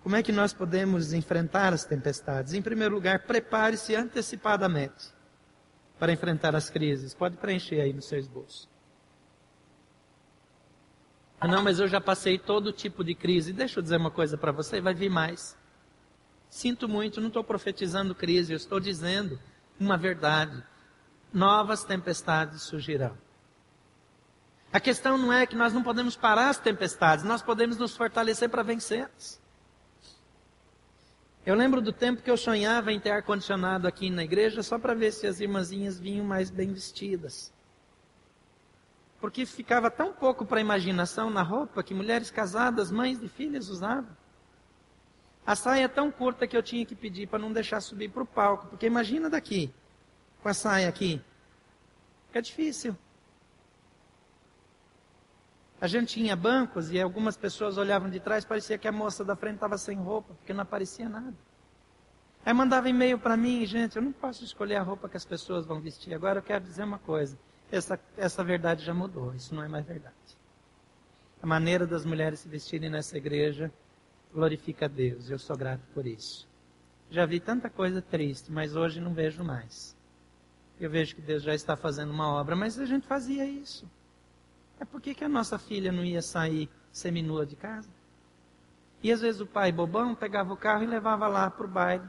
Como 0.03 0.17
é 0.17 0.23
que 0.23 0.33
nós 0.33 0.53
podemos 0.53 1.13
enfrentar 1.13 1.73
as 1.73 1.85
tempestades? 1.85 2.53
Em 2.53 2.63
primeiro 2.63 2.95
lugar, 2.95 3.21
prepare-se 3.21 3.95
antecipadamente 3.95 5.13
para 5.99 6.13
enfrentar 6.13 6.57
as 6.57 6.71
crises. 6.71 7.15
Pode 7.15 7.37
preencher 7.37 7.81
aí 7.81 7.93
no 7.93 8.03
seu 8.03 8.19
esboço. 8.19 8.69
Não, 11.47 11.63
mas 11.63 11.79
eu 11.79 11.87
já 11.87 12.01
passei 12.01 12.37
todo 12.37 12.73
tipo 12.73 13.05
de 13.05 13.15
crise. 13.15 13.53
Deixa 13.53 13.79
eu 13.79 13.83
dizer 13.83 13.97
uma 13.97 14.11
coisa 14.11 14.37
para 14.37 14.51
você, 14.51 14.81
vai 14.81 14.93
vir 14.93 15.11
mais. 15.11 15.57
Sinto 16.51 16.89
muito, 16.89 17.21
não 17.21 17.29
estou 17.29 17.45
profetizando 17.45 18.15
crise, 18.15 18.53
eu 18.53 18.57
estou 18.57 18.81
dizendo 18.81 19.39
uma 19.79 19.97
verdade. 19.97 20.63
Novas 21.33 21.85
tempestades 21.85 22.63
surgirão. 22.63 23.17
A 24.73 24.81
questão 24.81 25.17
não 25.17 25.33
é 25.33 25.47
que 25.47 25.55
nós 25.55 25.73
não 25.73 25.83
podemos 25.83 26.17
parar 26.17 26.49
as 26.49 26.59
tempestades, 26.59 27.25
nós 27.25 27.41
podemos 27.41 27.77
nos 27.77 27.97
fortalecer 27.97 28.49
para 28.49 28.63
vencê-las. 28.63 29.41
Eu 31.47 31.55
lembro 31.55 31.81
do 31.81 31.93
tempo 31.93 32.21
que 32.21 32.31
eu 32.31 32.37
sonhava 32.37 32.93
em 32.93 33.01
ter 33.01 33.11
ar-condicionado 33.11 33.87
aqui 33.87 34.11
na 34.11 34.25
igreja 34.25 34.63
só 34.63 34.79
para 34.79 34.93
ver 34.93 35.13
se 35.13 35.27
as 35.27 35.41
irmãzinhas 35.41 35.99
vinham 35.99 36.25
mais 36.25 36.51
bem 36.51 36.73
vestidas 36.73 37.53
porque 39.21 39.45
ficava 39.45 39.91
tão 39.91 40.13
pouco 40.13 40.45
para 40.45 40.59
a 40.59 40.61
imaginação 40.61 41.29
na 41.29 41.43
roupa 41.43 41.83
que 41.83 41.95
mulheres 41.95 42.31
casadas, 42.31 42.91
mães 42.91 43.19
de 43.19 43.29
filhas 43.29 43.69
usavam. 43.69 44.17
A 45.45 45.57
saia 45.57 45.85
é 45.85 45.89
tão 45.89 46.11
curta 46.11 46.47
que 46.47 46.57
eu 46.57 46.63
tinha 46.63 46.85
que 46.85 46.95
pedir 46.95 47.27
para 47.27 47.39
não 47.39 47.53
deixar 47.53 47.81
subir 47.81 48.11
para 48.11 48.23
o 48.23 48.27
palco, 48.27 48.67
porque 48.69 48.87
imagina 48.87 49.29
daqui, 49.29 49.73
com 50.43 50.49
a 50.49 50.55
saia 50.55 50.89
aqui. 50.89 51.21
Fica 52.27 52.43
difícil. 52.43 52.97
A 55.81 55.87
gente 55.87 56.15
tinha 56.15 56.37
bancos 56.37 56.91
e 56.93 57.01
algumas 57.01 57.37
pessoas 57.37 57.79
olhavam 57.79 58.11
de 58.11 58.21
trás, 58.21 58.45
parecia 58.45 58.77
que 58.77 58.87
a 58.87 58.93
moça 58.93 59.25
da 59.25 59.35
frente 59.35 59.55
estava 59.55 59.79
sem 59.79 59.97
roupa, 59.97 60.35
porque 60.35 60.53
não 60.53 60.63
aparecia 60.63 61.09
nada. 61.09 61.35
Aí 62.45 62.53
mandava 62.53 62.89
e-mail 62.89 63.19
para 63.19 63.37
mim, 63.37 63.65
gente, 63.65 63.97
eu 63.97 64.03
não 64.03 64.13
posso 64.13 64.45
escolher 64.45 64.77
a 64.77 64.83
roupa 64.83 65.09
que 65.09 65.17
as 65.17 65.25
pessoas 65.25 65.67
vão 65.67 65.81
vestir. 65.81 66.15
Agora 66.15 66.39
eu 66.39 66.43
quero 66.43 66.63
dizer 66.65 66.85
uma 66.85 66.99
coisa 66.99 67.39
essa, 67.71 67.99
essa 68.17 68.43
verdade 68.43 68.85
já 68.85 68.95
mudou, 68.95 69.35
isso 69.35 69.55
não 69.55 69.63
é 69.63 69.69
mais 69.69 69.87
verdade. 69.87 70.15
A 71.43 71.47
maneira 71.47 71.87
das 71.87 72.05
mulheres 72.05 72.41
se 72.41 72.49
vestirem 72.49 72.91
nessa 72.91 73.17
igreja 73.17 73.73
glorifica 74.33 74.87
a 74.87 74.89
Deus, 74.89 75.31
eu 75.31 75.39
sou 75.39 75.57
grato 75.57 75.83
por 75.95 76.07
isso. 76.07 76.49
Já 77.11 77.25
vi 77.25 77.41
tanta 77.41 77.71
coisa 77.71 78.03
triste, 78.03 78.51
mas 78.53 78.77
hoje 78.77 79.01
não 79.01 79.15
vejo 79.15 79.43
mais. 79.43 79.97
Eu 80.81 80.91
vejo 80.91 81.15
que 81.15 81.23
Deus 81.23 81.43
já 81.43 81.55
está 81.55 81.77
fazendo 81.77 82.11
uma 82.11 82.29
obra, 82.29 82.55
mas 82.55 82.79
a 82.79 82.85
gente 82.85 83.07
fazia 83.07 83.45
isso. 83.45 83.89
É 84.79 84.85
por 84.85 85.01
que, 85.01 85.25
a 85.25 85.29
nossa 85.29 85.59
filha 85.59 85.91
não 85.91 86.05
ia 86.05 86.23
sair 86.23 86.69
seminua 86.93 87.45
de 87.45 87.57
casa? 87.57 87.89
E 89.03 89.11
às 89.11 89.21
vezes 89.21 89.41
o 89.41 89.47
pai 89.47 89.73
bobão 89.73 90.15
pegava 90.15 90.53
o 90.53 90.57
carro 90.57 90.85
e 90.85 90.87
levava 90.87 91.27
lá 91.27 91.51
para 91.51 91.67
o 91.67 91.69
baile 91.69 92.09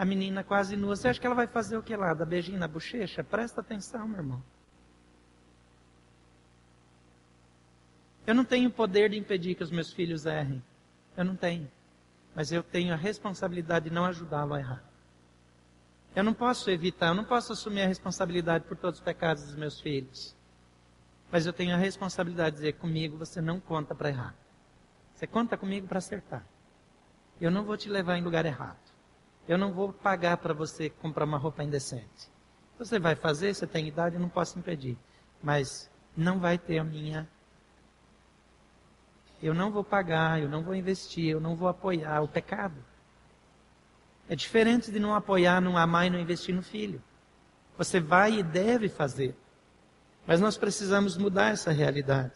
a 0.00 0.04
menina 0.06 0.42
quase 0.42 0.78
nua. 0.78 0.96
Você 0.96 1.08
acha 1.08 1.20
que 1.20 1.26
ela 1.26 1.36
vai 1.36 1.46
fazer 1.46 1.76
o 1.76 1.82
que 1.82 1.94
lá? 1.94 2.14
Dar 2.14 2.24
beijinho 2.24 2.58
na 2.58 2.66
bochecha? 2.66 3.22
Presta 3.22 3.60
atenção, 3.60 4.08
meu 4.08 4.20
irmão. 4.20 4.42
Eu 8.26 8.34
não 8.34 8.42
tenho 8.42 8.70
poder 8.70 9.10
de 9.10 9.18
impedir 9.18 9.54
que 9.54 9.62
os 9.62 9.70
meus 9.70 9.92
filhos 9.92 10.24
errem. 10.24 10.64
Eu 11.14 11.22
não 11.22 11.36
tenho. 11.36 11.70
Mas 12.34 12.50
eu 12.50 12.62
tenho 12.62 12.94
a 12.94 12.96
responsabilidade 12.96 13.90
de 13.90 13.94
não 13.94 14.06
ajudá-lo 14.06 14.54
a 14.54 14.60
errar. 14.60 14.82
Eu 16.16 16.24
não 16.24 16.32
posso 16.32 16.70
evitar, 16.70 17.08
eu 17.08 17.14
não 17.14 17.24
posso 17.24 17.52
assumir 17.52 17.82
a 17.82 17.86
responsabilidade 17.86 18.64
por 18.64 18.78
todos 18.78 19.00
os 19.00 19.04
pecados 19.04 19.42
dos 19.42 19.54
meus 19.54 19.82
filhos. 19.82 20.34
Mas 21.30 21.44
eu 21.44 21.52
tenho 21.52 21.74
a 21.74 21.78
responsabilidade 21.78 22.56
de 22.56 22.62
dizer 22.62 22.72
comigo, 22.78 23.18
você 23.18 23.42
não 23.42 23.60
conta 23.60 23.94
para 23.94 24.08
errar. 24.08 24.34
Você 25.14 25.26
conta 25.26 25.58
comigo 25.58 25.86
para 25.86 25.98
acertar. 25.98 26.42
Eu 27.38 27.50
não 27.50 27.64
vou 27.64 27.76
te 27.76 27.90
levar 27.90 28.16
em 28.16 28.22
lugar 28.22 28.46
errado. 28.46 28.89
Eu 29.50 29.58
não 29.58 29.72
vou 29.72 29.92
pagar 29.92 30.36
para 30.36 30.54
você 30.54 30.88
comprar 30.88 31.24
uma 31.24 31.36
roupa 31.36 31.64
indecente. 31.64 32.30
Você 32.78 32.98
vai 32.98 33.14
fazer, 33.14 33.54
você 33.54 33.66
tem 33.66 33.86
idade, 33.88 34.14
eu 34.14 34.20
não 34.20 34.28
posso 34.28 34.58
impedir. 34.58 34.96
Mas 35.42 35.90
não 36.16 36.38
vai 36.38 36.56
ter 36.56 36.78
a 36.78 36.84
minha 36.84 37.28
eu 39.42 39.54
não 39.54 39.70
vou 39.70 39.82
pagar, 39.82 40.40
eu 40.40 40.48
não 40.48 40.62
vou 40.62 40.74
investir, 40.74 41.30
eu 41.30 41.40
não 41.40 41.56
vou 41.56 41.68
apoiar 41.68 42.20
o 42.20 42.28
pecado. 42.28 42.76
É 44.28 44.36
diferente 44.36 44.92
de 44.92 45.00
não 45.00 45.14
apoiar, 45.14 45.60
não 45.60 45.76
amar 45.76 46.06
e 46.06 46.10
não 46.10 46.20
investir 46.20 46.54
no 46.54 46.62
filho. 46.62 47.02
Você 47.78 47.98
vai 47.98 48.38
e 48.38 48.42
deve 48.42 48.88
fazer. 48.88 49.34
Mas 50.26 50.40
nós 50.40 50.58
precisamos 50.58 51.16
mudar 51.16 51.52
essa 51.52 51.72
realidade. 51.72 52.34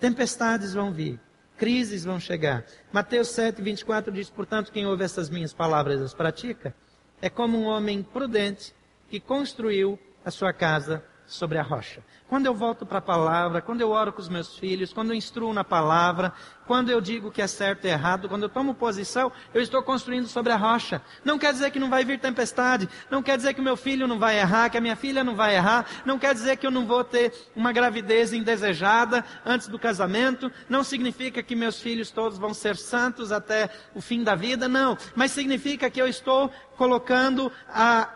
Tempestades 0.00 0.72
vão 0.72 0.90
vir, 0.90 1.20
crises 1.58 2.04
vão 2.04 2.18
chegar. 2.18 2.64
Mateus 2.92 3.28
7, 3.28 3.60
24 3.60 4.12
diz: 4.12 4.30
Portanto, 4.30 4.72
quem 4.72 4.86
ouve 4.86 5.04
essas 5.04 5.28
minhas 5.28 5.52
palavras 5.52 6.00
e 6.00 6.04
as 6.04 6.14
pratica, 6.14 6.74
é 7.20 7.28
como 7.28 7.58
um 7.58 7.66
homem 7.66 8.02
prudente 8.02 8.72
que 9.10 9.18
construiu 9.18 9.98
a 10.24 10.30
sua 10.30 10.52
casa 10.52 11.02
sobre 11.28 11.58
a 11.58 11.62
rocha. 11.62 12.02
Quando 12.26 12.46
eu 12.46 12.54
volto 12.54 12.86
para 12.86 12.98
a 12.98 13.02
palavra, 13.02 13.60
quando 13.60 13.82
eu 13.82 13.90
oro 13.90 14.12
com 14.12 14.20
os 14.20 14.28
meus 14.30 14.56
filhos, 14.56 14.92
quando 14.92 15.10
eu 15.10 15.14
instruo 15.14 15.52
na 15.52 15.62
palavra, 15.62 16.32
quando 16.66 16.90
eu 16.90 17.00
digo 17.00 17.30
que 17.30 17.42
é 17.42 17.46
certo 17.46 17.84
e 17.86 17.88
errado, 17.88 18.28
quando 18.28 18.44
eu 18.44 18.48
tomo 18.48 18.74
posição, 18.74 19.30
eu 19.52 19.60
estou 19.60 19.82
construindo 19.82 20.26
sobre 20.26 20.52
a 20.52 20.56
rocha. 20.56 21.02
Não 21.22 21.38
quer 21.38 21.52
dizer 21.52 21.70
que 21.70 21.78
não 21.78 21.90
vai 21.90 22.04
vir 22.04 22.18
tempestade, 22.18 22.88
não 23.10 23.22
quer 23.22 23.36
dizer 23.36 23.52
que 23.52 23.60
o 23.60 23.64
meu 23.64 23.76
filho 23.76 24.08
não 24.08 24.18
vai 24.18 24.38
errar, 24.38 24.70
que 24.70 24.78
a 24.78 24.80
minha 24.80 24.96
filha 24.96 25.22
não 25.22 25.36
vai 25.36 25.54
errar, 25.54 25.86
não 26.04 26.18
quer 26.18 26.32
dizer 26.32 26.56
que 26.56 26.66
eu 26.66 26.70
não 26.70 26.86
vou 26.86 27.04
ter 27.04 27.32
uma 27.54 27.72
gravidez 27.72 28.32
indesejada 28.32 29.22
antes 29.44 29.68
do 29.68 29.78
casamento, 29.78 30.50
não 30.68 30.82
significa 30.82 31.42
que 31.42 31.54
meus 31.54 31.80
filhos 31.80 32.10
todos 32.10 32.38
vão 32.38 32.54
ser 32.54 32.76
santos 32.76 33.32
até 33.32 33.68
o 33.94 34.00
fim 34.00 34.22
da 34.22 34.34
vida, 34.34 34.66
não. 34.66 34.96
Mas 35.14 35.32
significa 35.32 35.90
que 35.90 36.00
eu 36.00 36.08
estou 36.08 36.50
colocando 36.76 37.52
a, 37.68 38.08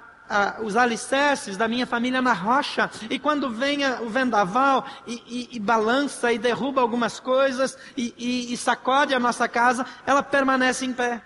os 0.62 0.76
alicerces 0.76 1.56
da 1.56 1.68
minha 1.68 1.86
família 1.86 2.22
na 2.22 2.32
rocha. 2.32 2.90
E 3.10 3.18
quando 3.18 3.50
vem 3.50 3.80
o 4.00 4.08
vendaval 4.08 4.86
e, 5.06 5.22
e, 5.26 5.56
e, 5.56 5.60
balança 5.60 6.32
e 6.32 6.38
derruba 6.38 6.80
algumas 6.80 7.20
coisas 7.20 7.76
e, 7.96 8.52
e 8.52 8.56
sacode 8.56 9.14
a 9.14 9.20
nossa 9.20 9.46
casa, 9.48 9.84
ela 10.06 10.22
permanece 10.22 10.86
em 10.86 10.92
pé. 10.92 11.22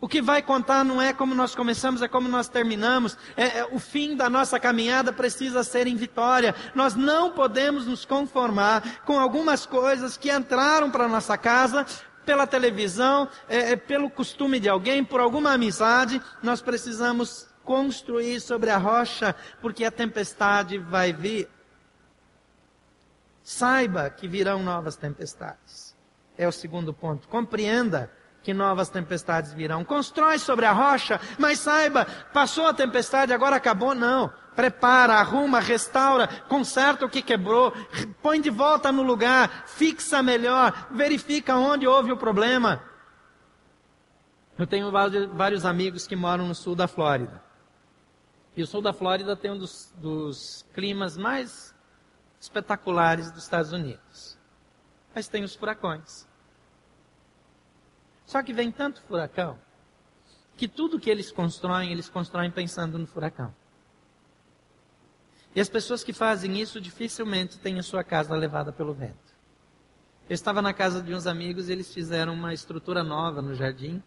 O 0.00 0.06
que 0.06 0.22
vai 0.22 0.40
contar 0.40 0.84
não 0.84 1.02
é 1.02 1.12
como 1.12 1.34
nós 1.34 1.56
começamos, 1.56 2.02
é 2.02 2.08
como 2.08 2.28
nós 2.28 2.48
terminamos. 2.48 3.16
É, 3.36 3.58
é, 3.58 3.68
o 3.72 3.80
fim 3.80 4.14
da 4.14 4.30
nossa 4.30 4.58
caminhada 4.60 5.12
precisa 5.12 5.64
ser 5.64 5.88
em 5.88 5.96
vitória. 5.96 6.54
Nós 6.72 6.94
não 6.94 7.32
podemos 7.32 7.84
nos 7.84 8.04
conformar 8.04 9.00
com 9.04 9.18
algumas 9.18 9.66
coisas 9.66 10.16
que 10.16 10.30
entraram 10.30 10.88
para 10.88 11.08
nossa 11.08 11.36
casa 11.36 11.84
pela 12.28 12.46
televisão, 12.46 13.26
é, 13.48 13.72
é, 13.72 13.76
pelo 13.76 14.10
costume 14.10 14.60
de 14.60 14.68
alguém, 14.68 15.02
por 15.02 15.18
alguma 15.18 15.52
amizade, 15.52 16.20
nós 16.42 16.60
precisamos 16.60 17.48
construir 17.64 18.38
sobre 18.38 18.68
a 18.68 18.76
rocha, 18.76 19.34
porque 19.62 19.82
a 19.82 19.90
tempestade 19.90 20.76
vai 20.76 21.10
vir. 21.10 21.48
Saiba 23.42 24.10
que 24.10 24.28
virão 24.28 24.62
novas 24.62 24.94
tempestades. 24.94 25.96
É 26.36 26.46
o 26.46 26.52
segundo 26.52 26.92
ponto. 26.92 27.26
Compreenda 27.28 28.12
que 28.42 28.52
novas 28.52 28.90
tempestades 28.90 29.54
virão. 29.54 29.82
Constrói 29.82 30.38
sobre 30.38 30.66
a 30.66 30.72
rocha, 30.72 31.18
mas 31.38 31.60
saiba, 31.60 32.06
passou 32.30 32.66
a 32.66 32.74
tempestade, 32.74 33.32
agora 33.32 33.56
acabou, 33.56 33.94
não. 33.94 34.30
Prepara, 34.58 35.14
arruma, 35.14 35.60
restaura, 35.60 36.26
conserta 36.48 37.06
o 37.06 37.08
que 37.08 37.22
quebrou, 37.22 37.72
põe 38.20 38.40
de 38.40 38.50
volta 38.50 38.90
no 38.90 39.04
lugar, 39.04 39.68
fixa 39.68 40.20
melhor, 40.20 40.88
verifica 40.90 41.54
onde 41.54 41.86
houve 41.86 42.10
o 42.10 42.16
problema. 42.16 42.82
Eu 44.58 44.66
tenho 44.66 44.90
vários 44.90 45.64
amigos 45.64 46.08
que 46.08 46.16
moram 46.16 46.48
no 46.48 46.56
sul 46.56 46.74
da 46.74 46.88
Flórida. 46.88 47.40
E 48.56 48.60
o 48.60 48.66
sul 48.66 48.82
da 48.82 48.92
Flórida 48.92 49.36
tem 49.36 49.52
um 49.52 49.58
dos, 49.58 49.94
dos 49.96 50.66
climas 50.74 51.16
mais 51.16 51.72
espetaculares 52.40 53.30
dos 53.30 53.44
Estados 53.44 53.72
Unidos. 53.72 54.36
Mas 55.14 55.28
tem 55.28 55.44
os 55.44 55.54
furacões. 55.54 56.26
Só 58.26 58.42
que 58.42 58.52
vem 58.52 58.72
tanto 58.72 59.02
furacão 59.02 59.56
que 60.56 60.66
tudo 60.66 60.98
que 60.98 61.08
eles 61.08 61.30
constroem, 61.30 61.92
eles 61.92 62.08
constroem 62.08 62.50
pensando 62.50 62.98
no 62.98 63.06
furacão. 63.06 63.54
E 65.58 65.60
as 65.60 65.68
pessoas 65.68 66.04
que 66.04 66.12
fazem 66.12 66.60
isso 66.60 66.80
dificilmente 66.80 67.58
têm 67.58 67.80
a 67.80 67.82
sua 67.82 68.04
casa 68.04 68.32
levada 68.36 68.70
pelo 68.70 68.94
vento. 68.94 69.34
Eu 70.30 70.34
estava 70.34 70.62
na 70.62 70.72
casa 70.72 71.02
de 71.02 71.12
uns 71.12 71.26
amigos 71.26 71.68
e 71.68 71.72
eles 71.72 71.92
fizeram 71.92 72.32
uma 72.32 72.54
estrutura 72.54 73.02
nova 73.02 73.42
no 73.42 73.56
jardim 73.56 74.00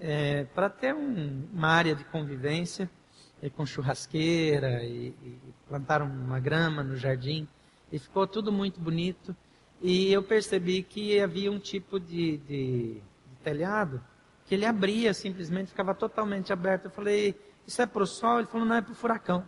é, 0.00 0.42
para 0.46 0.68
ter 0.68 0.92
um, 0.92 1.46
uma 1.52 1.68
área 1.68 1.94
de 1.94 2.02
convivência 2.06 2.90
e 3.40 3.48
com 3.48 3.64
churrasqueira 3.64 4.82
e, 4.82 5.14
e 5.22 5.38
plantaram 5.68 6.06
uma 6.06 6.40
grama 6.40 6.82
no 6.82 6.96
jardim 6.96 7.46
e 7.92 7.98
ficou 8.00 8.26
tudo 8.26 8.50
muito 8.50 8.80
bonito. 8.80 9.36
E 9.80 10.12
eu 10.12 10.24
percebi 10.24 10.82
que 10.82 11.20
havia 11.20 11.52
um 11.52 11.60
tipo 11.60 12.00
de, 12.00 12.38
de 12.38 13.02
telhado, 13.44 14.02
que 14.46 14.52
ele 14.56 14.66
abria 14.66 15.14
simplesmente, 15.14 15.68
ficava 15.68 15.94
totalmente 15.94 16.52
aberto. 16.52 16.86
Eu 16.86 16.90
falei, 16.90 17.38
isso 17.64 17.80
é 17.80 17.86
para 17.86 18.02
o 18.02 18.06
sol? 18.06 18.40
Ele 18.40 18.48
falou, 18.48 18.66
não, 18.66 18.74
é 18.74 18.82
para 18.82 18.90
o 18.90 18.96
furacão. 18.96 19.44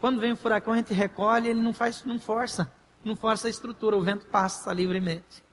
Quando 0.00 0.20
vem 0.20 0.32
o 0.32 0.36
furacão, 0.36 0.72
a 0.72 0.76
gente 0.76 0.92
recolhe, 0.92 1.48
ele 1.48 1.60
não 1.60 1.72
faz, 1.72 2.04
não 2.04 2.18
força, 2.18 2.70
não 3.04 3.16
força 3.16 3.46
a 3.46 3.50
estrutura, 3.50 3.96
o 3.96 4.02
vento 4.02 4.26
passa 4.26 4.72
livremente. 4.72 5.45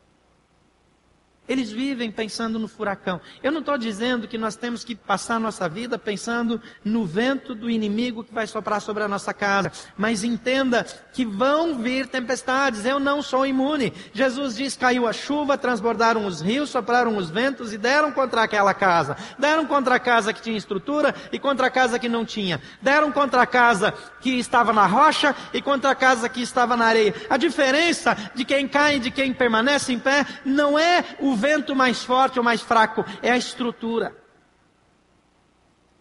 Eles 1.48 1.72
vivem 1.72 2.10
pensando 2.10 2.58
no 2.58 2.70
furacão. 2.70 3.20
Eu 3.42 3.52
não 3.52 3.60
estou 3.60 3.78
dizendo 3.78 4.30
que 4.30 4.38
nós 4.38 4.56
temos 4.56 4.84
que 4.86 4.96
passar 4.96 5.40
nossa 5.40 5.68
vida 5.68 6.00
pensando 6.00 6.62
no 6.86 7.06
vento 7.06 7.54
do 7.54 7.70
inimigo 7.70 8.24
que 8.24 8.34
vai 8.34 8.48
soprar 8.48 8.80
sobre 8.80 9.04
a 9.04 9.10
nossa 9.10 9.34
casa. 9.34 9.70
Mas 9.98 10.24
entenda 10.24 10.86
que 11.12 11.26
vão 11.26 11.80
vir 11.80 12.08
tempestades. 12.08 12.86
Eu 12.86 12.98
não 12.98 13.22
sou 13.22 13.46
imune. 13.46 13.92
Jesus 14.14 14.56
diz: 14.56 14.78
caiu 14.78 15.06
a 15.06 15.12
chuva, 15.12 15.58
transbordaram 15.58 16.26
os 16.26 16.40
rios, 16.40 16.70
sopraram 16.70 17.18
os 17.18 17.30
ventos 17.30 17.74
e 17.74 17.78
deram 17.78 18.14
contra 18.14 18.44
aquela 18.44 18.74
casa. 18.74 19.18
Deram 19.38 19.66
contra 19.66 19.96
a 19.96 20.00
casa 20.00 20.32
que 20.32 20.42
tinha 20.42 20.58
estrutura 20.58 21.14
e 21.30 21.38
contra 21.38 21.68
a 21.68 21.72
casa 21.72 22.00
que 22.00 22.08
não 22.08 22.24
tinha. 22.24 22.62
Deram 22.82 23.12
contra 23.12 23.42
a 23.42 23.48
casa 23.48 23.94
que 24.22 24.40
estava 24.40 24.72
na 24.72 24.86
rocha 24.86 25.36
e 25.54 25.62
contra 25.62 25.92
a 25.92 25.96
casa 25.96 26.30
que 26.30 26.42
estava 26.42 26.78
na 26.78 26.86
areia. 26.86 27.14
A 27.30 27.36
diferença 27.36 28.16
de 28.34 28.46
quem 28.46 28.66
cai 28.66 28.96
e 28.96 29.00
de 29.00 29.12
quem 29.12 29.34
permanece 29.34 29.92
em 29.92 30.00
pé 30.00 30.26
não 30.46 30.80
é 30.80 31.04
o 31.20 31.33
o 31.34 31.36
vento 31.36 31.76
mais 31.76 32.04
forte 32.04 32.38
ou 32.38 32.46
mais 32.46 32.62
fraco, 32.62 33.04
é 33.22 33.32
a 33.32 33.38
estrutura. 33.38 34.16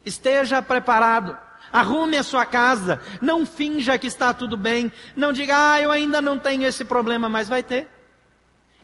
Esteja 0.04 0.60
preparado. 0.60 1.36
Arrume 1.72 2.18
a 2.18 2.22
sua 2.22 2.44
casa. 2.44 3.00
Não 3.20 3.46
finja 3.46 3.96
que 3.98 4.06
está 4.06 4.34
tudo 4.34 4.56
bem. 4.58 4.92
Não 5.16 5.32
diga, 5.32 5.72
ah, 5.72 5.80
eu 5.80 5.90
ainda 5.90 6.20
não 6.20 6.38
tenho 6.38 6.66
esse 6.66 6.84
problema, 6.84 7.30
mas 7.30 7.48
vai 7.48 7.62
ter. 7.62 7.88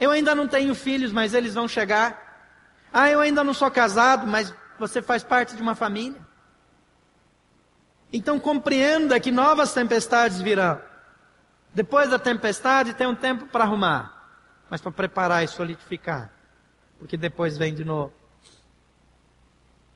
Eu 0.00 0.10
ainda 0.10 0.34
não 0.34 0.48
tenho 0.48 0.74
filhos, 0.74 1.12
mas 1.12 1.34
eles 1.34 1.54
vão 1.54 1.68
chegar. 1.68 2.16
Ah, 2.90 3.10
eu 3.10 3.20
ainda 3.20 3.44
não 3.44 3.52
sou 3.52 3.70
casado, 3.70 4.26
mas 4.26 4.54
você 4.78 5.02
faz 5.02 5.22
parte 5.22 5.54
de 5.54 5.60
uma 5.60 5.74
família. 5.74 6.20
Então 8.10 8.40
compreenda 8.40 9.20
que 9.20 9.30
novas 9.30 9.74
tempestades 9.74 10.40
virão. 10.40 10.80
Depois 11.74 12.08
da 12.08 12.18
tempestade 12.18 12.94
tem 12.94 13.06
um 13.06 13.14
tempo 13.14 13.46
para 13.48 13.64
arrumar, 13.64 14.30
mas 14.70 14.80
para 14.80 14.90
preparar 14.90 15.44
e 15.44 15.48
solidificar 15.48 16.37
porque 16.98 17.16
depois 17.16 17.56
vem 17.56 17.74
de 17.74 17.84
novo. 17.84 18.12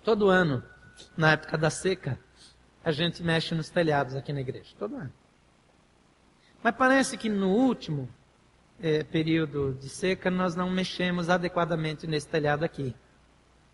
Todo 0.04 0.28
ano, 0.28 0.62
na 1.16 1.32
época 1.32 1.58
da 1.58 1.70
seca, 1.70 2.18
a 2.84 2.90
gente 2.90 3.22
mexe 3.22 3.54
nos 3.54 3.68
telhados 3.68 4.14
aqui 4.14 4.32
na 4.32 4.40
igreja. 4.40 4.74
Todo 4.78 4.96
ano. 4.96 5.12
Mas 6.62 6.74
parece 6.76 7.16
que 7.16 7.28
no 7.28 7.50
último 7.50 8.08
é, 8.80 9.02
período 9.02 9.74
de 9.74 9.88
seca 9.88 10.30
nós 10.30 10.54
não 10.54 10.70
mexemos 10.70 11.28
adequadamente 11.28 12.06
nesse 12.06 12.28
telhado 12.28 12.64
aqui. 12.64 12.94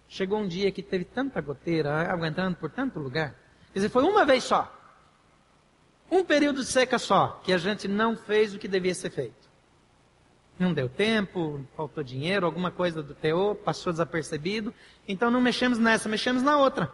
Chegou 0.09 0.41
um 0.41 0.49
dia 0.49 0.73
que 0.73 0.83
teve 0.83 1.05
tanta 1.05 1.41
goteira, 1.41 2.11
água 2.11 2.29
entrando 2.29 2.57
por 2.57 2.71
tanto 2.71 2.99
lugar. 2.99 3.35
Quer 3.73 3.81
dizer, 3.81 3.89
foi 3.91 4.05
uma 4.05 4.25
vez 4.25 4.45
só. 4.45 4.75
Um 6.11 6.25
período 6.25 6.61
de 6.61 6.67
seca 6.67 6.99
só, 6.99 7.41
que 7.45 7.53
a 7.53 7.59
gente 7.59 7.87
não 7.87 8.17
fez 8.17 8.55
o 8.55 8.59
que 8.59 8.67
devia 8.67 8.95
ser 8.95 9.11
feito 9.11 9.38
não 10.59 10.73
deu 10.73 10.89
tempo, 10.89 11.65
faltou 11.77 12.03
dinheiro, 12.03 12.45
alguma 12.45 12.71
coisa 12.71 13.03
do 13.03 13.15
teor, 13.15 13.55
passou 13.55 13.93
desapercebido. 13.93 14.75
Então 15.07 15.31
não 15.31 15.41
mexemos 15.41 15.79
nessa, 15.79 16.09
mexemos 16.09 16.43
na 16.43 16.59
outra. 16.59 16.93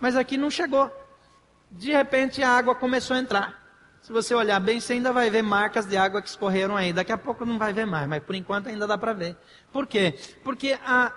Mas 0.00 0.16
aqui 0.16 0.36
não 0.36 0.50
chegou. 0.50 0.90
De 1.70 1.90
repente 1.90 2.42
a 2.42 2.50
água 2.50 2.74
começou 2.74 3.16
a 3.16 3.20
entrar. 3.20 3.62
Se 4.02 4.12
você 4.12 4.34
olhar 4.34 4.58
bem, 4.60 4.80
você 4.80 4.94
ainda 4.94 5.12
vai 5.12 5.30
ver 5.30 5.42
marcas 5.42 5.86
de 5.86 5.96
água 5.96 6.20
que 6.20 6.28
escorreram 6.28 6.76
aí. 6.76 6.92
Daqui 6.92 7.12
a 7.12 7.18
pouco 7.18 7.44
não 7.44 7.58
vai 7.58 7.72
ver 7.72 7.86
mais, 7.86 8.08
mas 8.08 8.22
por 8.22 8.34
enquanto 8.34 8.68
ainda 8.68 8.86
dá 8.86 8.98
para 8.98 9.12
ver. 9.12 9.36
Por 9.72 9.86
quê? 9.86 10.18
Porque 10.42 10.78
a, 10.84 11.12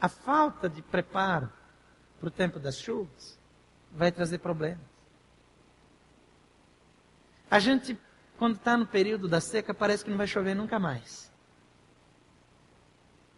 a 0.00 0.08
falta 0.08 0.68
de 0.68 0.82
preparo 0.82 1.50
para 2.18 2.28
o 2.28 2.30
tempo 2.30 2.58
das 2.58 2.78
chuvas 2.78 3.38
vai 3.92 4.12
trazer 4.12 4.38
problemas. 4.38 4.84
A 7.50 7.58
gente 7.58 7.98
quando 8.40 8.54
está 8.54 8.74
no 8.74 8.86
período 8.86 9.28
da 9.28 9.38
seca, 9.38 9.74
parece 9.74 10.02
que 10.02 10.10
não 10.10 10.16
vai 10.16 10.26
chover 10.26 10.54
nunca 10.54 10.78
mais. 10.78 11.30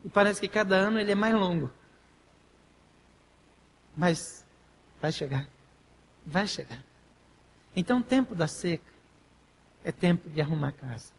E 0.04 0.08
parece 0.08 0.40
que 0.40 0.46
cada 0.46 0.76
ano 0.76 1.00
ele 1.00 1.10
é 1.10 1.14
mais 1.16 1.34
longo. 1.34 1.72
Mas 3.96 4.46
vai 5.00 5.10
chegar. 5.10 5.48
Vai 6.24 6.46
chegar. 6.46 6.78
Então, 7.74 7.98
o 7.98 8.02
tempo 8.04 8.32
da 8.32 8.46
seca 8.46 8.92
é 9.82 9.90
tempo 9.90 10.30
de 10.30 10.40
arrumar 10.40 10.70
casa. 10.70 11.12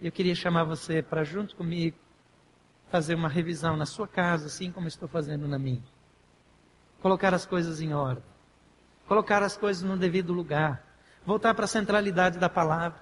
Eu 0.00 0.12
queria 0.12 0.36
chamar 0.36 0.62
você 0.62 1.02
para 1.02 1.24
junto 1.24 1.56
comigo 1.56 1.96
fazer 2.92 3.16
uma 3.16 3.28
revisão 3.28 3.76
na 3.76 3.86
sua 3.86 4.06
casa, 4.06 4.46
assim 4.46 4.70
como 4.70 4.86
estou 4.86 5.08
fazendo 5.08 5.48
na 5.48 5.58
minha. 5.58 5.82
Colocar 7.02 7.34
as 7.34 7.44
coisas 7.44 7.80
em 7.80 7.92
ordem. 7.92 8.22
Colocar 9.08 9.42
as 9.42 9.56
coisas 9.56 9.82
no 9.82 9.96
devido 9.96 10.32
lugar. 10.32 10.89
Voltar 11.30 11.54
para 11.54 11.64
a 11.64 11.68
centralidade 11.68 12.40
da 12.40 12.48
palavra. 12.48 13.00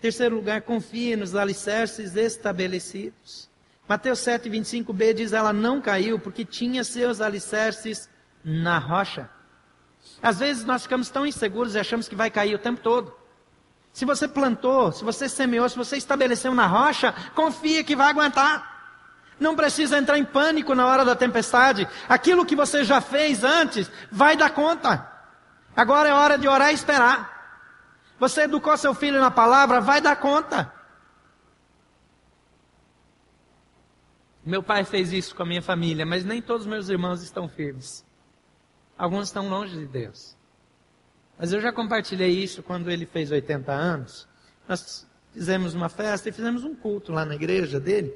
Terceiro 0.00 0.34
lugar, 0.34 0.62
confie 0.62 1.14
nos 1.14 1.36
alicerces 1.36 2.16
estabelecidos. 2.16 3.48
Mateus 3.86 4.18
7, 4.18 4.50
25b 4.50 5.14
diz: 5.14 5.32
ela 5.32 5.52
não 5.52 5.80
caiu 5.80 6.18
porque 6.18 6.44
tinha 6.44 6.82
seus 6.82 7.20
alicerces 7.20 8.10
na 8.42 8.80
rocha. 8.80 9.30
Às 10.20 10.40
vezes 10.40 10.64
nós 10.64 10.82
ficamos 10.82 11.10
tão 11.10 11.24
inseguros 11.24 11.76
e 11.76 11.78
achamos 11.78 12.08
que 12.08 12.16
vai 12.16 12.28
cair 12.28 12.56
o 12.56 12.58
tempo 12.58 12.80
todo. 12.80 13.14
Se 13.92 14.04
você 14.04 14.26
plantou, 14.26 14.90
se 14.90 15.04
você 15.04 15.28
semeou, 15.28 15.68
se 15.68 15.76
você 15.76 15.96
estabeleceu 15.96 16.52
na 16.56 16.66
rocha, 16.66 17.14
confia 17.36 17.84
que 17.84 17.94
vai 17.94 18.10
aguentar. 18.10 18.98
Não 19.38 19.54
precisa 19.54 19.96
entrar 19.96 20.18
em 20.18 20.24
pânico 20.24 20.74
na 20.74 20.88
hora 20.88 21.04
da 21.04 21.14
tempestade. 21.14 21.86
Aquilo 22.08 22.44
que 22.44 22.56
você 22.56 22.82
já 22.82 23.00
fez 23.00 23.44
antes, 23.44 23.88
vai 24.10 24.36
dar 24.36 24.50
conta. 24.50 25.11
Agora 25.76 26.08
é 26.08 26.12
hora 26.12 26.38
de 26.38 26.46
orar 26.46 26.70
e 26.70 26.74
esperar. 26.74 27.32
Você 28.18 28.42
educou 28.42 28.76
seu 28.76 28.94
filho 28.94 29.20
na 29.20 29.30
palavra, 29.30 29.80
vai 29.80 30.00
dar 30.00 30.16
conta. 30.16 30.72
Meu 34.44 34.62
pai 34.62 34.84
fez 34.84 35.12
isso 35.12 35.34
com 35.34 35.42
a 35.42 35.46
minha 35.46 35.62
família, 35.62 36.04
mas 36.04 36.24
nem 36.24 36.42
todos 36.42 36.66
meus 36.66 36.88
irmãos 36.88 37.22
estão 37.22 37.48
firmes. 37.48 38.04
Alguns 38.98 39.28
estão 39.28 39.48
longe 39.48 39.76
de 39.76 39.86
Deus. 39.86 40.36
Mas 41.38 41.52
eu 41.52 41.60
já 41.60 41.72
compartilhei 41.72 42.30
isso 42.30 42.62
quando 42.62 42.90
ele 42.90 43.06
fez 43.06 43.30
80 43.30 43.72
anos. 43.72 44.28
Nós 44.68 45.06
fizemos 45.32 45.74
uma 45.74 45.88
festa 45.88 46.28
e 46.28 46.32
fizemos 46.32 46.64
um 46.64 46.74
culto 46.74 47.12
lá 47.12 47.24
na 47.24 47.34
igreja 47.34 47.80
dele, 47.80 48.14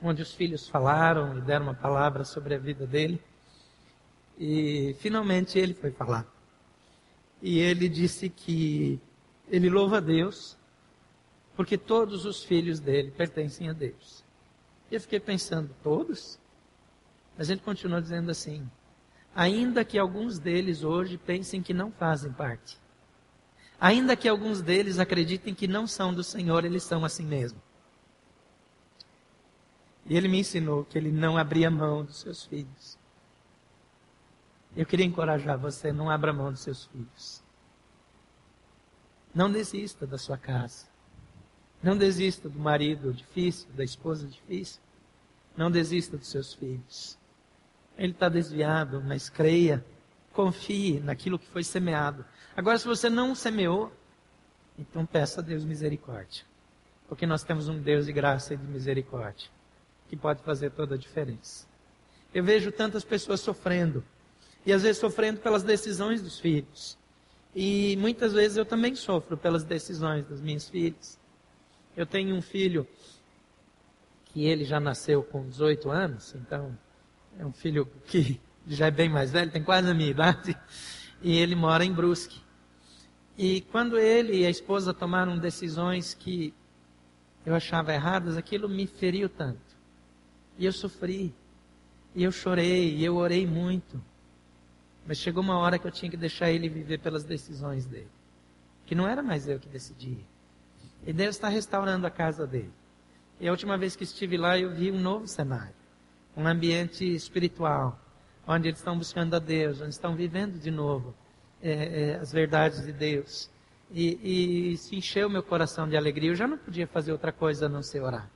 onde 0.00 0.22
os 0.22 0.32
filhos 0.32 0.68
falaram 0.68 1.36
e 1.36 1.40
deram 1.40 1.66
uma 1.66 1.74
palavra 1.74 2.24
sobre 2.24 2.54
a 2.54 2.58
vida 2.58 2.86
dele. 2.86 3.22
E 4.38 4.96
finalmente 4.98 5.58
ele 5.58 5.74
foi 5.74 5.90
falar. 5.90 6.26
E 7.40 7.58
ele 7.58 7.88
disse 7.88 8.28
que 8.28 9.00
ele 9.48 9.68
louva 9.68 9.98
a 9.98 10.00
Deus 10.00 10.56
porque 11.56 11.78
todos 11.78 12.24
os 12.24 12.42
filhos 12.42 12.80
dele 12.80 13.10
pertencem 13.10 13.68
a 13.68 13.72
Deus. 13.72 14.24
E 14.90 14.94
eu 14.94 15.00
fiquei 15.00 15.20
pensando, 15.20 15.70
todos? 15.82 16.38
Mas 17.38 17.50
ele 17.50 17.60
continuou 17.60 18.00
dizendo 18.00 18.30
assim: 18.30 18.68
ainda 19.34 19.84
que 19.84 19.98
alguns 19.98 20.38
deles 20.38 20.82
hoje 20.82 21.16
pensem 21.16 21.62
que 21.62 21.72
não 21.72 21.90
fazem 21.92 22.32
parte. 22.32 22.78
Ainda 23.80 24.16
que 24.16 24.28
alguns 24.28 24.62
deles 24.62 24.98
acreditem 24.98 25.54
que 25.54 25.66
não 25.66 25.86
são 25.86 26.14
do 26.14 26.24
Senhor, 26.24 26.64
eles 26.64 26.82
são 26.82 27.04
assim 27.04 27.24
mesmo. 27.24 27.60
E 30.06 30.16
ele 30.16 30.28
me 30.28 30.38
ensinou 30.40 30.84
que 30.84 30.96
ele 30.96 31.10
não 31.10 31.36
abria 31.36 31.70
mão 31.70 32.04
dos 32.04 32.20
seus 32.20 32.44
filhos. 32.44 32.98
Eu 34.76 34.84
queria 34.84 35.06
encorajar 35.06 35.58
você, 35.58 35.92
não 35.92 36.10
abra 36.10 36.32
mão 36.32 36.50
dos 36.50 36.60
seus 36.60 36.86
filhos. 36.86 37.42
Não 39.34 39.50
desista 39.50 40.06
da 40.06 40.18
sua 40.18 40.36
casa. 40.36 40.86
Não 41.82 41.96
desista 41.96 42.48
do 42.48 42.58
marido 42.58 43.12
difícil, 43.12 43.68
da 43.74 43.84
esposa 43.84 44.26
difícil. 44.26 44.80
Não 45.56 45.70
desista 45.70 46.16
dos 46.16 46.28
seus 46.28 46.54
filhos. 46.54 47.18
Ele 47.96 48.12
está 48.12 48.28
desviado, 48.28 49.02
mas 49.02 49.28
creia, 49.28 49.84
confie 50.32 50.98
naquilo 51.00 51.38
que 51.38 51.46
foi 51.46 51.62
semeado. 51.62 52.24
Agora, 52.56 52.78
se 52.78 52.86
você 52.86 53.08
não 53.08 53.34
semeou, 53.34 53.92
então 54.78 55.06
peça 55.06 55.40
a 55.40 55.44
Deus 55.44 55.64
misericórdia. 55.64 56.44
Porque 57.08 57.26
nós 57.26 57.44
temos 57.44 57.68
um 57.68 57.80
Deus 57.80 58.06
de 58.06 58.12
graça 58.12 58.54
e 58.54 58.56
de 58.56 58.66
misericórdia, 58.66 59.48
que 60.08 60.16
pode 60.16 60.42
fazer 60.42 60.70
toda 60.70 60.94
a 60.94 60.98
diferença. 60.98 61.66
Eu 62.32 62.42
vejo 62.42 62.72
tantas 62.72 63.04
pessoas 63.04 63.40
sofrendo, 63.40 64.02
e 64.66 64.72
às 64.72 64.82
vezes 64.82 64.98
sofrendo 64.98 65.40
pelas 65.40 65.62
decisões 65.62 66.22
dos 66.22 66.38
filhos. 66.38 66.96
E 67.54 67.96
muitas 67.96 68.32
vezes 68.32 68.56
eu 68.56 68.64
também 68.64 68.94
sofro 68.94 69.36
pelas 69.36 69.64
decisões 69.64 70.26
das 70.26 70.40
minhas 70.40 70.68
filhas. 70.68 71.18
Eu 71.96 72.04
tenho 72.04 72.34
um 72.34 72.42
filho 72.42 72.86
que 74.26 74.44
ele 74.44 74.64
já 74.64 74.80
nasceu 74.80 75.22
com 75.22 75.48
18 75.48 75.90
anos, 75.90 76.34
então 76.34 76.76
é 77.38 77.46
um 77.46 77.52
filho 77.52 77.86
que 78.06 78.40
já 78.66 78.86
é 78.86 78.90
bem 78.90 79.08
mais 79.08 79.30
velho, 79.30 79.50
tem 79.50 79.62
quase 79.62 79.88
a 79.88 79.94
minha 79.94 80.10
idade, 80.10 80.56
e 81.22 81.38
ele 81.38 81.54
mora 81.54 81.84
em 81.84 81.92
Brusque. 81.92 82.42
E 83.38 83.60
quando 83.60 83.98
ele 83.98 84.40
e 84.40 84.46
a 84.46 84.50
esposa 84.50 84.92
tomaram 84.92 85.38
decisões 85.38 86.14
que 86.14 86.52
eu 87.46 87.54
achava 87.54 87.92
erradas, 87.92 88.36
aquilo 88.36 88.68
me 88.68 88.86
feriu 88.86 89.28
tanto. 89.28 89.60
E 90.58 90.64
eu 90.64 90.72
sofri, 90.72 91.32
e 92.14 92.24
eu 92.24 92.32
chorei, 92.32 92.96
e 92.96 93.04
eu 93.04 93.16
orei 93.16 93.46
muito. 93.46 94.00
Mas 95.06 95.18
chegou 95.18 95.42
uma 95.42 95.58
hora 95.58 95.78
que 95.78 95.86
eu 95.86 95.90
tinha 95.90 96.10
que 96.10 96.16
deixar 96.16 96.50
ele 96.50 96.68
viver 96.68 96.98
pelas 96.98 97.24
decisões 97.24 97.86
dele. 97.86 98.08
Que 98.86 98.94
não 98.94 99.06
era 99.06 99.22
mais 99.22 99.48
eu 99.48 99.58
que 99.58 99.68
decidia. 99.68 100.24
E 101.06 101.12
Deus 101.12 101.36
está 101.36 101.48
restaurando 101.48 102.06
a 102.06 102.10
casa 102.10 102.46
dele. 102.46 102.72
E 103.40 103.48
a 103.48 103.50
última 103.50 103.76
vez 103.76 103.96
que 103.96 104.04
estive 104.04 104.36
lá, 104.36 104.58
eu 104.58 104.74
vi 104.74 104.90
um 104.90 104.98
novo 104.98 105.26
cenário 105.26 105.74
um 106.36 106.46
ambiente 106.46 107.04
espiritual, 107.04 107.98
onde 108.46 108.68
eles 108.68 108.80
estão 108.80 108.98
buscando 108.98 109.34
a 109.34 109.38
Deus, 109.38 109.80
onde 109.80 109.90
estão 109.90 110.14
vivendo 110.14 110.58
de 110.58 110.70
novo 110.70 111.14
é, 111.62 111.70
é, 111.72 112.14
as 112.16 112.32
verdades 112.32 112.84
de 112.84 112.92
Deus. 112.92 113.50
E, 113.90 114.72
e 114.72 114.76
se 114.76 114.96
encheu 114.96 115.30
meu 115.30 115.42
coração 115.42 115.88
de 115.88 115.96
alegria. 115.96 116.30
Eu 116.30 116.34
já 116.34 116.48
não 116.48 116.58
podia 116.58 116.86
fazer 116.86 117.12
outra 117.12 117.30
coisa 117.30 117.66
a 117.66 117.68
não 117.68 117.82
ser 117.82 118.00
orar. 118.00 118.28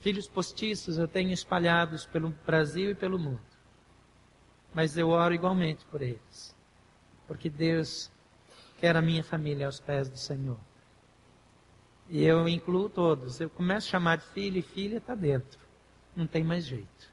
Filhos 0.00 0.26
postiços 0.26 0.98
eu 0.98 1.08
tenho 1.08 1.30
espalhados 1.30 2.06
pelo 2.06 2.30
Brasil 2.46 2.90
e 2.90 2.94
pelo 2.94 3.18
mundo. 3.18 3.40
Mas 4.74 4.98
eu 4.98 5.10
oro 5.10 5.32
igualmente 5.32 5.84
por 5.86 6.02
eles. 6.02 6.54
Porque 7.26 7.48
Deus 7.48 8.10
quer 8.78 8.96
a 8.96 9.02
minha 9.02 9.22
família 9.22 9.66
aos 9.66 9.80
pés 9.80 10.08
do 10.08 10.18
Senhor. 10.18 10.58
E 12.10 12.22
eu 12.22 12.46
incluo 12.48 12.88
todos. 12.88 13.40
Eu 13.40 13.48
começo 13.48 13.86
a 13.88 13.90
chamar 13.92 14.16
de 14.18 14.26
filho 14.26 14.58
e 14.58 14.62
filha, 14.62 14.98
está 14.98 15.14
dentro 15.14 15.64
não 16.16 16.26
tem 16.26 16.44
mais 16.44 16.64
jeito. 16.64 17.12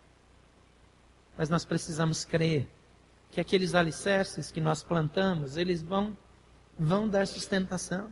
Mas 1.38 1.50
nós 1.50 1.65
precisamos 1.65 2.24
crer 2.24 2.67
que 3.32 3.39
aqueles 3.39 3.74
alicerces 3.74 4.52
que 4.52 4.62
nós 4.62 4.84
plantamos, 4.84 5.58
eles 5.58 5.82
vão, 5.82 6.15
vão 6.78 7.08
dar 7.08 7.26
sustentação. 7.26 8.12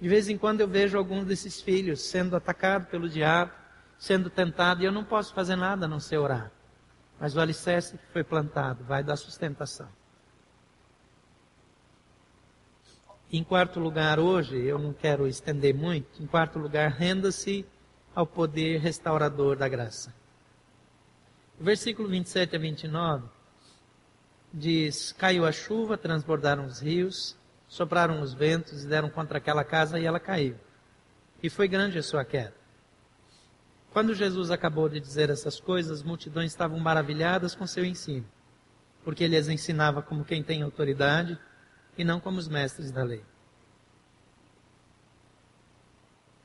De 0.00 0.08
vez 0.08 0.28
em 0.28 0.36
quando 0.36 0.60
eu 0.60 0.68
vejo 0.68 0.98
alguns 0.98 1.24
desses 1.24 1.60
filhos 1.60 2.02
sendo 2.02 2.36
atacados 2.36 2.88
pelo 2.88 3.08
diabo, 3.08 3.52
sendo 3.98 4.28
tentado, 4.28 4.82
e 4.82 4.84
eu 4.84 4.92
não 4.92 5.04
posso 5.04 5.32
fazer 5.32 5.56
nada 5.56 5.86
a 5.86 5.88
não 5.88 6.00
ser 6.00 6.18
orar. 6.18 6.50
Mas 7.18 7.34
o 7.34 7.40
alicerce 7.40 7.96
que 7.96 8.06
foi 8.12 8.22
plantado 8.22 8.84
vai 8.84 9.02
dar 9.02 9.16
sustentação. 9.16 9.88
Em 13.32 13.42
quarto 13.42 13.80
lugar, 13.80 14.20
hoje, 14.20 14.56
eu 14.56 14.78
não 14.78 14.92
quero 14.92 15.26
estender 15.26 15.74
muito, 15.74 16.22
em 16.22 16.26
quarto 16.26 16.58
lugar, 16.58 16.90
renda-se 16.90 17.66
ao 18.14 18.26
poder 18.26 18.78
restaurador 18.78 19.56
da 19.56 19.68
graça. 19.68 20.14
Versículo 21.58 22.08
27 22.08 22.54
a 22.54 22.58
29 22.58 23.28
diz: 24.52 25.12
Caiu 25.12 25.44
a 25.44 25.52
chuva, 25.52 25.98
transbordaram 25.98 26.66
os 26.66 26.80
rios, 26.80 27.36
sopraram 27.68 28.20
os 28.20 28.32
ventos 28.32 28.84
e 28.84 28.88
deram 28.88 29.10
contra 29.10 29.38
aquela 29.38 29.64
casa 29.64 29.98
e 29.98 30.06
ela 30.06 30.20
caiu. 30.20 30.56
E 31.42 31.50
foi 31.50 31.66
grande 31.68 31.98
a 31.98 32.02
sua 32.02 32.24
queda. 32.24 32.54
Quando 33.96 34.12
Jesus 34.12 34.50
acabou 34.50 34.90
de 34.90 35.00
dizer 35.00 35.30
essas 35.30 35.58
coisas, 35.58 36.00
as 36.00 36.02
multidões 36.02 36.50
estavam 36.50 36.78
maravilhadas 36.78 37.54
com 37.54 37.66
seu 37.66 37.82
ensino, 37.82 38.26
porque 39.02 39.24
ele 39.24 39.34
as 39.34 39.48
ensinava 39.48 40.02
como 40.02 40.22
quem 40.22 40.42
tem 40.42 40.60
autoridade 40.60 41.38
e 41.96 42.04
não 42.04 42.20
como 42.20 42.36
os 42.36 42.46
mestres 42.46 42.90
da 42.90 43.02
lei. 43.02 43.24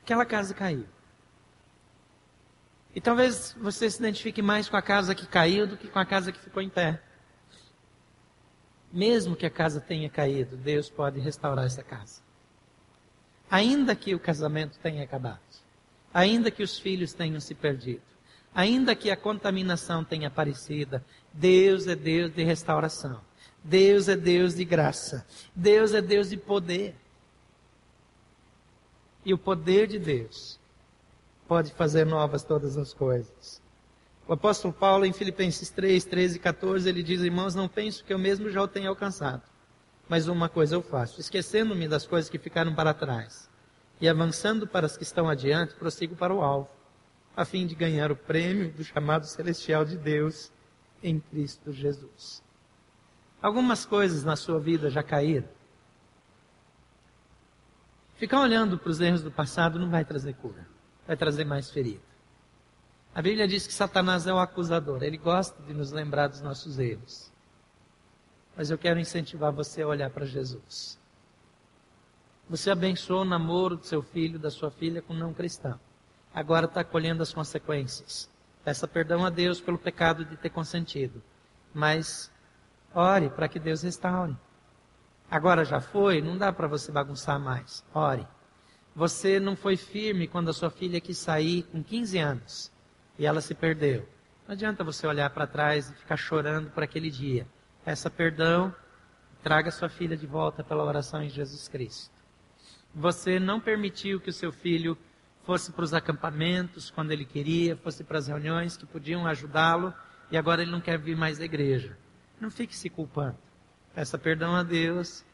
Aquela 0.02 0.24
casa 0.24 0.54
caiu. 0.54 0.86
E 2.94 3.02
talvez 3.02 3.54
você 3.60 3.90
se 3.90 3.98
identifique 3.98 4.40
mais 4.40 4.70
com 4.70 4.78
a 4.78 4.82
casa 4.82 5.14
que 5.14 5.26
caiu 5.26 5.66
do 5.66 5.76
que 5.76 5.88
com 5.88 5.98
a 5.98 6.06
casa 6.06 6.32
que 6.32 6.40
ficou 6.40 6.62
em 6.62 6.70
pé. 6.70 7.02
Mesmo 8.90 9.36
que 9.36 9.44
a 9.44 9.50
casa 9.50 9.78
tenha 9.78 10.08
caído, 10.08 10.56
Deus 10.56 10.88
pode 10.88 11.20
restaurar 11.20 11.66
essa 11.66 11.82
casa. 11.82 12.22
Ainda 13.50 13.94
que 13.94 14.14
o 14.14 14.18
casamento 14.18 14.78
tenha 14.78 15.04
acabado, 15.04 15.61
ainda 16.12 16.50
que 16.50 16.62
os 16.62 16.78
filhos 16.78 17.12
tenham 17.12 17.40
se 17.40 17.54
perdido, 17.54 18.02
ainda 18.54 18.94
que 18.94 19.10
a 19.10 19.16
contaminação 19.16 20.04
tenha 20.04 20.28
aparecido, 20.28 21.02
Deus 21.32 21.86
é 21.86 21.96
Deus 21.96 22.32
de 22.34 22.42
restauração. 22.42 23.20
Deus 23.64 24.08
é 24.08 24.16
Deus 24.16 24.54
de 24.54 24.64
graça. 24.64 25.24
Deus 25.54 25.94
é 25.94 26.02
Deus 26.02 26.30
de 26.30 26.36
poder. 26.36 26.96
E 29.24 29.32
o 29.32 29.38
poder 29.38 29.86
de 29.86 29.98
Deus 29.98 30.58
pode 31.46 31.72
fazer 31.72 32.04
novas 32.04 32.42
todas 32.42 32.76
as 32.76 32.92
coisas. 32.92 33.62
O 34.26 34.32
apóstolo 34.32 34.74
Paulo, 34.74 35.04
em 35.04 35.12
Filipenses 35.12 35.70
3, 35.70 36.04
13 36.04 36.36
e 36.36 36.40
14, 36.40 36.88
ele 36.88 37.02
diz: 37.02 37.20
Irmãos, 37.20 37.54
não 37.54 37.68
penso 37.68 38.04
que 38.04 38.12
eu 38.12 38.18
mesmo 38.18 38.50
já 38.50 38.62
o 38.62 38.68
tenha 38.68 38.88
alcançado. 38.88 39.42
Mas 40.08 40.26
uma 40.26 40.48
coisa 40.48 40.74
eu 40.74 40.82
faço, 40.82 41.20
esquecendo-me 41.20 41.86
das 41.86 42.06
coisas 42.06 42.28
que 42.28 42.38
ficaram 42.38 42.74
para 42.74 42.92
trás 42.92 43.51
e 44.02 44.08
avançando 44.08 44.66
para 44.66 44.84
as 44.84 44.96
que 44.96 45.04
estão 45.04 45.28
adiante, 45.28 45.76
prossigo 45.76 46.16
para 46.16 46.34
o 46.34 46.42
alvo, 46.42 46.68
a 47.36 47.44
fim 47.44 47.68
de 47.68 47.76
ganhar 47.76 48.10
o 48.10 48.16
prêmio 48.16 48.72
do 48.72 48.82
chamado 48.82 49.24
celestial 49.26 49.84
de 49.84 49.96
Deus 49.96 50.52
em 51.00 51.20
Cristo 51.20 51.70
Jesus. 51.72 52.42
Algumas 53.40 53.86
coisas 53.86 54.24
na 54.24 54.34
sua 54.34 54.58
vida 54.58 54.90
já 54.90 55.04
caíram. 55.04 55.48
Ficar 58.16 58.40
olhando 58.40 58.76
para 58.76 58.90
os 58.90 59.00
erros 59.00 59.22
do 59.22 59.30
passado 59.30 59.78
não 59.78 59.88
vai 59.88 60.04
trazer 60.04 60.34
cura, 60.34 60.66
vai 61.06 61.16
trazer 61.16 61.44
mais 61.44 61.70
ferida. 61.70 62.02
A 63.14 63.22
Bíblia 63.22 63.46
diz 63.46 63.68
que 63.68 63.72
Satanás 63.72 64.26
é 64.26 64.32
o 64.32 64.38
acusador, 64.40 65.04
ele 65.04 65.16
gosta 65.16 65.62
de 65.62 65.72
nos 65.72 65.92
lembrar 65.92 66.26
dos 66.26 66.40
nossos 66.40 66.80
erros. 66.80 67.30
Mas 68.56 68.68
eu 68.68 68.76
quero 68.76 68.98
incentivar 68.98 69.52
você 69.52 69.82
a 69.82 69.86
olhar 69.86 70.10
para 70.10 70.26
Jesus. 70.26 71.00
Você 72.52 72.70
abençoou 72.70 73.22
o 73.22 73.24
namoro 73.24 73.78
do 73.78 73.86
seu 73.86 74.02
filho, 74.02 74.38
da 74.38 74.50
sua 74.50 74.70
filha 74.70 75.00
com 75.00 75.14
não 75.14 75.32
cristão. 75.32 75.80
Agora 76.34 76.66
está 76.66 76.84
colhendo 76.84 77.22
as 77.22 77.32
consequências. 77.32 78.28
Peça 78.62 78.86
perdão 78.86 79.24
a 79.24 79.30
Deus 79.30 79.58
pelo 79.58 79.78
pecado 79.78 80.22
de 80.22 80.36
ter 80.36 80.50
consentido. 80.50 81.22
Mas 81.72 82.30
ore 82.94 83.30
para 83.30 83.48
que 83.48 83.58
Deus 83.58 83.80
restaure. 83.80 84.36
Agora 85.30 85.64
já 85.64 85.80
foi, 85.80 86.20
não 86.20 86.36
dá 86.36 86.52
para 86.52 86.68
você 86.68 86.92
bagunçar 86.92 87.40
mais. 87.40 87.82
Ore. 87.94 88.28
Você 88.94 89.40
não 89.40 89.56
foi 89.56 89.78
firme 89.78 90.28
quando 90.28 90.50
a 90.50 90.52
sua 90.52 90.68
filha 90.68 91.00
quis 91.00 91.16
sair 91.16 91.62
com 91.72 91.82
15 91.82 92.18
anos 92.18 92.70
e 93.18 93.24
ela 93.24 93.40
se 93.40 93.54
perdeu. 93.54 94.06
Não 94.46 94.52
adianta 94.52 94.84
você 94.84 95.06
olhar 95.06 95.30
para 95.30 95.46
trás 95.46 95.88
e 95.88 95.94
ficar 95.94 96.18
chorando 96.18 96.68
por 96.68 96.82
aquele 96.82 97.10
dia. 97.10 97.46
Peça 97.82 98.10
perdão, 98.10 98.74
traga 99.42 99.70
sua 99.70 99.88
filha 99.88 100.18
de 100.18 100.26
volta 100.26 100.62
pela 100.62 100.84
oração 100.84 101.22
em 101.22 101.30
Jesus 101.30 101.66
Cristo. 101.66 102.21
Você 102.94 103.40
não 103.40 103.58
permitiu 103.58 104.20
que 104.20 104.30
o 104.30 104.32
seu 104.32 104.52
filho 104.52 104.96
fosse 105.44 105.72
para 105.72 105.84
os 105.84 105.94
acampamentos 105.94 106.90
quando 106.90 107.10
ele 107.10 107.24
queria, 107.24 107.76
fosse 107.76 108.04
para 108.04 108.18
as 108.18 108.28
reuniões 108.28 108.76
que 108.76 108.86
podiam 108.86 109.26
ajudá-lo, 109.26 109.92
e 110.30 110.36
agora 110.36 110.62
ele 110.62 110.70
não 110.70 110.80
quer 110.80 110.98
vir 110.98 111.16
mais 111.16 111.40
à 111.40 111.44
igreja. 111.44 111.96
Não 112.40 112.50
fique 112.50 112.76
se 112.76 112.90
culpando. 112.90 113.38
Peça 113.94 114.18
perdão 114.18 114.54
a 114.54 114.62
Deus, 114.62 115.24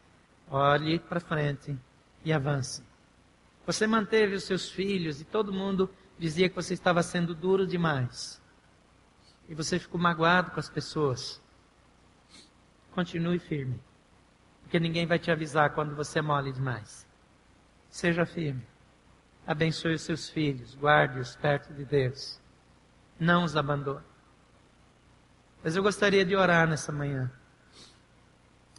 olhe 0.50 0.98
para 0.98 1.20
frente 1.20 1.76
e 2.24 2.32
avance. 2.32 2.82
Você 3.66 3.86
manteve 3.86 4.34
os 4.34 4.44
seus 4.44 4.70
filhos 4.70 5.20
e 5.20 5.24
todo 5.24 5.52
mundo 5.52 5.90
dizia 6.18 6.48
que 6.48 6.56
você 6.56 6.74
estava 6.74 7.02
sendo 7.02 7.34
duro 7.34 7.66
demais. 7.66 8.42
E 9.48 9.54
você 9.54 9.78
ficou 9.78 10.00
magoado 10.00 10.50
com 10.50 10.60
as 10.60 10.68
pessoas. 10.68 11.40
Continue 12.92 13.38
firme. 13.38 13.80
Porque 14.62 14.78
ninguém 14.80 15.06
vai 15.06 15.18
te 15.18 15.30
avisar 15.30 15.74
quando 15.74 15.94
você 15.94 16.18
é 16.18 16.22
mole 16.22 16.52
demais. 16.52 17.07
Seja 17.88 18.26
firme. 18.26 18.66
Abençoe 19.46 19.94
os 19.94 20.02
seus 20.02 20.28
filhos, 20.28 20.76
guarde-os 20.76 21.34
perto 21.36 21.72
de 21.72 21.84
Deus. 21.84 22.40
Não 23.18 23.44
os 23.44 23.56
abandone. 23.56 24.04
Mas 25.64 25.74
eu 25.74 25.82
gostaria 25.82 26.24
de 26.24 26.36
orar 26.36 26.68
nessa 26.68 26.92
manhã. 26.92 27.30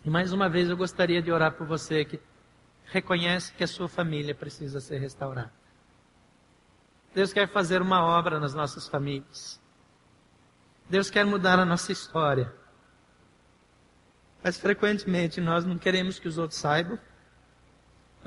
E 0.05 0.09
mais 0.09 0.31
uma 0.31 0.47
vez 0.47 0.69
eu 0.69 0.77
gostaria 0.77 1.21
de 1.21 1.31
orar 1.31 1.53
por 1.53 1.65
você 1.65 2.05
que 2.05 2.19
reconhece 2.85 3.53
que 3.53 3.63
a 3.63 3.67
sua 3.67 3.89
família 3.89 4.33
precisa 4.33 4.79
ser 4.79 4.99
restaurada. 4.99 5.51
Deus 7.13 7.33
quer 7.33 7.47
fazer 7.47 7.81
uma 7.81 8.03
obra 8.03 8.39
nas 8.39 8.53
nossas 8.53 8.87
famílias. 8.87 9.59
Deus 10.89 11.09
quer 11.09 11.25
mudar 11.25 11.59
a 11.59 11.65
nossa 11.65 11.91
história. 11.91 12.53
Mas 14.43 14.57
frequentemente 14.57 15.41
nós 15.41 15.65
não 15.65 15.77
queremos 15.77 16.17
que 16.19 16.27
os 16.27 16.37
outros 16.37 16.59
saibam 16.59 16.97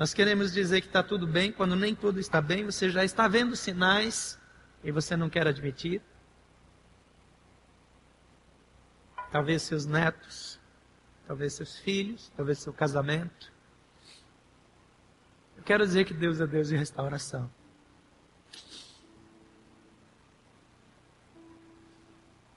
nós 0.03 0.13
queremos 0.13 0.51
dizer 0.51 0.81
que 0.81 0.87
está 0.87 1.01
tudo 1.01 1.25
bem 1.25 1.49
quando 1.49 1.77
nem 1.77 1.95
tudo 1.95 2.19
está 2.19 2.41
bem, 2.41 2.65
você 2.65 2.89
já 2.89 3.05
está 3.05 3.25
vendo 3.25 3.55
sinais 3.55 4.37
e 4.83 4.91
você 4.91 5.15
não 5.15 5.29
quer 5.29 5.47
admitir. 5.47 6.01
Talvez 9.31 9.61
seus 9.61 9.85
netos, 9.85 10.59
talvez 11.25 11.53
seus 11.53 11.79
filhos, 11.79 12.29
talvez 12.35 12.59
seu 12.59 12.73
casamento. 12.73 13.49
Eu 15.55 15.63
quero 15.63 15.85
dizer 15.85 16.03
que 16.03 16.13
Deus 16.13 16.41
é 16.41 16.47
Deus 16.47 16.67
de 16.67 16.75
restauração. 16.75 17.49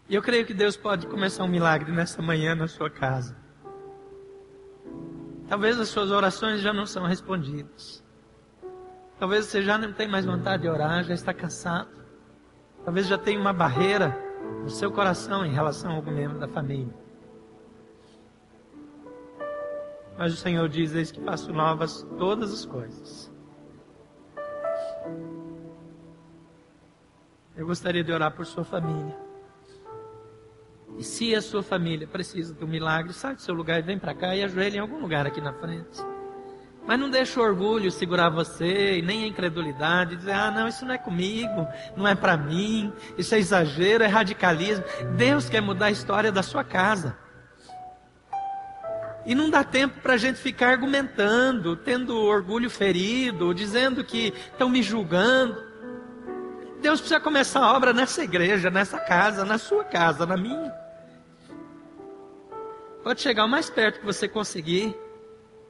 E 0.08 0.16
eu 0.16 0.20
creio 0.20 0.44
que 0.44 0.52
Deus 0.52 0.76
pode 0.76 1.06
começar 1.06 1.44
um 1.44 1.48
milagre 1.48 1.92
nessa 1.92 2.20
manhã 2.20 2.56
na 2.56 2.66
sua 2.66 2.90
casa. 2.90 3.45
Talvez 5.48 5.78
as 5.78 5.88
suas 5.88 6.10
orações 6.10 6.60
já 6.60 6.72
não 6.72 6.86
são 6.86 7.06
respondidas. 7.06 8.04
Talvez 9.18 9.46
você 9.46 9.62
já 9.62 9.78
não 9.78 9.92
tem 9.92 10.08
mais 10.08 10.24
vontade 10.24 10.62
de 10.62 10.68
orar, 10.68 11.04
já 11.04 11.14
está 11.14 11.32
cansado. 11.32 11.88
Talvez 12.84 13.06
já 13.06 13.16
tenha 13.16 13.40
uma 13.40 13.52
barreira 13.52 14.16
no 14.62 14.70
seu 14.70 14.90
coração 14.90 15.44
em 15.46 15.52
relação 15.52 15.92
a 15.92 15.94
algum 15.94 16.10
membro 16.10 16.38
da 16.38 16.48
família. 16.48 16.94
Mas 20.18 20.32
o 20.32 20.36
Senhor 20.36 20.68
diz: 20.68 20.94
Eis 20.94 21.10
que 21.10 21.20
faço 21.20 21.52
novas 21.52 22.02
todas 22.18 22.52
as 22.52 22.64
coisas. 22.64 23.32
Eu 27.56 27.66
gostaria 27.66 28.04
de 28.04 28.12
orar 28.12 28.34
por 28.34 28.44
sua 28.44 28.64
família. 28.64 29.25
E 30.98 31.04
se 31.04 31.34
a 31.34 31.42
sua 31.42 31.62
família 31.62 32.06
precisa 32.06 32.54
de 32.54 32.64
um 32.64 32.68
milagre, 32.68 33.12
sai 33.12 33.34
do 33.34 33.42
seu 33.42 33.54
lugar 33.54 33.78
e 33.78 33.82
vem 33.82 33.98
para 33.98 34.14
cá 34.14 34.34
e 34.34 34.42
ajoelha 34.42 34.76
em 34.76 34.80
algum 34.80 34.98
lugar 34.98 35.26
aqui 35.26 35.40
na 35.40 35.52
frente. 35.52 36.02
Mas 36.86 37.00
não 37.00 37.10
deixe 37.10 37.38
o 37.38 37.42
orgulho 37.42 37.90
segurar 37.90 38.28
você 38.30 38.98
e 38.98 39.02
nem 39.02 39.24
a 39.24 39.26
incredulidade, 39.26 40.16
dizer, 40.16 40.32
ah, 40.32 40.50
não, 40.52 40.68
isso 40.68 40.84
não 40.86 40.94
é 40.94 40.98
comigo, 40.98 41.66
não 41.96 42.06
é 42.06 42.14
para 42.14 42.36
mim, 42.36 42.92
isso 43.18 43.34
é 43.34 43.38
exagero, 43.38 44.04
é 44.04 44.06
radicalismo. 44.06 44.84
Deus 45.16 45.48
quer 45.48 45.60
mudar 45.60 45.86
a 45.86 45.90
história 45.90 46.30
da 46.30 46.44
sua 46.44 46.62
casa. 46.62 47.18
E 49.26 49.34
não 49.34 49.50
dá 49.50 49.64
tempo 49.64 50.00
para 50.00 50.14
a 50.14 50.16
gente 50.16 50.38
ficar 50.38 50.70
argumentando, 50.70 51.74
tendo 51.74 52.16
orgulho 52.16 52.70
ferido, 52.70 53.52
dizendo 53.52 54.04
que 54.04 54.32
estão 54.52 54.68
me 54.68 54.80
julgando. 54.80 55.60
Deus 56.80 57.00
precisa 57.00 57.18
começar 57.18 57.60
a 57.60 57.72
obra 57.72 57.92
nessa 57.92 58.22
igreja, 58.22 58.70
nessa 58.70 59.00
casa, 59.00 59.44
na 59.44 59.58
sua 59.58 59.82
casa, 59.82 60.24
na 60.24 60.36
minha. 60.36 60.85
Pode 63.06 63.20
chegar 63.20 63.44
o 63.44 63.48
mais 63.48 63.70
perto 63.70 64.00
que 64.00 64.04
você 64.04 64.26
conseguir. 64.26 64.92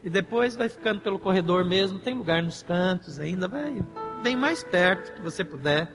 E 0.03 0.09
depois 0.09 0.57
vai 0.57 0.70
ficando 0.70 1.03
pelo 1.03 1.18
corredor 1.18 1.66
mesmo. 1.66 1.99
Tem 1.99 2.14
lugar 2.14 2.43
nos 2.43 2.62
cantos 2.62 3.20
ainda. 3.20 3.47
Vai 3.47 3.84
bem 4.22 4.34
mais 4.34 4.64
perto 4.64 5.12
que 5.12 5.20
você 5.20 5.45
puder. 5.45 5.93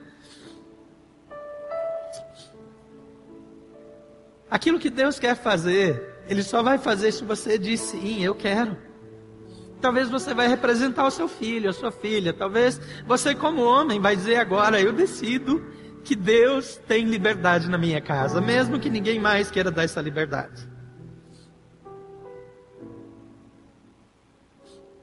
Aquilo 4.48 4.78
que 4.78 4.88
Deus 4.88 5.18
quer 5.18 5.34
fazer, 5.34 6.22
Ele 6.28 6.44
só 6.44 6.62
vai 6.62 6.78
fazer 6.78 7.10
se 7.10 7.24
você 7.24 7.58
diz 7.58 7.80
sim, 7.80 8.22
eu 8.22 8.36
quero. 8.36 8.76
Talvez 9.80 10.08
você 10.08 10.32
vai 10.32 10.46
representar 10.46 11.04
o 11.04 11.10
seu 11.10 11.26
filho, 11.26 11.70
a 11.70 11.72
sua 11.72 11.90
filha. 11.90 12.32
Talvez 12.32 12.80
você, 13.04 13.34
como 13.34 13.64
homem, 13.64 14.00
vai 14.00 14.14
dizer 14.14 14.36
agora: 14.36 14.80
eu 14.80 14.92
decido 14.92 15.60
que 16.04 16.14
Deus 16.14 16.76
tem 16.86 17.04
liberdade 17.04 17.68
na 17.68 17.78
minha 17.78 18.00
casa, 18.00 18.40
mesmo 18.40 18.78
que 18.78 18.88
ninguém 18.88 19.18
mais 19.18 19.50
queira 19.50 19.72
dar 19.72 19.82
essa 19.82 20.00
liberdade. 20.00 20.70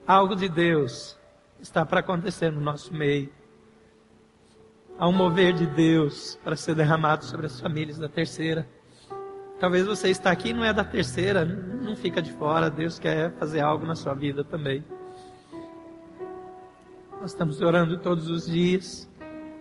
Algo 0.10 0.36
de 0.36 0.50
Deus 0.50 1.16
está 1.62 1.86
para 1.86 2.00
acontecer 2.00 2.52
no 2.52 2.60
nosso 2.60 2.92
meio. 2.92 3.30
Há 4.98 5.08
um 5.08 5.12
mover 5.12 5.54
de 5.54 5.68
Deus 5.68 6.36
para 6.44 6.56
ser 6.56 6.74
derramado 6.74 7.24
sobre 7.26 7.46
as 7.46 7.62
famílias 7.62 8.00
da 8.00 8.10
terceira. 8.10 8.68
Talvez 9.60 9.86
você 9.86 10.10
está 10.10 10.32
aqui 10.32 10.50
e 10.50 10.54
não 10.54 10.66
é 10.66 10.74
da 10.74 10.84
terceira, 10.84 11.46
não 11.46 11.96
fica 11.96 12.24
de 12.24 12.34
fora. 12.34 12.72
Deus 12.72 12.98
quer 12.98 13.34
fazer 13.34 13.60
algo 13.60 13.86
na 13.86 13.94
sua 13.94 14.16
vida 14.16 14.44
também. 14.44 14.84
Nós 17.22 17.30
estamos 17.30 17.62
orando 17.62 18.00
todos 18.00 18.32
os 18.32 18.48
dias 18.48 19.08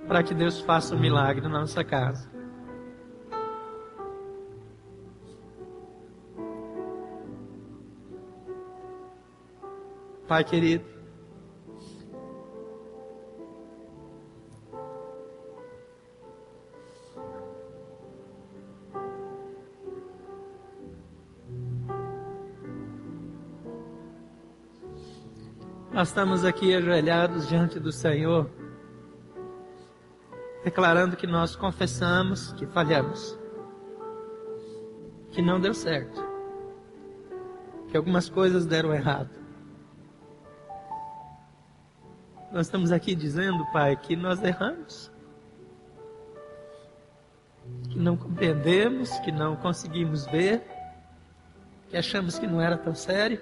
para 0.07 0.22
que 0.22 0.32
Deus 0.32 0.61
faça 0.62 0.94
um 0.94 0.99
milagre 0.99 1.42
na 1.42 1.61
nossa 1.61 1.84
casa. 1.84 2.38
Pai 10.29 10.45
querido, 10.45 10.85
nós 25.91 26.09
estamos 26.09 26.45
aqui 26.45 26.74
ajoelhados 26.74 27.49
diante 27.49 27.81
do 27.81 27.91
Senhor, 27.91 28.51
declarando 30.62 31.16
que 31.16 31.26
nós 31.26 31.57
confessamos 31.57 32.53
que 32.53 32.66
falhamos, 32.66 33.39
que 35.31 35.41
não 35.41 35.59
deu 35.59 35.72
certo 35.72 36.22
que 37.91 37.97
algumas 37.97 38.29
coisas 38.29 38.66
deram 38.66 38.93
errado. 38.93 39.47
Nós 42.59 42.66
estamos 42.66 42.90
aqui 42.90 43.14
dizendo, 43.14 43.64
Pai, 43.66 43.94
que 43.94 44.16
nós 44.16 44.42
erramos, 44.42 45.12
que 47.88 47.96
não 47.96 48.16
compreendemos, 48.16 49.16
que 49.20 49.30
não 49.30 49.54
conseguimos 49.54 50.26
ver, 50.26 50.66
que 51.88 51.96
achamos 51.96 52.36
que 52.36 52.48
não 52.48 52.61
era 52.61 52.76
tão 52.76 52.96
sério. 52.96 53.40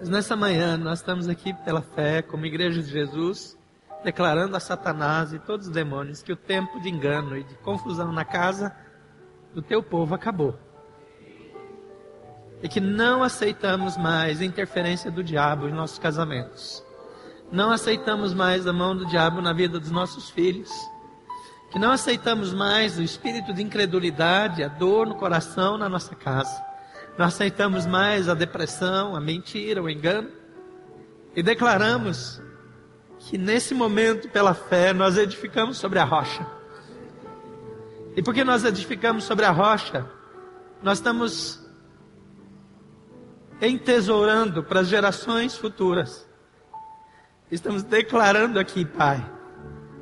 Mas 0.00 0.08
nessa 0.08 0.34
manhã 0.34 0.76
nós 0.76 0.98
estamos 0.98 1.28
aqui 1.28 1.54
pela 1.54 1.80
fé, 1.80 2.22
como 2.22 2.44
Igreja 2.44 2.82
de 2.82 2.90
Jesus, 2.90 3.56
declarando 4.02 4.56
a 4.56 4.60
Satanás 4.60 5.32
e 5.32 5.38
todos 5.38 5.68
os 5.68 5.72
demônios 5.72 6.24
que 6.24 6.32
o 6.32 6.36
tempo 6.36 6.80
de 6.80 6.88
engano 6.88 7.36
e 7.36 7.44
de 7.44 7.54
confusão 7.58 8.10
na 8.10 8.24
casa 8.24 8.74
do 9.54 9.62
teu 9.62 9.80
povo 9.80 10.12
acabou. 10.12 10.58
E 12.62 12.68
que 12.68 12.80
não 12.80 13.22
aceitamos 13.22 13.96
mais 13.96 14.40
a 14.40 14.44
interferência 14.44 15.10
do 15.10 15.22
diabo 15.22 15.68
em 15.68 15.72
nossos 15.72 15.98
casamentos. 15.98 16.84
Não 17.50 17.70
aceitamos 17.70 18.32
mais 18.32 18.66
a 18.66 18.72
mão 18.72 18.96
do 18.96 19.04
diabo 19.06 19.40
na 19.40 19.52
vida 19.52 19.80
dos 19.80 19.90
nossos 19.90 20.30
filhos. 20.30 20.70
Que 21.70 21.78
não 21.78 21.90
aceitamos 21.90 22.52
mais 22.52 22.98
o 22.98 23.02
espírito 23.02 23.52
de 23.52 23.62
incredulidade, 23.62 24.62
a 24.62 24.68
dor 24.68 25.06
no 25.06 25.16
coração 25.16 25.76
na 25.76 25.88
nossa 25.88 26.14
casa 26.14 26.72
não 27.16 27.26
aceitamos 27.26 27.84
mais 27.86 28.28
a 28.28 28.34
depressão, 28.34 29.14
a 29.14 29.20
mentira, 29.20 29.82
o 29.82 29.90
engano. 29.90 30.30
E 31.36 31.42
declaramos 31.42 32.40
que 33.18 33.36
nesse 33.36 33.74
momento, 33.74 34.28
pela 34.30 34.54
fé, 34.54 34.92
nós 34.92 35.16
edificamos 35.16 35.76
sobre 35.76 35.98
a 35.98 36.04
rocha. 36.04 36.46
E 38.16 38.22
porque 38.22 38.44
nós 38.44 38.64
edificamos 38.64 39.24
sobre 39.24 39.44
a 39.44 39.50
rocha, 39.50 40.06
nós 40.82 40.98
estamos 40.98 41.61
entesourando 43.62 44.62
para 44.62 44.80
as 44.80 44.88
gerações 44.88 45.56
futuras. 45.56 46.28
Estamos 47.50 47.84
declarando 47.84 48.58
aqui, 48.58 48.84
Pai, 48.84 49.24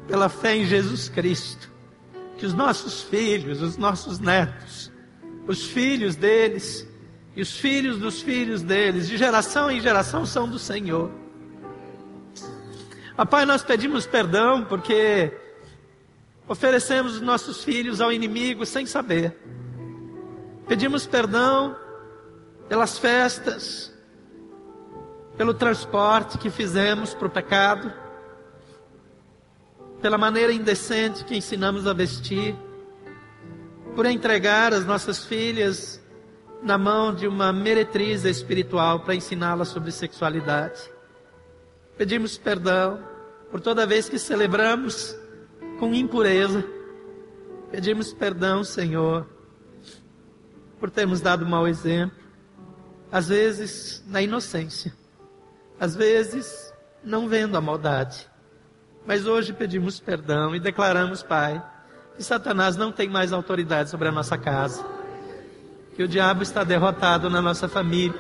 pela 0.08 0.28
fé 0.30 0.56
em 0.56 0.64
Jesus 0.64 1.08
Cristo, 1.10 1.70
que 2.38 2.46
os 2.46 2.54
nossos 2.54 3.02
filhos, 3.02 3.60
os 3.60 3.76
nossos 3.76 4.18
netos, 4.18 4.90
os 5.46 5.66
filhos 5.66 6.16
deles, 6.16 6.88
e 7.36 7.42
os 7.42 7.52
filhos 7.56 7.98
dos 7.98 8.22
filhos 8.22 8.62
deles, 8.62 9.08
de 9.08 9.16
geração 9.16 9.70
em 9.70 9.80
geração, 9.80 10.24
são 10.24 10.48
do 10.48 10.58
Senhor. 10.58 11.10
Ah, 13.16 13.26
Pai, 13.26 13.44
nós 13.44 13.62
pedimos 13.62 14.06
perdão 14.06 14.64
porque 14.64 15.32
oferecemos 16.48 17.16
os 17.16 17.20
nossos 17.20 17.62
filhos 17.62 18.00
ao 18.00 18.10
inimigo 18.10 18.64
sem 18.64 18.86
saber. 18.86 19.36
Pedimos 20.66 21.06
perdão 21.06 21.76
pelas 22.70 22.96
festas, 22.96 23.92
pelo 25.36 25.52
transporte 25.52 26.38
que 26.38 26.48
fizemos 26.48 27.12
para 27.12 27.26
o 27.26 27.30
pecado, 27.30 27.92
pela 30.00 30.16
maneira 30.16 30.52
indecente 30.52 31.24
que 31.24 31.36
ensinamos 31.36 31.84
a 31.88 31.92
vestir, 31.92 32.54
por 33.96 34.06
entregar 34.06 34.72
as 34.72 34.86
nossas 34.86 35.24
filhas 35.24 36.00
na 36.62 36.78
mão 36.78 37.12
de 37.12 37.26
uma 37.26 37.52
meretriz 37.52 38.24
espiritual 38.24 39.00
para 39.00 39.16
ensiná-la 39.16 39.64
sobre 39.64 39.90
sexualidade. 39.90 40.80
Pedimos 41.98 42.38
perdão 42.38 43.02
por 43.50 43.60
toda 43.60 43.84
vez 43.84 44.08
que 44.08 44.16
celebramos 44.16 45.18
com 45.80 45.92
impureza. 45.92 46.64
Pedimos 47.72 48.12
perdão, 48.12 48.62
Senhor, 48.62 49.26
por 50.78 50.88
termos 50.88 51.20
dado 51.20 51.44
mau 51.44 51.66
exemplo, 51.66 52.19
às 53.10 53.28
vezes 53.28 54.02
na 54.06 54.22
inocência, 54.22 54.92
às 55.78 55.96
vezes 55.96 56.72
não 57.02 57.28
vendo 57.28 57.56
a 57.56 57.60
maldade. 57.60 58.28
Mas 59.06 59.26
hoje 59.26 59.52
pedimos 59.52 59.98
perdão 59.98 60.54
e 60.54 60.60
declaramos, 60.60 61.22
Pai, 61.22 61.62
que 62.16 62.22
Satanás 62.22 62.76
não 62.76 62.92
tem 62.92 63.08
mais 63.08 63.32
autoridade 63.32 63.90
sobre 63.90 64.08
a 64.08 64.12
nossa 64.12 64.36
casa 64.36 65.00
que 66.00 66.04
o 66.04 66.08
diabo 66.08 66.42
está 66.42 66.64
derrotado 66.64 67.28
na 67.28 67.42
nossa 67.42 67.68
família. 67.68 68.18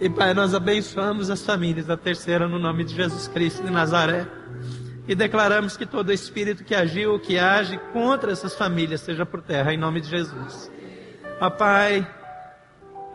E 0.00 0.08
Pai, 0.08 0.32
nós 0.32 0.54
abençoamos 0.54 1.28
as 1.28 1.44
famílias 1.44 1.84
da 1.84 1.98
terceira 1.98 2.48
no 2.48 2.58
nome 2.58 2.82
de 2.82 2.94
Jesus 2.94 3.28
Cristo 3.28 3.62
de 3.62 3.70
Nazaré. 3.70 4.26
E 5.06 5.14
declaramos 5.14 5.76
que 5.76 5.84
todo 5.84 6.10
espírito 6.10 6.64
que 6.64 6.74
agiu, 6.74 7.20
que 7.20 7.38
age 7.38 7.78
contra 7.92 8.32
essas 8.32 8.54
famílias, 8.54 9.02
seja 9.02 9.26
por 9.26 9.42
terra, 9.42 9.72
em 9.72 9.76
nome 9.76 10.00
de 10.00 10.08
Jesus. 10.08 10.70
Papai, 11.38 12.08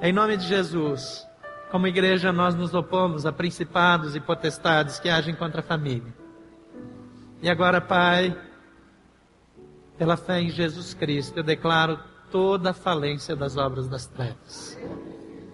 em 0.01 0.11
nome 0.11 0.37
de 0.37 0.45
Jesus, 0.45 1.27
como 1.71 1.87
igreja 1.87 2.31
nós 2.31 2.53
nos 2.55 2.73
opomos 2.73 3.25
a 3.25 3.31
principados 3.31 4.15
e 4.15 4.19
potestades 4.19 4.99
que 4.99 5.09
agem 5.09 5.33
contra 5.33 5.61
a 5.61 5.63
família. 5.63 6.13
E 7.41 7.49
agora, 7.49 7.81
Pai, 7.81 8.37
pela 9.97 10.15
fé 10.15 10.41
em 10.41 10.49
Jesus 10.49 10.93
Cristo, 10.93 11.37
eu 11.37 11.43
declaro 11.43 11.99
toda 12.31 12.71
a 12.71 12.73
falência 12.73 13.35
das 13.35 13.57
obras 13.57 13.87
das 13.87 14.05
trevas. 14.07 14.77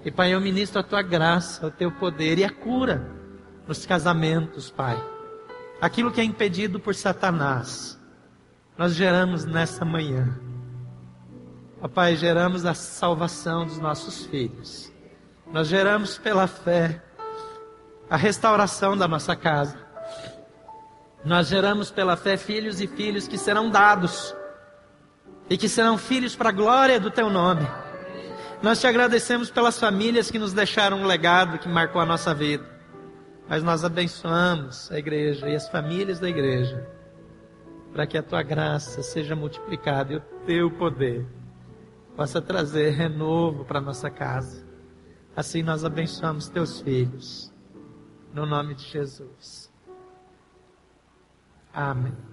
E 0.04 0.12
Pai, 0.12 0.34
eu 0.34 0.42
ministro 0.42 0.80
a 0.80 0.84
tua 0.84 1.02
graça, 1.02 1.68
o 1.68 1.72
teu 1.72 1.92
poder 1.92 2.38
e 2.38 2.44
a 2.44 2.50
cura 2.50 3.10
nos 3.68 3.86
casamentos, 3.86 4.70
Pai. 4.70 4.98
Aquilo 5.82 6.12
que 6.12 6.20
é 6.20 6.24
impedido 6.24 6.80
por 6.80 6.96
Satanás, 6.96 8.00
nós 8.78 8.94
geramos 8.94 9.46
nessa 9.46 9.86
manhã. 9.86 10.38
Ó 11.82 11.88
Pai, 11.88 12.18
geramos 12.18 12.66
a 12.66 12.74
salvação 12.74 13.66
dos 13.66 13.78
nossos 13.78 14.26
filhos. 14.26 14.92
Nós 15.52 15.68
geramos 15.70 16.18
pela 16.18 16.46
fé 16.46 17.02
a 18.10 18.18
restauração 18.18 18.98
da 18.98 19.08
nossa 19.08 19.34
casa. 19.34 19.78
Nós 21.24 21.48
geramos 21.48 21.90
pela 21.90 22.18
fé 22.18 22.36
filhos 22.36 22.82
e 22.82 22.88
filhos 22.88 23.30
que 23.30 23.38
serão 23.38 23.70
dados 23.70 24.36
e 25.50 25.58
que 25.58 25.70
serão 25.70 25.98
filhos 25.98 26.36
para 26.36 26.50
a 26.50 26.54
glória 26.54 27.00
do 27.00 27.10
teu 27.10 27.30
nome. 27.30 27.66
Nós 28.62 28.82
te 28.82 28.88
agradecemos 28.88 29.50
pelas 29.50 29.80
famílias 29.80 30.30
que 30.30 30.38
nos 30.38 30.52
deixaram 30.52 30.98
um 30.98 31.06
legado 31.06 31.60
que 31.60 31.70
marcou 31.70 32.02
a 32.02 32.06
nossa 32.06 32.34
vida. 32.34 32.70
Mas 33.48 33.64
nós 33.64 33.86
abençoamos 33.86 34.92
a 34.92 35.00
igreja 35.00 35.48
e 35.48 35.56
as 35.56 35.70
famílias 35.70 36.20
da 36.20 36.28
igreja, 36.28 36.86
para 37.94 38.06
que 38.06 38.18
a 38.18 38.22
tua 38.22 38.44
graça 38.44 39.02
seja 39.02 39.34
multiplicada 39.34 40.14
e 40.14 40.18
o 40.18 40.22
teu 40.46 40.70
poder 40.72 41.39
possa 42.20 42.42
trazer 42.42 42.90
renovo 42.90 43.64
para 43.64 43.80
nossa 43.80 44.10
casa. 44.10 44.68
Assim 45.34 45.64
nós 45.64 45.86
abençoamos 45.86 46.50
teus 46.50 46.82
filhos, 46.82 47.50
no 48.34 48.46
nome 48.46 48.76
de 48.76 48.84
Jesus. 48.84 49.72
Amém. 51.74 52.29